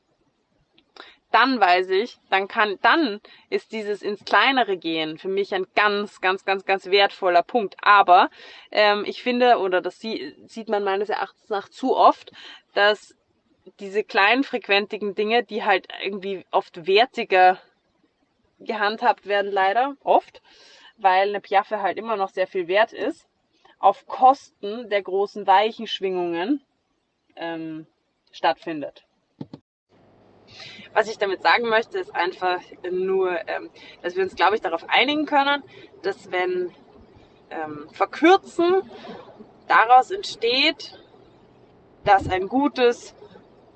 Dann 1.30 1.58
weiß 1.58 1.88
ich, 1.90 2.18
dann 2.28 2.46
kann, 2.46 2.78
dann 2.82 3.20
ist 3.48 3.72
dieses 3.72 4.02
ins 4.02 4.22
Kleinere 4.24 4.76
gehen 4.76 5.16
für 5.16 5.28
mich 5.28 5.54
ein 5.54 5.66
ganz, 5.74 6.20
ganz, 6.20 6.44
ganz, 6.44 6.66
ganz 6.66 6.86
wertvoller 6.86 7.42
Punkt. 7.42 7.76
Aber 7.80 8.28
ähm, 8.70 9.04
ich 9.06 9.22
finde, 9.22 9.58
oder 9.58 9.80
das 9.80 9.98
sieht 9.98 10.68
man 10.68 10.84
meines 10.84 11.08
Erachtens 11.08 11.48
nach 11.48 11.70
zu 11.70 11.96
oft, 11.96 12.32
dass 12.74 13.16
diese 13.80 14.04
kleinen 14.04 14.44
frequentigen 14.44 15.14
Dinge, 15.14 15.42
die 15.42 15.64
halt 15.64 15.88
irgendwie 16.04 16.44
oft 16.50 16.86
wertiger 16.86 17.58
gehandhabt 18.60 19.26
werden, 19.26 19.50
leider, 19.50 19.96
oft, 20.04 20.42
weil 20.98 21.28
eine 21.28 21.40
Piaffe 21.40 21.80
halt 21.80 21.96
immer 21.96 22.16
noch 22.16 22.28
sehr 22.28 22.46
viel 22.46 22.68
wert 22.68 22.92
ist, 22.92 23.26
auf 23.82 24.06
Kosten 24.06 24.88
der 24.88 25.02
großen 25.02 25.46
weichen 25.46 25.86
Schwingungen 25.86 26.62
ähm, 27.36 27.86
stattfindet. 28.30 29.04
Was 30.94 31.10
ich 31.10 31.18
damit 31.18 31.42
sagen 31.42 31.68
möchte, 31.68 31.98
ist 31.98 32.14
einfach 32.14 32.60
nur, 32.90 33.36
ähm, 33.48 33.70
dass 34.02 34.14
wir 34.14 34.22
uns, 34.22 34.36
glaube 34.36 34.54
ich, 34.54 34.60
darauf 34.60 34.88
einigen 34.88 35.26
können, 35.26 35.62
dass 36.02 36.30
wenn 36.30 36.72
ähm, 37.50 37.88
Verkürzen 37.92 38.82
daraus 39.66 40.10
entsteht, 40.10 40.98
dass 42.04 42.28
ein 42.30 42.48
gutes 42.48 43.14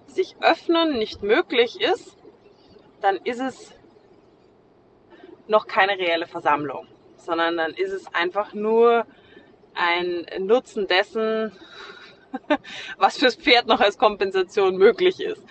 sich 0.07 0.37
öffnen 0.41 0.99
nicht 0.99 1.23
möglich 1.23 1.81
ist, 1.81 2.17
dann 3.01 3.17
ist 3.17 3.41
es 3.41 3.75
noch 5.49 5.67
keine 5.67 5.99
reelle 5.99 6.27
Versammlung, 6.27 6.87
sondern 7.17 7.57
dann 7.57 7.73
ist 7.75 7.93
es 7.93 8.13
einfach 8.15 8.55
nur 8.55 9.05
ein 9.77 10.27
Nutzen 10.47 10.87
dessen, 10.87 11.53
was 12.99 13.19
fürs 13.19 13.37
Pferd 13.37 13.67
noch 13.67 13.81
als 13.81 13.99
Kompensation 13.99 14.77
möglich 14.77 15.21
ist. 15.21 15.43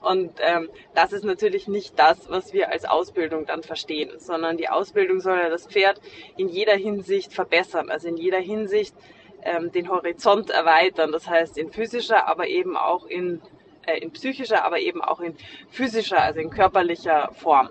Und 0.00 0.34
ähm, 0.40 0.68
das 0.94 1.12
ist 1.14 1.24
natürlich 1.24 1.66
nicht 1.66 1.98
das, 1.98 2.28
was 2.28 2.52
wir 2.52 2.70
als 2.70 2.84
Ausbildung 2.84 3.46
dann 3.46 3.62
verstehen, 3.62 4.10
sondern 4.18 4.58
die 4.58 4.68
Ausbildung 4.68 5.20
soll 5.20 5.38
ja 5.38 5.48
das 5.48 5.66
Pferd 5.66 5.98
in 6.36 6.48
jeder 6.48 6.76
Hinsicht 6.76 7.32
verbessern, 7.32 7.90
also 7.90 8.08
in 8.08 8.18
jeder 8.18 8.38
Hinsicht 8.38 8.94
ähm, 9.42 9.72
den 9.72 9.88
Horizont 9.88 10.50
erweitern. 10.50 11.10
Das 11.10 11.26
heißt 11.28 11.56
in 11.56 11.70
physischer, 11.70 12.28
aber 12.28 12.48
eben 12.48 12.76
auch 12.76 13.06
in, 13.06 13.40
äh, 13.86 13.98
in 13.98 14.10
psychischer, 14.10 14.64
aber 14.66 14.78
eben 14.78 15.00
auch 15.00 15.20
in 15.20 15.36
physischer, 15.70 16.20
also 16.20 16.38
in 16.38 16.50
körperlicher 16.50 17.30
Form. 17.32 17.70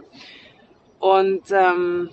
Und 0.99 1.51
ähm, 1.51 2.09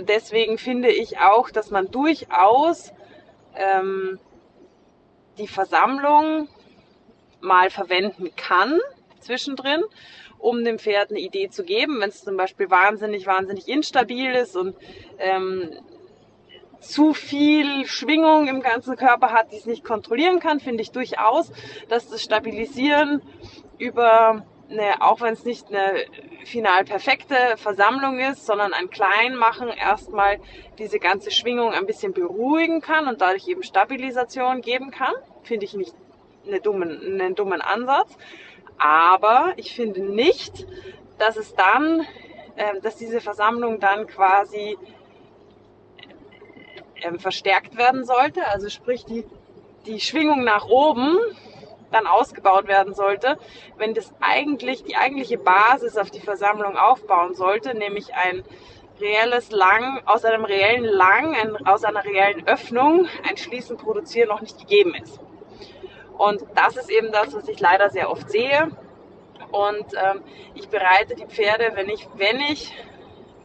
deswegen 0.00 0.58
finde 0.58 0.90
ich 0.90 1.18
auch, 1.18 1.50
dass 1.50 1.70
man 1.70 1.90
durchaus 1.90 2.92
ähm, 3.54 4.18
die 5.38 5.48
Versammlung 5.48 6.48
mal 7.40 7.70
verwenden 7.70 8.34
kann 8.36 8.78
zwischendrin, 9.20 9.82
um 10.38 10.64
dem 10.64 10.78
Pferd 10.78 11.10
eine 11.10 11.20
Idee 11.20 11.48
zu 11.48 11.64
geben, 11.64 12.00
wenn 12.00 12.08
es 12.08 12.24
zum 12.24 12.36
Beispiel 12.36 12.70
wahnsinnig, 12.70 13.26
wahnsinnig 13.26 13.68
instabil 13.68 14.32
ist 14.32 14.56
und 14.56 14.76
ähm, 15.18 15.70
zu 16.80 17.14
viel 17.14 17.86
Schwingung 17.86 18.48
im 18.48 18.60
ganzen 18.60 18.96
Körper 18.96 19.32
hat, 19.32 19.52
die 19.52 19.56
es 19.56 19.66
nicht 19.66 19.84
kontrollieren 19.84 20.40
kann, 20.40 20.58
finde 20.58 20.82
ich 20.82 20.90
durchaus, 20.90 21.52
dass 21.88 22.08
das 22.08 22.22
Stabilisieren 22.22 23.22
über 23.78 24.44
eine, 24.72 25.02
auch 25.02 25.20
wenn 25.20 25.34
es 25.34 25.44
nicht 25.44 25.68
eine 25.68 26.06
final 26.44 26.84
perfekte 26.84 27.36
Versammlung 27.56 28.18
ist, 28.18 28.46
sondern 28.46 28.72
ein 28.72 28.90
Kleinmachen 28.90 29.68
erstmal 29.68 30.40
diese 30.78 30.98
ganze 30.98 31.30
Schwingung 31.30 31.72
ein 31.72 31.86
bisschen 31.86 32.12
beruhigen 32.12 32.80
kann 32.80 33.06
und 33.06 33.20
dadurch 33.20 33.46
eben 33.48 33.62
Stabilisation 33.62 34.60
geben 34.60 34.90
kann. 34.90 35.14
Finde 35.42 35.64
ich 35.66 35.74
nicht 35.74 35.94
eine 36.46 36.60
dummen, 36.60 37.20
einen 37.20 37.34
dummen 37.34 37.60
Ansatz. 37.60 38.16
Aber 38.78 39.52
ich 39.56 39.74
finde 39.74 40.02
nicht, 40.02 40.66
dass 41.18 41.36
es 41.36 41.54
dann, 41.54 42.06
äh, 42.56 42.80
dass 42.80 42.96
diese 42.96 43.20
Versammlung 43.20 43.78
dann 43.78 44.06
quasi 44.06 44.76
äh, 47.00 47.18
verstärkt 47.18 47.76
werden 47.76 48.04
sollte. 48.04 48.46
Also 48.48 48.68
sprich 48.68 49.04
die, 49.04 49.24
die 49.86 50.00
Schwingung 50.00 50.42
nach 50.42 50.66
oben 50.66 51.16
dann 51.92 52.06
ausgebaut 52.06 52.66
werden 52.66 52.94
sollte, 52.94 53.38
wenn 53.76 53.94
das 53.94 54.12
eigentlich 54.20 54.84
die 54.84 54.96
eigentliche 54.96 55.38
Basis 55.38 55.96
auf 55.96 56.10
die 56.10 56.20
Versammlung 56.20 56.76
aufbauen 56.76 57.34
sollte, 57.34 57.74
nämlich 57.76 58.14
ein 58.14 58.44
reelles 59.00 59.50
Lang, 59.50 60.02
aus 60.06 60.24
einem 60.24 60.44
reellen 60.44 60.84
Lang, 60.84 61.34
ein, 61.34 61.66
aus 61.66 61.84
einer 61.84 62.04
reellen 62.04 62.46
Öffnung 62.46 63.08
ein 63.28 63.36
Schließen 63.36 63.76
produzieren 63.76 64.28
noch 64.28 64.40
nicht 64.40 64.58
gegeben 64.58 64.94
ist. 64.94 65.20
Und 66.18 66.44
das 66.54 66.76
ist 66.76 66.90
eben 66.90 67.10
das, 67.10 67.34
was 67.34 67.48
ich 67.48 67.58
leider 67.58 67.90
sehr 67.90 68.10
oft 68.10 68.30
sehe. 68.30 68.70
Und 69.50 69.86
ähm, 69.94 70.22
ich 70.54 70.68
bereite 70.68 71.14
die 71.14 71.26
Pferde, 71.26 71.72
wenn 71.74 71.88
ich, 71.88 72.08
wenn 72.14 72.40
ich, 72.40 72.72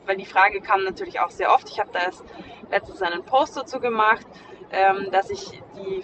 weil 0.06 0.18
die 0.18 0.26
Frage 0.26 0.62
kam 0.62 0.84
natürlich 0.84 1.20
auch 1.20 1.32
sehr 1.32 1.52
oft, 1.54 1.70
ich 1.70 1.80
habe 1.80 1.90
da 1.92 2.00
erst 2.00 2.24
letztens 2.70 3.02
einen 3.02 3.24
Post 3.24 3.58
dazu 3.58 3.80
gemacht, 3.80 4.26
ähm, 4.72 5.10
dass 5.12 5.30
ich 5.30 5.62
die 5.76 6.04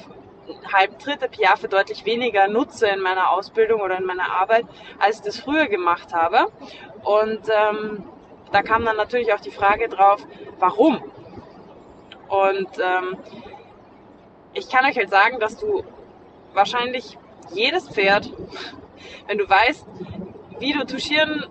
halben 0.71 0.97
dritte 0.97 1.29
Piaffe 1.29 1.67
deutlich 1.67 2.05
weniger 2.05 2.47
nutze 2.47 2.87
in 2.87 2.99
meiner 2.99 3.31
Ausbildung 3.31 3.81
oder 3.81 3.97
in 3.97 4.05
meiner 4.05 4.31
Arbeit, 4.31 4.65
als 4.99 5.17
ich 5.17 5.23
das 5.23 5.39
früher 5.39 5.67
gemacht 5.67 6.13
habe. 6.13 6.47
Und 7.03 7.41
ähm, 7.49 8.03
da 8.51 8.61
kam 8.61 8.85
dann 8.85 8.97
natürlich 8.97 9.33
auch 9.33 9.39
die 9.39 9.51
Frage 9.51 9.89
drauf, 9.89 10.25
warum? 10.59 11.01
Und 12.27 12.69
ähm, 12.79 13.17
ich 14.53 14.69
kann 14.69 14.85
euch 14.85 14.97
halt 14.97 15.09
sagen, 15.09 15.39
dass 15.39 15.57
du 15.57 15.83
wahrscheinlich 16.53 17.17
jedes 17.53 17.89
Pferd, 17.89 18.31
wenn 19.27 19.37
du 19.37 19.49
weißt, 19.49 19.85
wie 20.59 20.73
du 20.73 20.85
touchieren 20.85 21.45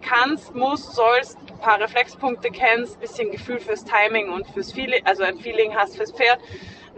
kannst, 0.00 0.54
musst, 0.54 0.94
sollst, 0.94 1.38
ein 1.50 1.58
paar 1.58 1.80
Reflexpunkte 1.80 2.50
kennst, 2.50 3.00
bisschen 3.00 3.30
Gefühl 3.30 3.58
fürs 3.58 3.84
Timing 3.84 4.30
und 4.30 4.46
fürs 4.48 4.72
Feeling, 4.72 5.04
also 5.04 5.22
ein 5.22 5.38
Feeling 5.38 5.74
hast 5.74 5.96
fürs 5.96 6.12
Pferd, 6.12 6.38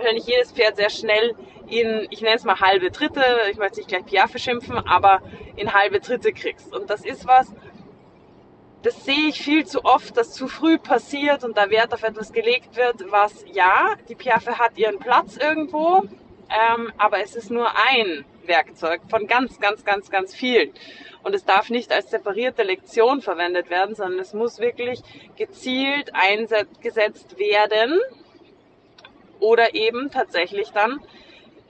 wahrscheinlich 0.00 0.26
jedes 0.26 0.52
Pferd 0.52 0.76
sehr 0.76 0.90
schnell 0.90 1.34
in, 1.68 2.08
ich 2.10 2.20
nenne 2.20 2.36
es 2.36 2.44
mal 2.44 2.58
halbe 2.58 2.90
Dritte, 2.90 3.22
ich 3.50 3.58
möchte 3.58 3.78
nicht 3.78 3.88
gleich 3.88 4.04
Piaffe 4.04 4.38
schimpfen, 4.38 4.76
aber 4.78 5.22
in 5.56 5.72
halbe 5.72 6.00
Dritte 6.00 6.32
kriegst. 6.32 6.74
Und 6.74 6.90
das 6.90 7.04
ist 7.04 7.26
was, 7.26 7.52
das 8.82 9.04
sehe 9.04 9.28
ich 9.28 9.40
viel 9.40 9.66
zu 9.66 9.84
oft, 9.84 10.16
dass 10.16 10.32
zu 10.32 10.48
früh 10.48 10.78
passiert 10.78 11.44
und 11.44 11.56
da 11.56 11.70
Wert 11.70 11.92
auf 11.92 12.02
etwas 12.02 12.32
gelegt 12.32 12.76
wird, 12.76 13.10
was 13.10 13.44
ja, 13.52 13.94
die 14.08 14.14
Piaffe 14.14 14.58
hat 14.58 14.76
ihren 14.78 14.98
Platz 14.98 15.36
irgendwo, 15.36 16.02
ähm, 16.48 16.92
aber 16.96 17.22
es 17.22 17.36
ist 17.36 17.50
nur 17.50 17.68
ein 17.88 18.24
Werkzeug 18.46 19.02
von 19.08 19.26
ganz, 19.26 19.60
ganz, 19.60 19.84
ganz, 19.84 20.10
ganz 20.10 20.34
vielen. 20.34 20.72
Und 21.22 21.34
es 21.34 21.44
darf 21.44 21.68
nicht 21.68 21.92
als 21.92 22.10
separierte 22.10 22.62
Lektion 22.62 23.20
verwendet 23.20 23.68
werden, 23.68 23.94
sondern 23.94 24.18
es 24.18 24.32
muss 24.32 24.58
wirklich 24.58 25.02
gezielt 25.36 26.12
eingesetzt 26.14 27.38
werden 27.38 28.00
oder 29.40 29.74
eben 29.74 30.10
tatsächlich 30.10 30.70
dann, 30.70 31.00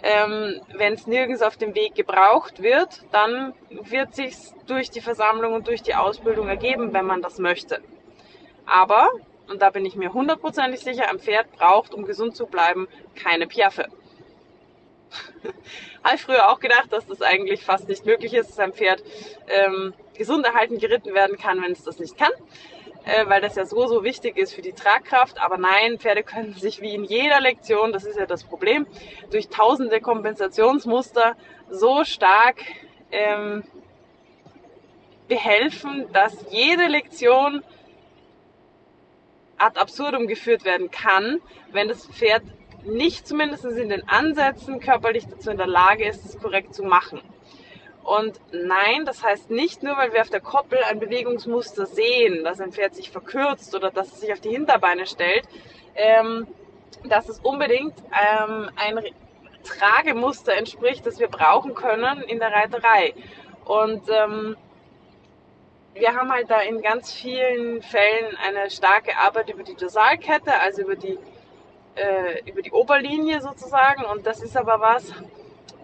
ähm, 0.03 0.61
wenn 0.75 0.95
es 0.95 1.07
nirgends 1.07 1.43
auf 1.43 1.57
dem 1.57 1.75
Weg 1.75 1.95
gebraucht 1.95 2.63
wird, 2.63 3.03
dann 3.13 3.55
wird 3.71 4.15
sich's 4.15 4.55
durch 4.67 4.91
die 4.91 5.01
Versammlung 5.01 5.53
und 5.53 5.67
durch 5.67 5.83
die 5.83 5.95
Ausbildung 5.95 6.49
ergeben, 6.49 6.93
wenn 6.93 7.05
man 7.05 7.23
das 7.23 7.39
möchte. 7.39 7.81
Aber, 8.67 9.11
und 9.49 9.61
da 9.61 9.71
bin 9.71 9.85
ich 9.85 9.97
mir 9.97 10.15
hundertprozentig 10.15 10.81
sicher, 10.81 11.09
ein 11.11 11.19
Pferd 11.19 11.53
braucht, 11.53 11.93
um 11.93 12.05
gesund 12.05 12.37
zu 12.37 12.47
bleiben, 12.47 12.89
keine 13.15 13.47
Piaffe. 13.47 13.89
Habe 16.05 16.15
ich 16.15 16.23
früher 16.23 16.51
auch 16.51 16.61
gedacht, 16.61 16.93
dass 16.93 17.07
das 17.07 17.21
eigentlich 17.21 17.63
fast 17.65 17.89
nicht 17.89 18.07
möglich 18.07 18.33
ist, 18.33 18.51
dass 18.51 18.59
ein 18.59 18.73
Pferd 18.73 19.03
ähm, 19.49 19.93
gesund 20.15 20.47
erhalten 20.47 20.79
geritten 20.79 21.15
werden 21.15 21.37
kann, 21.37 21.63
wenn 21.63 21.73
es 21.73 21.83
das 21.83 21.99
nicht 21.99 22.17
kann 22.17 22.31
äh, 23.05 23.27
weil 23.27 23.41
das 23.41 23.57
ja 23.57 23.65
so, 23.65 23.87
so 23.87 24.05
wichtig 24.05 24.37
ist 24.37 24.55
für 24.55 24.63
die 24.63 24.73
Tragkraft. 24.73 25.41
Aber 25.41 25.59
nein, 25.59 25.99
Pferde 25.99 26.23
können 26.23 26.55
sich 26.55 26.81
wie 26.81 26.95
in 26.95 27.05
jeder 27.05 27.41
Lektion, 27.41 27.93
das 27.93 28.05
ist 28.05 28.19
ja 28.19 28.27
das 28.27 28.45
Problem, 28.45 28.87
durch 29.31 29.49
tausende 29.49 30.01
Kompensationsmuster 30.01 31.37
so 31.69 32.05
stark 32.05 32.63
ähm, 33.13 33.65
behelfen, 35.29 36.07
dass 36.13 36.45
jede 36.51 36.87
Lektion 36.87 37.63
ad 39.59 39.79
absurdum 39.79 40.27
geführt 40.27 40.65
werden 40.65 40.91
kann, 40.91 41.41
wenn 41.71 41.89
das 41.89 42.07
Pferd 42.07 42.43
nicht 42.85 43.27
zumindest 43.27 43.65
in 43.65 43.91
den 43.91 44.09
Ansätzen 44.09 44.81
körperlich 44.81 45.27
dazu 45.27 45.51
in 45.51 45.59
der 45.59 45.67
Lage 45.67 46.07
ist, 46.07 46.25
es 46.25 46.39
korrekt 46.39 46.75
zu 46.75 46.83
machen. 46.83 47.21
Und 48.05 48.41
nein, 48.51 49.05
das 49.05 49.23
heißt 49.23 49.51
nicht 49.51 49.83
nur, 49.83 49.97
weil 49.97 50.13
wir 50.13 50.23
auf 50.23 50.31
der 50.31 50.41
Koppel 50.41 50.79
ein 50.89 51.01
Bewegungsmuster 51.01 51.87
sehen, 51.87 52.45
dass 52.45 52.61
ein 52.61 52.73
Pferd 52.73 52.95
sich 52.95 53.11
verkürzt 53.11 53.75
oder 53.75 53.91
dass 53.91 54.09
es 54.13 54.21
sich 54.21 54.33
auf 54.33 54.41
die 54.41 54.51
Hinterbeine 54.51 55.07
stellt, 55.07 55.45
ähm, 55.95 56.47
dass 57.05 57.29
es 57.29 57.39
unbedingt 57.41 57.95
ähm, 58.11 58.71
ein 58.77 59.05
Tragemuster 59.63 60.55
entspricht, 60.55 61.07
das 61.07 61.19
wir 61.19 61.29
brauchen 61.29 61.75
können 61.75 62.23
in 62.23 62.39
der 62.39 62.53
Reiterei. 62.53 63.15
Und 63.65 64.03
ähm, 64.09 64.57
wir 65.95 66.15
haben 66.15 66.33
halt 66.33 66.51
da 66.51 66.61
in 66.61 66.81
ganz 66.81 67.13
vielen 67.13 67.83
Fällen 67.83 68.37
eine 68.45 68.71
starke 68.71 69.17
Arbeit 69.17 69.51
über 69.51 69.63
die 69.63 69.75
Dorsalkette, 69.75 70.59
also 70.61 70.83
über 70.83 70.97
die, 70.97 71.19
äh, 71.95 72.49
über 72.49 72.63
die 72.63 72.73
Oberlinie 72.73 73.41
sozusagen. 73.41 74.05
Und 74.05 74.27
das 74.27 74.43
ist 74.43 74.57
aber 74.57 74.81
was, 74.81 75.13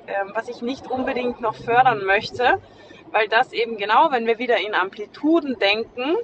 ähm, 0.07 0.32
was 0.34 0.48
ich 0.48 0.62
nicht 0.62 0.90
unbedingt 0.90 1.40
noch 1.40 1.54
fördern 1.54 2.04
möchte, 2.04 2.61
weil 3.12 3.28
das 3.28 3.52
eben 3.52 3.76
genau, 3.76 4.11
wenn 4.11 4.26
wir 4.26 4.38
wieder 4.38 4.59
in 4.59 4.74
Amplituden 4.74 5.59
denken, 5.59 6.16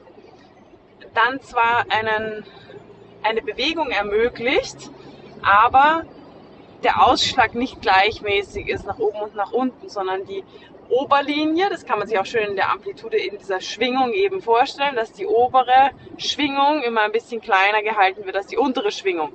dann 1.14 1.40
zwar 1.40 1.84
einen, 1.90 2.44
eine 3.22 3.42
Bewegung 3.42 3.90
ermöglicht, 3.90 4.90
aber 5.42 6.04
der 6.82 7.06
Ausschlag 7.06 7.54
nicht 7.54 7.80
gleichmäßig 7.80 8.68
ist 8.68 8.86
nach 8.86 8.98
oben 8.98 9.20
und 9.20 9.34
nach 9.34 9.52
unten, 9.52 9.88
sondern 9.88 10.26
die 10.26 10.42
Oberlinie, 10.88 11.70
das 11.70 11.86
kann 11.86 11.98
man 11.98 12.08
sich 12.08 12.18
auch 12.18 12.26
schön 12.26 12.50
in 12.50 12.56
der 12.56 12.70
Amplitude 12.70 13.16
in 13.16 13.38
dieser 13.38 13.60
Schwingung 13.60 14.12
eben 14.12 14.42
vorstellen, 14.42 14.94
dass 14.94 15.12
die 15.12 15.26
obere 15.26 15.90
Schwingung 16.18 16.82
immer 16.82 17.02
ein 17.02 17.12
bisschen 17.12 17.40
kleiner 17.40 17.82
gehalten 17.82 18.26
wird 18.26 18.36
als 18.36 18.48
die 18.48 18.58
untere 18.58 18.92
Schwingung. 18.92 19.32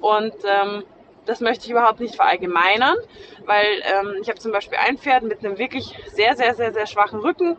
Und 0.00 0.34
ähm, 0.44 0.84
das 1.28 1.40
möchte 1.40 1.66
ich 1.66 1.70
überhaupt 1.70 2.00
nicht 2.00 2.16
verallgemeinern, 2.16 2.96
weil 3.44 3.82
ähm, 3.84 4.16
ich 4.22 4.30
habe 4.30 4.38
zum 4.38 4.50
Beispiel 4.50 4.78
ein 4.78 4.96
Pferd 4.96 5.24
mit 5.24 5.44
einem 5.44 5.58
wirklich 5.58 5.94
sehr, 6.06 6.34
sehr, 6.36 6.54
sehr, 6.54 6.72
sehr 6.72 6.86
schwachen 6.86 7.20
Rücken 7.20 7.56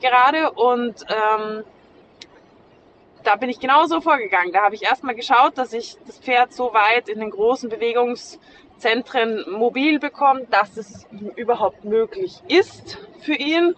gerade 0.00 0.52
und 0.52 1.04
ähm, 1.08 1.64
da 3.24 3.34
bin 3.34 3.50
ich 3.50 3.58
genauso 3.58 4.00
vorgegangen. 4.00 4.52
Da 4.52 4.62
habe 4.62 4.76
ich 4.76 4.84
erstmal 4.84 5.16
geschaut, 5.16 5.58
dass 5.58 5.72
ich 5.72 5.96
das 6.06 6.18
Pferd 6.18 6.52
so 6.52 6.72
weit 6.72 7.08
in 7.08 7.18
den 7.18 7.30
großen 7.30 7.68
Bewegungszentren 7.68 9.50
mobil 9.50 9.98
bekomme, 9.98 10.46
dass 10.50 10.76
es 10.76 11.04
überhaupt 11.34 11.84
möglich 11.84 12.40
ist 12.46 12.98
für 13.20 13.34
ihn, 13.34 13.74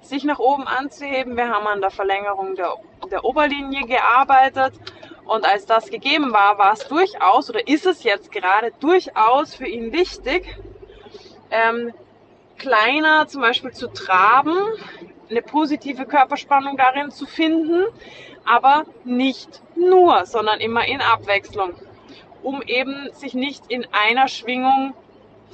sich 0.00 0.22
nach 0.22 0.38
oben 0.38 0.68
anzuheben. 0.68 1.36
Wir 1.36 1.48
haben 1.48 1.66
an 1.66 1.80
der 1.80 1.90
Verlängerung 1.90 2.54
der, 2.54 2.74
der 3.10 3.24
Oberlinie 3.24 3.84
gearbeitet 3.84 4.74
Und 5.26 5.44
als 5.44 5.66
das 5.66 5.90
gegeben 5.90 6.32
war, 6.32 6.58
war 6.58 6.72
es 6.72 6.86
durchaus 6.86 7.50
oder 7.50 7.66
ist 7.66 7.84
es 7.84 8.04
jetzt 8.04 8.30
gerade 8.30 8.72
durchaus 8.78 9.54
für 9.54 9.66
ihn 9.66 9.92
wichtig, 9.92 10.56
ähm, 11.50 11.92
kleiner 12.58 13.26
zum 13.26 13.42
Beispiel 13.42 13.72
zu 13.72 13.88
traben, 13.88 14.56
eine 15.28 15.42
positive 15.42 16.06
Körperspannung 16.06 16.76
darin 16.76 17.10
zu 17.10 17.26
finden, 17.26 17.86
aber 18.44 18.84
nicht 19.04 19.62
nur, 19.74 20.24
sondern 20.26 20.60
immer 20.60 20.86
in 20.86 21.00
Abwechslung, 21.00 21.74
um 22.42 22.62
eben 22.62 23.12
sich 23.12 23.34
nicht 23.34 23.64
in 23.68 23.86
einer 23.92 24.28
Schwingung 24.28 24.94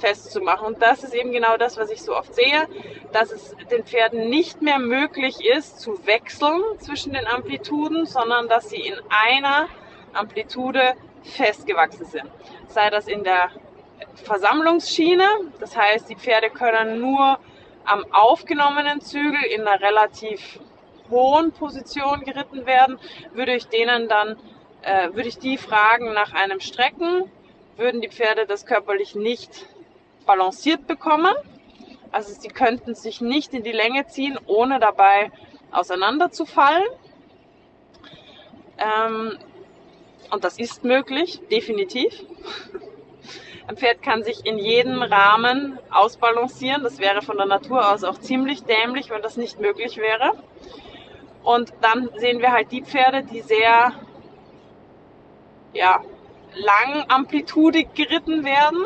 festzumachen. 0.03 0.67
Und 0.67 0.81
das 0.81 1.03
ist 1.03 1.13
eben 1.13 1.31
genau 1.31 1.55
das, 1.55 1.77
was 1.77 1.89
ich 1.89 2.01
so 2.01 2.13
oft 2.15 2.35
sehe, 2.35 2.67
dass 3.13 3.31
es 3.31 3.55
den 3.71 3.85
Pferden 3.85 4.29
nicht 4.29 4.61
mehr 4.61 4.77
möglich 4.79 5.37
ist, 5.45 5.79
zu 5.79 6.05
wechseln 6.05 6.61
zwischen 6.79 7.13
den 7.13 7.25
Amplituden, 7.25 8.05
sondern 8.05 8.49
dass 8.49 8.69
sie 8.69 8.81
in 8.81 8.95
einer 9.09 9.69
Amplitude 10.11 10.93
festgewachsen 11.23 12.05
sind. 12.05 12.29
Sei 12.67 12.89
das 12.89 13.07
in 13.07 13.23
der 13.23 13.49
Versammlungsschiene, 14.25 15.25
das 15.61 15.77
heißt, 15.77 16.09
die 16.09 16.17
Pferde 16.17 16.49
können 16.49 16.99
nur 16.99 17.39
am 17.85 18.05
aufgenommenen 18.11 18.99
Zügel 18.99 19.41
in 19.43 19.61
einer 19.61 19.79
relativ 19.81 20.59
hohen 21.09 21.53
Position 21.53 22.21
geritten 22.25 22.65
werden, 22.65 22.99
würde 23.31 23.55
ich 23.55 23.67
denen 23.67 24.09
dann, 24.09 24.37
äh, 24.81 25.13
würde 25.13 25.29
ich 25.29 25.37
die 25.37 25.57
fragen 25.57 26.13
nach 26.13 26.33
einem 26.33 26.59
Strecken, 26.59 27.31
würden 27.77 28.01
die 28.01 28.09
Pferde 28.09 28.45
das 28.45 28.65
körperlich 28.65 29.15
nicht 29.15 29.65
balanciert 30.25 30.87
bekommen. 30.87 31.33
Also 32.11 32.33
sie 32.33 32.49
könnten 32.49 32.95
sich 32.95 33.21
nicht 33.21 33.53
in 33.53 33.63
die 33.63 33.71
Länge 33.71 34.05
ziehen, 34.07 34.37
ohne 34.45 34.79
dabei 34.79 35.31
auseinanderzufallen. 35.71 36.83
Ähm, 38.77 39.37
und 40.31 40.43
das 40.43 40.57
ist 40.57 40.83
möglich, 40.83 41.41
definitiv. 41.51 42.13
Ein 43.67 43.77
Pferd 43.77 44.01
kann 44.01 44.23
sich 44.23 44.45
in 44.45 44.57
jedem 44.57 45.01
Rahmen 45.01 45.79
ausbalancieren. 45.89 46.83
Das 46.83 46.99
wäre 46.99 47.21
von 47.21 47.37
der 47.37 47.45
Natur 47.45 47.91
aus 47.91 48.03
auch 48.03 48.19
ziemlich 48.19 48.63
dämlich, 48.63 49.09
wenn 49.09 49.21
das 49.21 49.37
nicht 49.37 49.59
möglich 49.59 49.97
wäre. 49.97 50.33
Und 51.43 51.73
dann 51.81 52.09
sehen 52.17 52.39
wir 52.39 52.51
halt 52.51 52.71
die 52.71 52.83
Pferde, 52.83 53.23
die 53.23 53.41
sehr 53.41 53.93
ja, 55.73 56.03
lang 56.55 57.05
amplitudig 57.07 57.93
geritten 57.95 58.43
werden, 58.45 58.83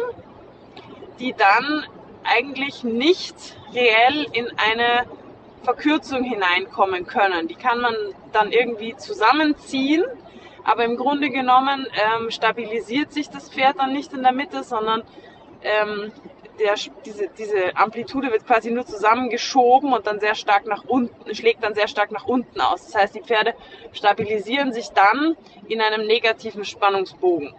die 1.19 1.33
dann 1.33 1.85
eigentlich 2.23 2.83
nicht 2.83 3.35
reell 3.73 4.27
in 4.33 4.47
eine 4.57 5.05
Verkürzung 5.63 6.23
hineinkommen 6.23 7.05
können. 7.07 7.47
Die 7.47 7.55
kann 7.55 7.79
man 7.79 7.95
dann 8.31 8.51
irgendwie 8.51 8.95
zusammenziehen, 8.95 10.03
aber 10.63 10.85
im 10.85 10.97
Grunde 10.97 11.29
genommen 11.29 11.87
ähm, 11.93 12.29
stabilisiert 12.31 13.11
sich 13.11 13.29
das 13.29 13.49
Pferd 13.49 13.79
dann 13.79 13.93
nicht 13.93 14.13
in 14.13 14.23
der 14.23 14.33
Mitte, 14.33 14.63
sondern 14.63 15.03
ähm, 15.61 16.11
der, 16.59 16.75
diese, 17.05 17.29
diese 17.37 17.75
Amplitude 17.75 18.31
wird 18.31 18.45
quasi 18.45 18.71
nur 18.71 18.85
zusammengeschoben 18.85 19.93
und 19.93 20.07
dann 20.07 20.19
sehr 20.19 20.35
stark 20.35 20.65
nach 20.65 20.83
unten, 20.85 21.33
schlägt 21.35 21.63
dann 21.63 21.73
sehr 21.73 21.87
stark 21.87 22.11
nach 22.11 22.25
unten 22.25 22.59
aus. 22.61 22.85
Das 22.85 22.95
heißt, 22.95 23.15
die 23.15 23.21
Pferde 23.21 23.53
stabilisieren 23.93 24.73
sich 24.73 24.89
dann 24.89 25.37
in 25.67 25.81
einem 25.81 26.07
negativen 26.07 26.65
Spannungsbogen. 26.65 27.53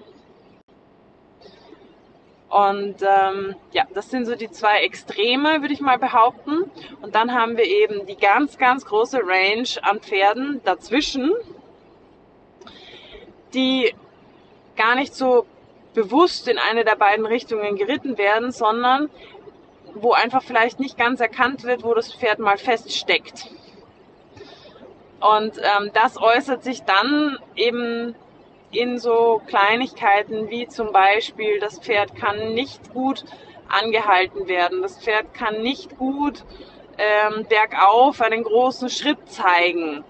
Und 2.49 3.03
ähm, 3.03 3.57
ja, 3.73 3.87
das 3.93 4.11
sind 4.11 4.25
so 4.25 4.35
die 4.35 4.51
zwei 4.51 4.81
Extreme, 4.81 5.61
würde 5.61 5.75
ich 5.75 5.81
mal 5.81 5.99
behaupten. 5.99 6.71
Und 7.03 7.15
dann 7.15 7.35
haben 7.35 7.57
wir 7.57 7.65
eben 7.65 8.07
die 8.07 8.17
ganz, 8.17 8.57
ganz 8.57 8.87
große 8.87 9.21
Range 9.23 9.69
an 9.83 10.01
Pferden 10.01 10.61
dazwischen, 10.65 11.33
die 13.53 13.95
gar 14.77 14.95
nicht 14.95 15.15
so 15.15 15.47
bewusst 15.93 16.49
in 16.49 16.59
eine 16.59 16.85
der 16.85 16.97
beiden 16.97 17.27
Richtungen 17.27 17.77
geritten 17.77 18.17
werden, 18.17 18.51
sondern 18.51 19.11
wo 19.95 20.13
einfach 20.13 20.43
vielleicht 20.43 20.81
nicht 20.81 20.97
ganz 20.97 21.21
erkannt 21.21 21.65
wird, 21.65 21.83
wo 21.83 21.93
das 21.93 22.15
Pferd 22.15 22.39
mal 22.39 22.57
feststeckt. 22.57 23.51
Und 25.21 25.59
ähm, 25.59 25.91
das 25.93 26.17
äußert 26.17 26.63
sich 26.63 26.83
dann 26.85 27.39
eben 27.57 28.15
in 28.71 28.99
so 28.99 29.41
Kleinigkeiten 29.47 30.51
wie 30.51 30.69
zum 30.69 30.93
Beispiel, 30.93 31.59
das 31.61 31.79
Pferd 31.79 32.15
kann 32.17 32.55
nicht 32.55 32.93
gut 32.93 33.25
angehalten 33.69 34.49
werden, 34.49 34.83
das 34.83 34.99
Pferd 34.99 35.35
kann 35.35 35.63
nicht 35.63 35.97
gut 35.99 36.45
ähm, 36.99 37.47
bergauf 37.49 38.21
einen 38.21 38.43
großen 38.43 38.91
Schritt 38.91 39.19
zeigen. 39.31 40.05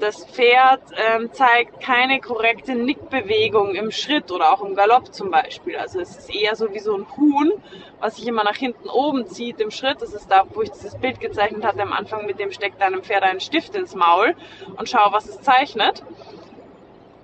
Das 0.00 0.24
Pferd 0.24 0.80
ähm, 0.96 1.30
zeigt 1.30 1.80
keine 1.80 2.20
korrekte 2.20 2.74
Nickbewegung 2.74 3.74
im 3.74 3.90
Schritt 3.90 4.32
oder 4.32 4.50
auch 4.50 4.62
im 4.62 4.74
Galopp 4.74 5.12
zum 5.12 5.30
Beispiel. 5.30 5.76
Also 5.76 6.00
es 6.00 6.16
ist 6.16 6.34
eher 6.34 6.56
so 6.56 6.72
wie 6.72 6.78
so 6.78 6.96
ein 6.96 7.06
Huhn, 7.18 7.52
was 8.00 8.16
sich 8.16 8.26
immer 8.26 8.42
nach 8.42 8.56
hinten 8.56 8.88
oben 8.88 9.26
zieht 9.26 9.60
im 9.60 9.70
Schritt. 9.70 10.00
Das 10.00 10.14
ist 10.14 10.30
da, 10.30 10.44
wo 10.54 10.62
ich 10.62 10.70
dieses 10.70 10.96
Bild 10.96 11.20
gezeichnet 11.20 11.66
hatte 11.66 11.82
am 11.82 11.92
Anfang, 11.92 12.24
mit 12.24 12.38
dem 12.38 12.50
steckt 12.50 12.80
einem 12.80 13.02
Pferd 13.02 13.24
einen 13.24 13.40
Stift 13.40 13.74
ins 13.74 13.94
Maul 13.94 14.34
und 14.78 14.88
schau, 14.88 15.12
was 15.12 15.28
es 15.28 15.42
zeichnet. 15.42 16.02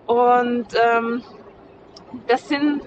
Und 0.07 0.67
ähm, 0.75 1.23
das 2.27 2.49
sind 2.49 2.83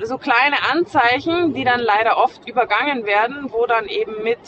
so 0.00 0.18
kleine 0.18 0.56
Anzeichen, 0.70 1.54
die 1.54 1.64
dann 1.64 1.80
leider 1.80 2.16
oft 2.16 2.48
übergangen 2.48 3.04
werden, 3.06 3.52
wo 3.52 3.66
dann 3.66 3.86
eben 3.86 4.22
mit 4.22 4.38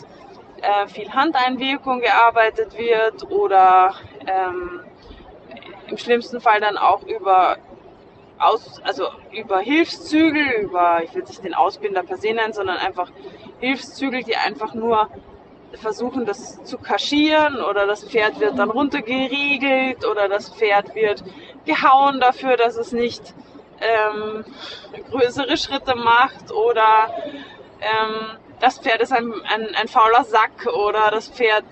äh, 0.60 0.88
viel 0.88 1.12
Handeinwirkung 1.12 2.00
gearbeitet 2.00 2.76
wird 2.76 3.30
oder 3.30 3.94
ähm, 4.26 4.80
im 5.86 5.98
schlimmsten 5.98 6.40
Fall 6.40 6.60
dann 6.60 6.76
auch 6.76 7.02
über 7.04 7.58
aus, 8.38 8.80
also 8.82 9.08
über 9.32 9.60
Hilfszügel, 9.60 10.62
über, 10.62 11.02
ich 11.04 11.14
will 11.14 11.22
nicht 11.22 11.44
den 11.44 11.54
Ausbinder 11.54 12.02
per 12.02 12.16
se 12.16 12.32
nennen, 12.32 12.52
sondern 12.52 12.78
einfach 12.78 13.10
Hilfszügel, 13.60 14.24
die 14.24 14.36
einfach 14.36 14.74
nur 14.74 15.08
versuchen, 15.76 16.24
das 16.26 16.62
zu 16.64 16.78
kaschieren 16.78 17.60
oder 17.62 17.86
das 17.86 18.04
Pferd 18.04 18.40
wird 18.40 18.58
dann 18.58 18.70
runtergeriegelt 18.70 20.04
oder 20.04 20.28
das 20.28 20.50
Pferd 20.50 20.94
wird 20.94 21.22
gehauen 21.64 22.20
dafür, 22.20 22.56
dass 22.56 22.76
es 22.76 22.92
nicht 22.92 23.34
ähm, 23.80 24.44
größere 25.10 25.56
Schritte 25.56 25.94
macht 25.94 26.52
oder 26.52 27.10
ähm, 27.80 28.38
das 28.60 28.78
Pferd 28.78 29.00
ist 29.02 29.12
ein, 29.12 29.32
ein, 29.44 29.74
ein 29.74 29.88
fauler 29.88 30.24
Sack 30.24 30.66
oder 30.66 31.10
das 31.10 31.28
Pferd, 31.28 31.64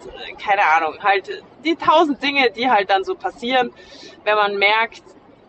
keine 0.44 0.62
Ahnung, 0.66 1.02
halt 1.02 1.42
die 1.64 1.76
tausend 1.76 2.22
Dinge, 2.22 2.50
die 2.50 2.68
halt 2.68 2.90
dann 2.90 3.04
so 3.04 3.14
passieren, 3.14 3.72
wenn 4.24 4.34
man 4.34 4.58
merkt, 4.58 5.02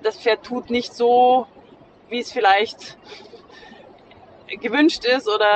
das 0.04 0.18
Pferd 0.18 0.44
tut 0.44 0.70
nicht 0.70 0.94
so, 0.94 1.48
wie 2.10 2.20
es 2.20 2.32
vielleicht 2.32 2.98
gewünscht 4.62 5.06
ist 5.06 5.28
oder 5.28 5.50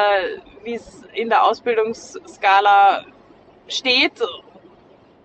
wie 0.64 0.74
es 0.74 1.04
in 1.18 1.30
der 1.30 1.43
Ausbildungsskala 1.43 3.03
steht. 3.68 4.22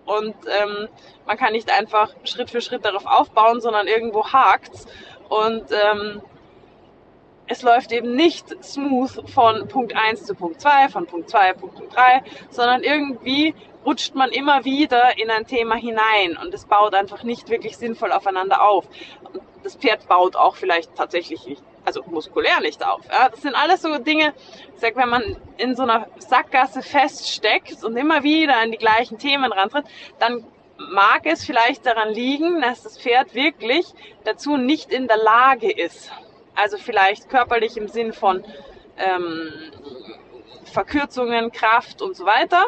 Und 0.04 0.34
ähm, 0.46 0.88
man 1.26 1.36
kann 1.36 1.52
nicht 1.52 1.70
einfach 1.70 2.10
Schritt 2.24 2.50
für 2.50 2.60
Schritt 2.60 2.84
darauf 2.84 3.06
aufbauen, 3.06 3.60
sondern 3.60 3.86
irgendwo 3.86 4.24
hakt's. 4.26 4.86
Und 5.28 5.64
ähm, 5.70 6.22
es 7.46 7.62
läuft 7.62 7.92
eben 7.92 8.16
nicht 8.16 8.64
smooth 8.64 9.30
von 9.30 9.68
Punkt 9.68 9.94
1 9.94 10.24
zu 10.24 10.34
Punkt 10.34 10.60
2, 10.60 10.88
von 10.88 11.06
Punkt 11.06 11.28
2 11.28 11.52
zu 11.52 11.58
Punkt 11.60 11.94
3, 11.94 12.22
sondern 12.50 12.82
irgendwie 12.82 13.54
rutscht 13.84 14.14
man 14.14 14.30
immer 14.30 14.64
wieder 14.64 15.18
in 15.18 15.30
ein 15.30 15.46
Thema 15.46 15.74
hinein 15.74 16.38
und 16.40 16.54
es 16.54 16.64
baut 16.64 16.94
einfach 16.94 17.24
nicht 17.24 17.50
wirklich 17.50 17.76
sinnvoll 17.76 18.12
aufeinander 18.12 18.62
auf. 18.62 18.86
Das 19.62 19.76
Pferd 19.76 20.08
baut 20.08 20.36
auch 20.36 20.56
vielleicht 20.56 20.94
tatsächlich 20.94 21.46
nicht 21.46 21.62
also 21.84 22.02
muskulär 22.06 22.60
nicht 22.60 22.84
auf. 22.84 23.00
Ja? 23.10 23.28
Das 23.28 23.42
sind 23.42 23.54
alles 23.54 23.82
so 23.82 23.96
Dinge, 23.98 24.34
ich 24.74 24.80
sag, 24.80 24.96
wenn 24.96 25.08
man 25.08 25.36
in 25.58 25.74
so 25.74 25.82
einer 25.82 26.08
Sackgasse 26.18 26.82
feststeckt 26.82 27.82
und 27.84 27.96
immer 27.96 28.22
wieder 28.22 28.56
an 28.58 28.72
die 28.72 28.78
gleichen 28.78 29.18
Themen 29.18 29.52
rantritt, 29.52 29.84
dann 30.18 30.44
mag 30.90 31.26
es 31.26 31.44
vielleicht 31.44 31.86
daran 31.86 32.10
liegen, 32.10 32.60
dass 32.60 32.82
das 32.82 32.98
Pferd 32.98 33.34
wirklich 33.34 33.86
dazu 34.24 34.56
nicht 34.56 34.92
in 34.92 35.06
der 35.06 35.18
Lage 35.18 35.70
ist. 35.70 36.10
Also 36.54 36.76
vielleicht 36.76 37.28
körperlich 37.28 37.76
im 37.76 37.88
Sinn 37.88 38.12
von 38.12 38.44
ähm, 38.98 39.52
Verkürzungen, 40.64 41.52
Kraft 41.52 42.02
und 42.02 42.16
so 42.16 42.24
weiter. 42.24 42.64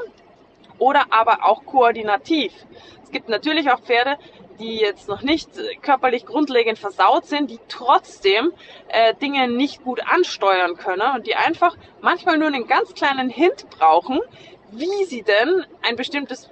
Oder 0.79 1.07
aber 1.11 1.45
auch 1.45 1.65
koordinativ. 1.65 2.53
Es 3.03 3.11
gibt 3.11 3.29
natürlich 3.29 3.71
auch 3.71 3.81
Pferde, 3.81 4.17
die 4.59 4.77
jetzt 4.77 5.09
noch 5.09 5.23
nicht 5.23 5.51
körperlich 5.83 6.27
grundlegend 6.27 6.79
versaut 6.79 7.27
sind, 7.27 7.51
die 7.51 7.59
trotzdem 7.69 8.53
äh, 8.89 9.15
Dinge 9.15 9.49
nicht 9.49 9.85
gut 9.85 10.01
ansteuern 10.07 10.77
können 10.77 11.15
und 11.15 11.27
die 11.27 11.35
einfach 11.35 11.77
manchmal 12.01 12.39
nur 12.39 12.49
einen 12.49 12.67
ganz 12.67 12.95
kleinen 12.95 13.29
Hint 13.29 13.69
brauchen, 13.71 14.21
wie 14.71 15.05
sie 15.05 15.23
denn 15.23 15.65
ein 15.83 15.97
bestimmtes, 15.97 16.51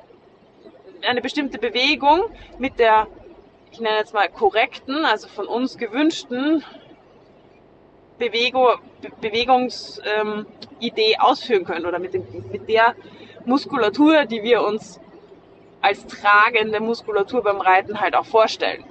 eine 1.02 1.20
bestimmte 1.20 1.58
Bewegung 1.58 2.22
mit 2.58 2.78
der, 2.78 3.06
ich 3.70 3.80
nenne 3.80 3.98
jetzt 3.98 4.14
mal 4.14 4.28
korrekten, 4.28 5.04
also 5.04 5.28
von 5.28 5.46
uns 5.46 5.78
gewünschten 5.78 6.64
Bewegung, 8.18 8.78
Be 9.00 9.10
Bewegungsidee 9.20 11.12
ähm, 11.12 11.20
ausführen 11.20 11.64
können 11.64 11.86
oder 11.86 11.98
mit, 11.98 12.14
dem, 12.14 12.24
mit 12.52 12.68
der 12.68 12.94
Muskulatur, 13.46 14.26
die 14.26 14.42
wir 14.44 14.62
uns 14.62 15.00
als 15.82 16.06
tragende 16.06 16.80
Muskulatur 16.80 17.42
beim 17.42 17.60
Reiten 17.60 18.00
halt 18.00 18.14
auch 18.14 18.24
vorstellen. 18.24 18.84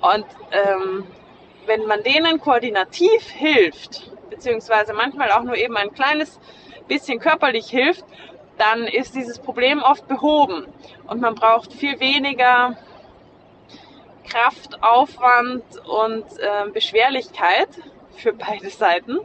Und 0.00 0.26
ähm, 0.50 1.06
wenn 1.66 1.86
man 1.86 2.02
denen 2.02 2.40
koordinativ 2.40 3.30
hilft, 3.30 4.10
beziehungsweise 4.28 4.92
manchmal 4.92 5.30
auch 5.30 5.44
nur 5.44 5.56
eben 5.56 5.76
ein 5.76 5.94
kleines 5.94 6.40
bisschen 6.88 7.20
körperlich 7.20 7.68
hilft, 7.68 8.04
dann 8.58 8.84
ist 8.84 9.14
dieses 9.14 9.38
Problem 9.38 9.80
oft 9.82 10.06
behoben 10.08 10.66
und 11.06 11.20
man 11.20 11.34
braucht 11.34 11.72
viel 11.72 11.98
weniger 12.00 12.76
Kraft, 14.28 14.82
Aufwand 14.82 15.64
und 15.86 16.24
äh, 16.38 16.68
Beschwerlichkeit 16.72 17.68
für 18.16 18.32
beide 18.32 18.70
Seiten. 18.70 19.18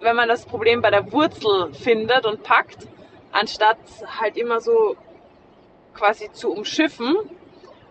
Wenn 0.00 0.16
man 0.16 0.28
das 0.28 0.44
Problem 0.44 0.82
bei 0.82 0.90
der 0.90 1.10
Wurzel 1.12 1.72
findet 1.74 2.26
und 2.26 2.42
packt, 2.42 2.86
anstatt 3.38 3.78
halt 4.20 4.36
immer 4.36 4.60
so 4.60 4.96
quasi 5.94 6.30
zu 6.32 6.52
umschiffen 6.52 7.16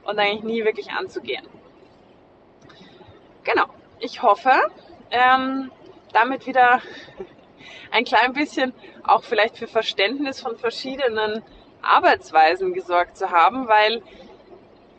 und 0.03 0.19
eigentlich 0.19 0.43
nie 0.43 0.65
wirklich 0.65 0.91
anzugehen. 0.91 1.45
Genau. 3.43 3.65
Ich 3.99 4.21
hoffe, 4.21 4.51
ähm, 5.11 5.71
damit 6.13 6.47
wieder 6.47 6.81
ein 7.91 8.03
klein 8.03 8.33
bisschen 8.33 8.73
auch 9.03 9.23
vielleicht 9.23 9.57
für 9.57 9.67
Verständnis 9.67 10.41
von 10.41 10.57
verschiedenen 10.57 11.43
Arbeitsweisen 11.81 12.73
gesorgt 12.73 13.17
zu 13.17 13.29
haben, 13.29 13.67
weil 13.67 14.01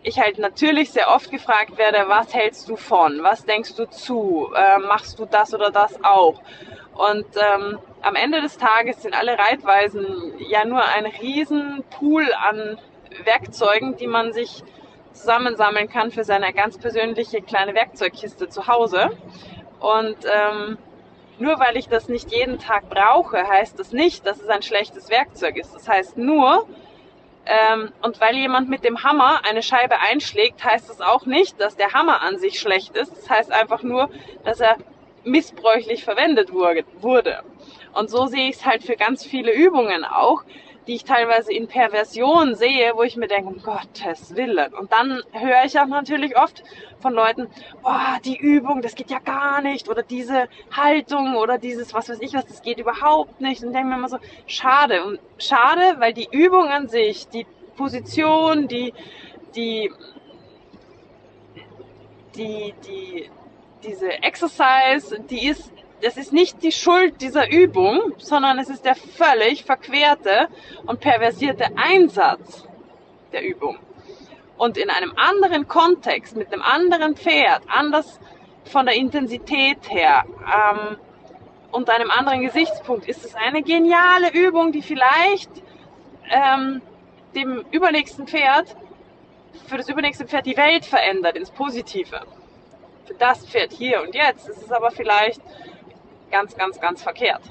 ich 0.02 0.20
halt 0.20 0.38
natürlich 0.38 0.92
sehr 0.92 1.08
oft 1.08 1.30
gefragt 1.32 1.76
werde, 1.76 2.04
was 2.06 2.32
hältst 2.32 2.68
du 2.68 2.76
von, 2.76 3.24
was 3.24 3.44
denkst 3.44 3.74
du 3.74 3.90
zu, 3.90 4.52
äh, 4.54 4.78
machst 4.78 5.18
du 5.18 5.26
das 5.26 5.52
oder 5.52 5.70
das 5.70 6.02
auch. 6.04 6.40
Und 6.94 7.26
ähm, 7.36 7.78
am 8.06 8.14
Ende 8.14 8.40
des 8.40 8.56
Tages 8.56 9.02
sind 9.02 9.18
alle 9.18 9.36
Reitweisen 9.36 10.34
ja 10.38 10.64
nur 10.64 10.82
ein 10.84 11.06
riesen 11.06 11.82
Pool 11.90 12.32
an 12.32 12.78
Werkzeugen, 13.24 13.96
die 13.96 14.06
man 14.06 14.32
sich 14.32 14.62
zusammensammeln 15.12 15.88
kann 15.88 16.12
für 16.12 16.22
seine 16.22 16.52
ganz 16.52 16.78
persönliche 16.78 17.42
kleine 17.42 17.74
Werkzeugkiste 17.74 18.48
zu 18.48 18.68
Hause. 18.68 19.10
Und 19.80 20.18
ähm, 20.24 20.78
nur 21.38 21.58
weil 21.58 21.76
ich 21.76 21.88
das 21.88 22.08
nicht 22.08 22.30
jeden 22.30 22.60
Tag 22.60 22.88
brauche, 22.88 23.38
heißt 23.48 23.76
das 23.76 23.90
nicht, 23.90 24.24
dass 24.24 24.40
es 24.40 24.48
ein 24.48 24.62
schlechtes 24.62 25.10
Werkzeug 25.10 25.56
ist. 25.56 25.74
Das 25.74 25.88
heißt 25.88 26.16
nur, 26.16 26.68
ähm, 27.44 27.92
und 28.02 28.20
weil 28.20 28.36
jemand 28.36 28.68
mit 28.68 28.84
dem 28.84 29.02
Hammer 29.02 29.40
eine 29.48 29.64
Scheibe 29.64 29.96
einschlägt, 29.98 30.64
heißt 30.64 30.88
das 30.88 31.00
auch 31.00 31.26
nicht, 31.26 31.60
dass 31.60 31.74
der 31.76 31.92
Hammer 31.92 32.22
an 32.22 32.38
sich 32.38 32.60
schlecht 32.60 32.96
ist. 32.96 33.16
Das 33.16 33.28
heißt 33.28 33.52
einfach 33.52 33.82
nur, 33.82 34.10
dass 34.44 34.60
er 34.60 34.76
missbräuchlich 35.24 36.04
verwendet 36.04 36.52
wurde. 36.52 37.42
Und 37.96 38.10
so 38.10 38.26
sehe 38.26 38.48
ich 38.48 38.56
es 38.56 38.66
halt 38.66 38.82
für 38.84 38.96
ganz 38.96 39.24
viele 39.24 39.52
Übungen 39.52 40.04
auch 40.04 40.44
die 40.86 40.94
ich 40.94 41.04
teilweise 41.04 41.52
in 41.52 41.66
Perversion 41.66 42.54
sehe, 42.54 42.92
wo 42.94 43.02
ich 43.02 43.16
mir 43.16 43.26
denke, 43.26 43.48
um 43.48 43.62
Gottes 43.62 44.36
Willen. 44.36 44.72
Und 44.74 44.92
dann 44.92 45.22
höre 45.32 45.64
ich 45.64 45.78
auch 45.80 45.86
natürlich 45.86 46.36
oft 46.36 46.62
von 47.00 47.12
Leuten, 47.12 47.48
oh, 47.82 48.18
die 48.24 48.36
Übung, 48.36 48.82
das 48.82 48.94
geht 48.94 49.10
ja 49.10 49.18
gar 49.18 49.60
nicht. 49.62 49.88
Oder 49.88 50.02
diese 50.02 50.48
Haltung 50.70 51.34
oder 51.36 51.58
dieses, 51.58 51.92
was 51.92 52.08
weiß 52.08 52.18
ich 52.20 52.34
was, 52.34 52.46
das 52.46 52.62
geht 52.62 52.78
überhaupt 52.78 53.40
nicht. 53.40 53.64
Und 53.64 53.72
denke 53.72 53.88
mir 53.88 53.96
immer 53.96 54.08
so, 54.08 54.18
schade. 54.46 55.04
Und 55.04 55.18
schade, 55.38 55.96
weil 55.98 56.12
die 56.12 56.28
Übung 56.30 56.68
an 56.68 56.88
sich, 56.88 57.26
die 57.28 57.46
Position, 57.76 58.68
die, 58.68 58.94
die, 59.56 59.90
die, 62.36 62.74
die, 62.86 63.30
diese 63.82 64.10
Exercise, 64.22 65.18
die 65.28 65.48
ist 65.48 65.72
das 66.02 66.16
ist 66.16 66.32
nicht 66.32 66.62
die 66.62 66.72
Schuld 66.72 67.20
dieser 67.20 67.50
Übung, 67.50 68.14
sondern 68.18 68.58
es 68.58 68.68
ist 68.68 68.84
der 68.84 68.94
völlig 68.94 69.64
verquerte 69.64 70.48
und 70.86 71.00
perversierte 71.00 71.66
Einsatz 71.76 72.66
der 73.32 73.42
Übung. 73.42 73.78
Und 74.58 74.78
in 74.78 74.90
einem 74.90 75.12
anderen 75.16 75.68
Kontext, 75.68 76.36
mit 76.36 76.52
einem 76.52 76.62
anderen 76.62 77.16
Pferd, 77.16 77.62
anders 77.68 78.20
von 78.64 78.86
der 78.86 78.94
Intensität 78.94 79.90
her 79.90 80.24
ähm, 80.26 80.96
und 81.72 81.90
einem 81.90 82.10
anderen 82.10 82.40
Gesichtspunkt, 82.40 83.06
ist 83.06 83.24
es 83.24 83.34
eine 83.34 83.62
geniale 83.62 84.32
Übung, 84.32 84.72
die 84.72 84.82
vielleicht 84.82 85.50
ähm, 86.30 86.80
dem 87.34 87.64
übernächsten 87.70 88.26
Pferd, 88.26 88.76
für 89.66 89.76
das 89.76 89.88
übernächste 89.88 90.26
Pferd 90.26 90.46
die 90.46 90.56
Welt 90.56 90.84
verändert 90.84 91.36
ins 91.36 91.50
Positive. 91.50 92.20
Für 93.06 93.14
das 93.14 93.46
Pferd 93.46 93.72
hier 93.72 94.02
und 94.02 94.14
jetzt 94.14 94.48
ist 94.48 94.62
es 94.62 94.72
aber 94.72 94.90
vielleicht 94.90 95.40
ganz, 96.30 96.56
ganz, 96.56 96.80
ganz 96.80 97.02
verkehrt. 97.02 97.42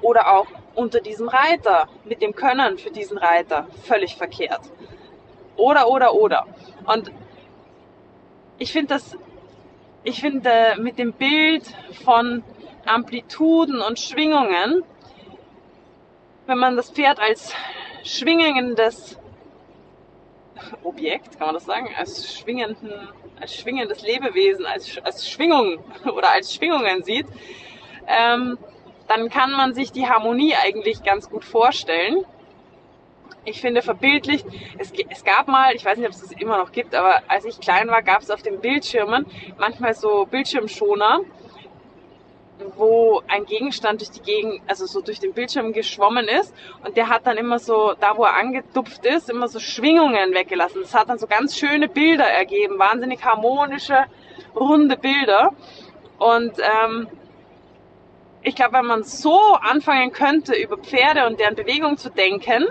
Oder 0.00 0.32
auch 0.32 0.46
unter 0.74 1.00
diesem 1.00 1.28
Reiter, 1.28 1.88
mit 2.04 2.22
dem 2.22 2.34
Können 2.34 2.78
für 2.78 2.90
diesen 2.90 3.18
Reiter, 3.18 3.66
völlig 3.84 4.16
verkehrt. 4.16 4.62
Oder, 5.56 5.88
oder, 5.88 6.14
oder. 6.14 6.46
Und 6.86 7.12
ich 8.58 8.72
finde 8.72 8.94
das, 8.94 9.16
ich 10.02 10.20
finde 10.20 10.76
mit 10.78 10.98
dem 10.98 11.12
Bild 11.12 11.64
von 12.04 12.42
Amplituden 12.84 13.80
und 13.80 13.98
Schwingungen, 13.98 14.82
wenn 16.46 16.58
man 16.58 16.76
das 16.76 16.90
Pferd 16.90 17.20
als 17.20 17.54
schwingendes 18.02 19.18
Objekt, 20.82 21.38
kann 21.38 21.48
man 21.48 21.54
das 21.54 21.64
sagen, 21.64 21.88
als 21.96 22.36
schwingenden, 22.36 23.08
als 23.42 23.56
schwingendes 23.56 24.02
Lebewesen, 24.02 24.64
als, 24.64 24.98
als 25.02 25.28
Schwingung 25.28 25.78
oder 26.04 26.30
als 26.30 26.54
Schwingungen 26.54 27.02
sieht, 27.02 27.26
ähm, 28.06 28.56
dann 29.08 29.28
kann 29.28 29.52
man 29.52 29.74
sich 29.74 29.90
die 29.92 30.08
Harmonie 30.08 30.54
eigentlich 30.54 31.02
ganz 31.02 31.28
gut 31.28 31.44
vorstellen. 31.44 32.24
Ich 33.44 33.60
finde 33.60 33.82
verbildlicht, 33.82 34.46
es, 34.78 34.92
es 35.10 35.24
gab 35.24 35.48
mal, 35.48 35.74
ich 35.74 35.84
weiß 35.84 35.98
nicht, 35.98 36.06
ob 36.06 36.12
es 36.12 36.20
das 36.20 36.30
immer 36.30 36.56
noch 36.58 36.70
gibt, 36.70 36.94
aber 36.94 37.22
als 37.26 37.44
ich 37.44 37.58
klein 37.58 37.88
war, 37.88 38.02
gab 38.02 38.22
es 38.22 38.30
auf 38.30 38.42
den 38.42 38.60
Bildschirmen 38.60 39.26
manchmal 39.58 39.94
so 39.94 40.24
Bildschirmschoner, 40.26 41.22
wo 42.76 43.22
ein 43.28 43.44
Gegenstand 43.46 44.00
durch 44.00 44.10
die 44.10 44.20
Gegend, 44.20 44.62
also 44.66 44.86
so 44.86 45.00
durch 45.00 45.20
den 45.20 45.32
Bildschirm 45.32 45.72
geschwommen 45.72 46.28
ist 46.28 46.54
und 46.84 46.96
der 46.96 47.08
hat 47.08 47.26
dann 47.26 47.36
immer 47.36 47.58
so, 47.58 47.94
da 47.98 48.16
wo 48.16 48.24
er 48.24 48.36
angetupft 48.36 49.04
ist, 49.06 49.30
immer 49.30 49.48
so 49.48 49.58
Schwingungen 49.58 50.34
weggelassen. 50.34 50.82
Das 50.82 50.94
hat 50.94 51.08
dann 51.08 51.18
so 51.18 51.26
ganz 51.26 51.56
schöne 51.56 51.88
Bilder 51.88 52.24
ergeben, 52.24 52.78
wahnsinnig 52.78 53.24
harmonische, 53.24 54.04
runde 54.54 54.96
Bilder. 54.96 55.52
Und 56.18 56.52
ähm, 56.58 57.08
ich 58.42 58.54
glaube, 58.54 58.74
wenn 58.74 58.86
man 58.86 59.04
so 59.04 59.38
anfangen 59.60 60.12
könnte, 60.12 60.54
über 60.54 60.76
Pferde 60.76 61.26
und 61.26 61.38
deren 61.38 61.54
Bewegung 61.54 61.96
zu 61.96 62.10
denken 62.10 62.66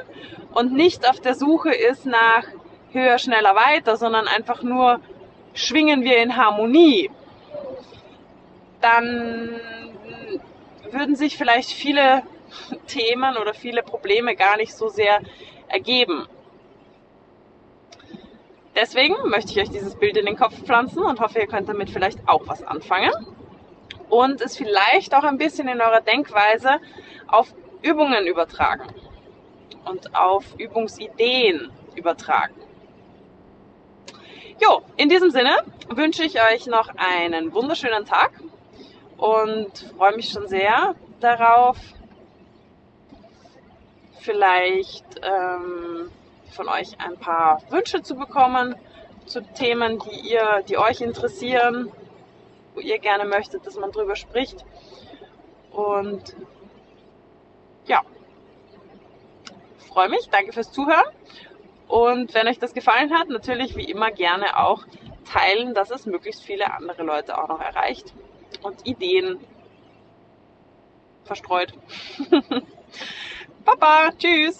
und 0.54 0.74
nicht 0.74 1.10
auf 1.10 1.20
der 1.20 1.36
Suche 1.36 1.74
ist 1.74 2.06
nach 2.06 2.44
höher, 2.92 3.18
schneller, 3.18 3.56
weiter, 3.56 3.96
sondern 3.96 4.28
einfach 4.28 4.64
nur 4.64 5.00
schwingen 5.54 6.04
wir 6.04 6.18
in 6.18 6.36
Harmonie, 6.36 7.10
dann 8.82 9.60
würden 10.94 11.16
sich 11.16 11.38
vielleicht 11.38 11.72
viele 11.72 12.24
Themen 12.88 13.38
oder 13.38 13.54
viele 13.54 13.84
Probleme 13.84 14.36
gar 14.36 14.58
nicht 14.58 14.74
so 14.74 14.90
sehr 14.90 15.22
ergeben. 15.68 16.28
Deswegen 18.76 19.16
möchte 19.26 19.52
ich 19.52 19.60
euch 19.60 19.70
dieses 19.70 19.96
Bild 19.96 20.18
in 20.18 20.26
den 20.26 20.38
Kopf 20.38 20.56
pflanzen 20.64 21.04
und 21.04 21.20
hoffe, 21.20 21.40
ihr 21.40 21.48
könnt 21.48 21.68
damit 21.68 21.90
vielleicht 21.90 22.20
auch 22.28 22.48
was 22.48 22.64
anfangen 22.64 23.12
und 24.10 24.42
es 24.42 24.58
vielleicht 24.58 25.14
auch 25.14 25.24
ein 25.24 25.38
bisschen 25.38 25.68
in 25.68 25.82
eurer 25.82 26.02
Denkweise 26.02 26.80
auf 27.28 27.54
Übungen 27.82 28.28
übertragen 28.28 28.88
und 29.86 30.16
auf 30.16 30.46
Übungsideen 30.58 31.72
übertragen. 31.96 32.56
Jo, 34.62 34.84
in 34.96 35.10
diesem 35.10 35.32
Sinne 35.32 35.58
wünsche 35.90 36.24
ich 36.24 36.40
euch 36.42 36.68
noch 36.68 36.90
einen 36.96 37.54
wunderschönen 37.54 38.06
Tag 38.06 38.32
und 39.22 39.78
freue 39.98 40.16
mich 40.16 40.30
schon 40.30 40.48
sehr 40.48 40.96
darauf, 41.20 41.78
vielleicht 44.20 45.06
ähm, 45.22 46.10
von 46.52 46.68
euch 46.68 47.00
ein 47.00 47.18
paar 47.18 47.62
Wünsche 47.70 48.02
zu 48.02 48.16
bekommen 48.16 48.76
zu 49.28 49.44
Themen, 49.44 50.00
die 50.00 50.32
ihr, 50.32 50.64
die 50.68 50.78
euch 50.80 51.02
interessieren, 51.02 51.92
wo 52.74 52.80
ihr 52.80 52.98
gerne 52.98 53.26
möchtet, 53.26 53.68
dass 53.68 53.76
man 53.78 53.92
drüber 53.92 54.16
spricht. 54.16 54.66
Und 55.72 56.36
ja, 57.86 58.02
freue 59.88 60.10
mich, 60.10 60.30
danke 60.32 60.52
fürs 60.52 60.72
Zuhören. 60.72 61.06
Und 61.88 62.34
wenn 62.34 62.48
euch 62.48 62.58
das 62.58 62.74
gefallen 62.74 63.16
hat, 63.16 63.30
natürlich 63.30 63.76
wie 63.76 63.86
immer 63.86 64.10
gerne 64.10 64.58
auch 64.58 64.84
teilen, 65.32 65.76
dass 65.76 65.92
es 65.92 66.08
möglichst 66.08 66.42
viele 66.42 66.74
andere 66.74 67.04
Leute 67.04 67.38
auch 67.38 67.48
noch 67.48 67.62
erreicht 67.62 68.16
und 68.62 68.86
Ideen 68.86 69.40
verstreut. 71.26 71.74
Papa, 73.66 74.10
tschüss! 74.18 74.58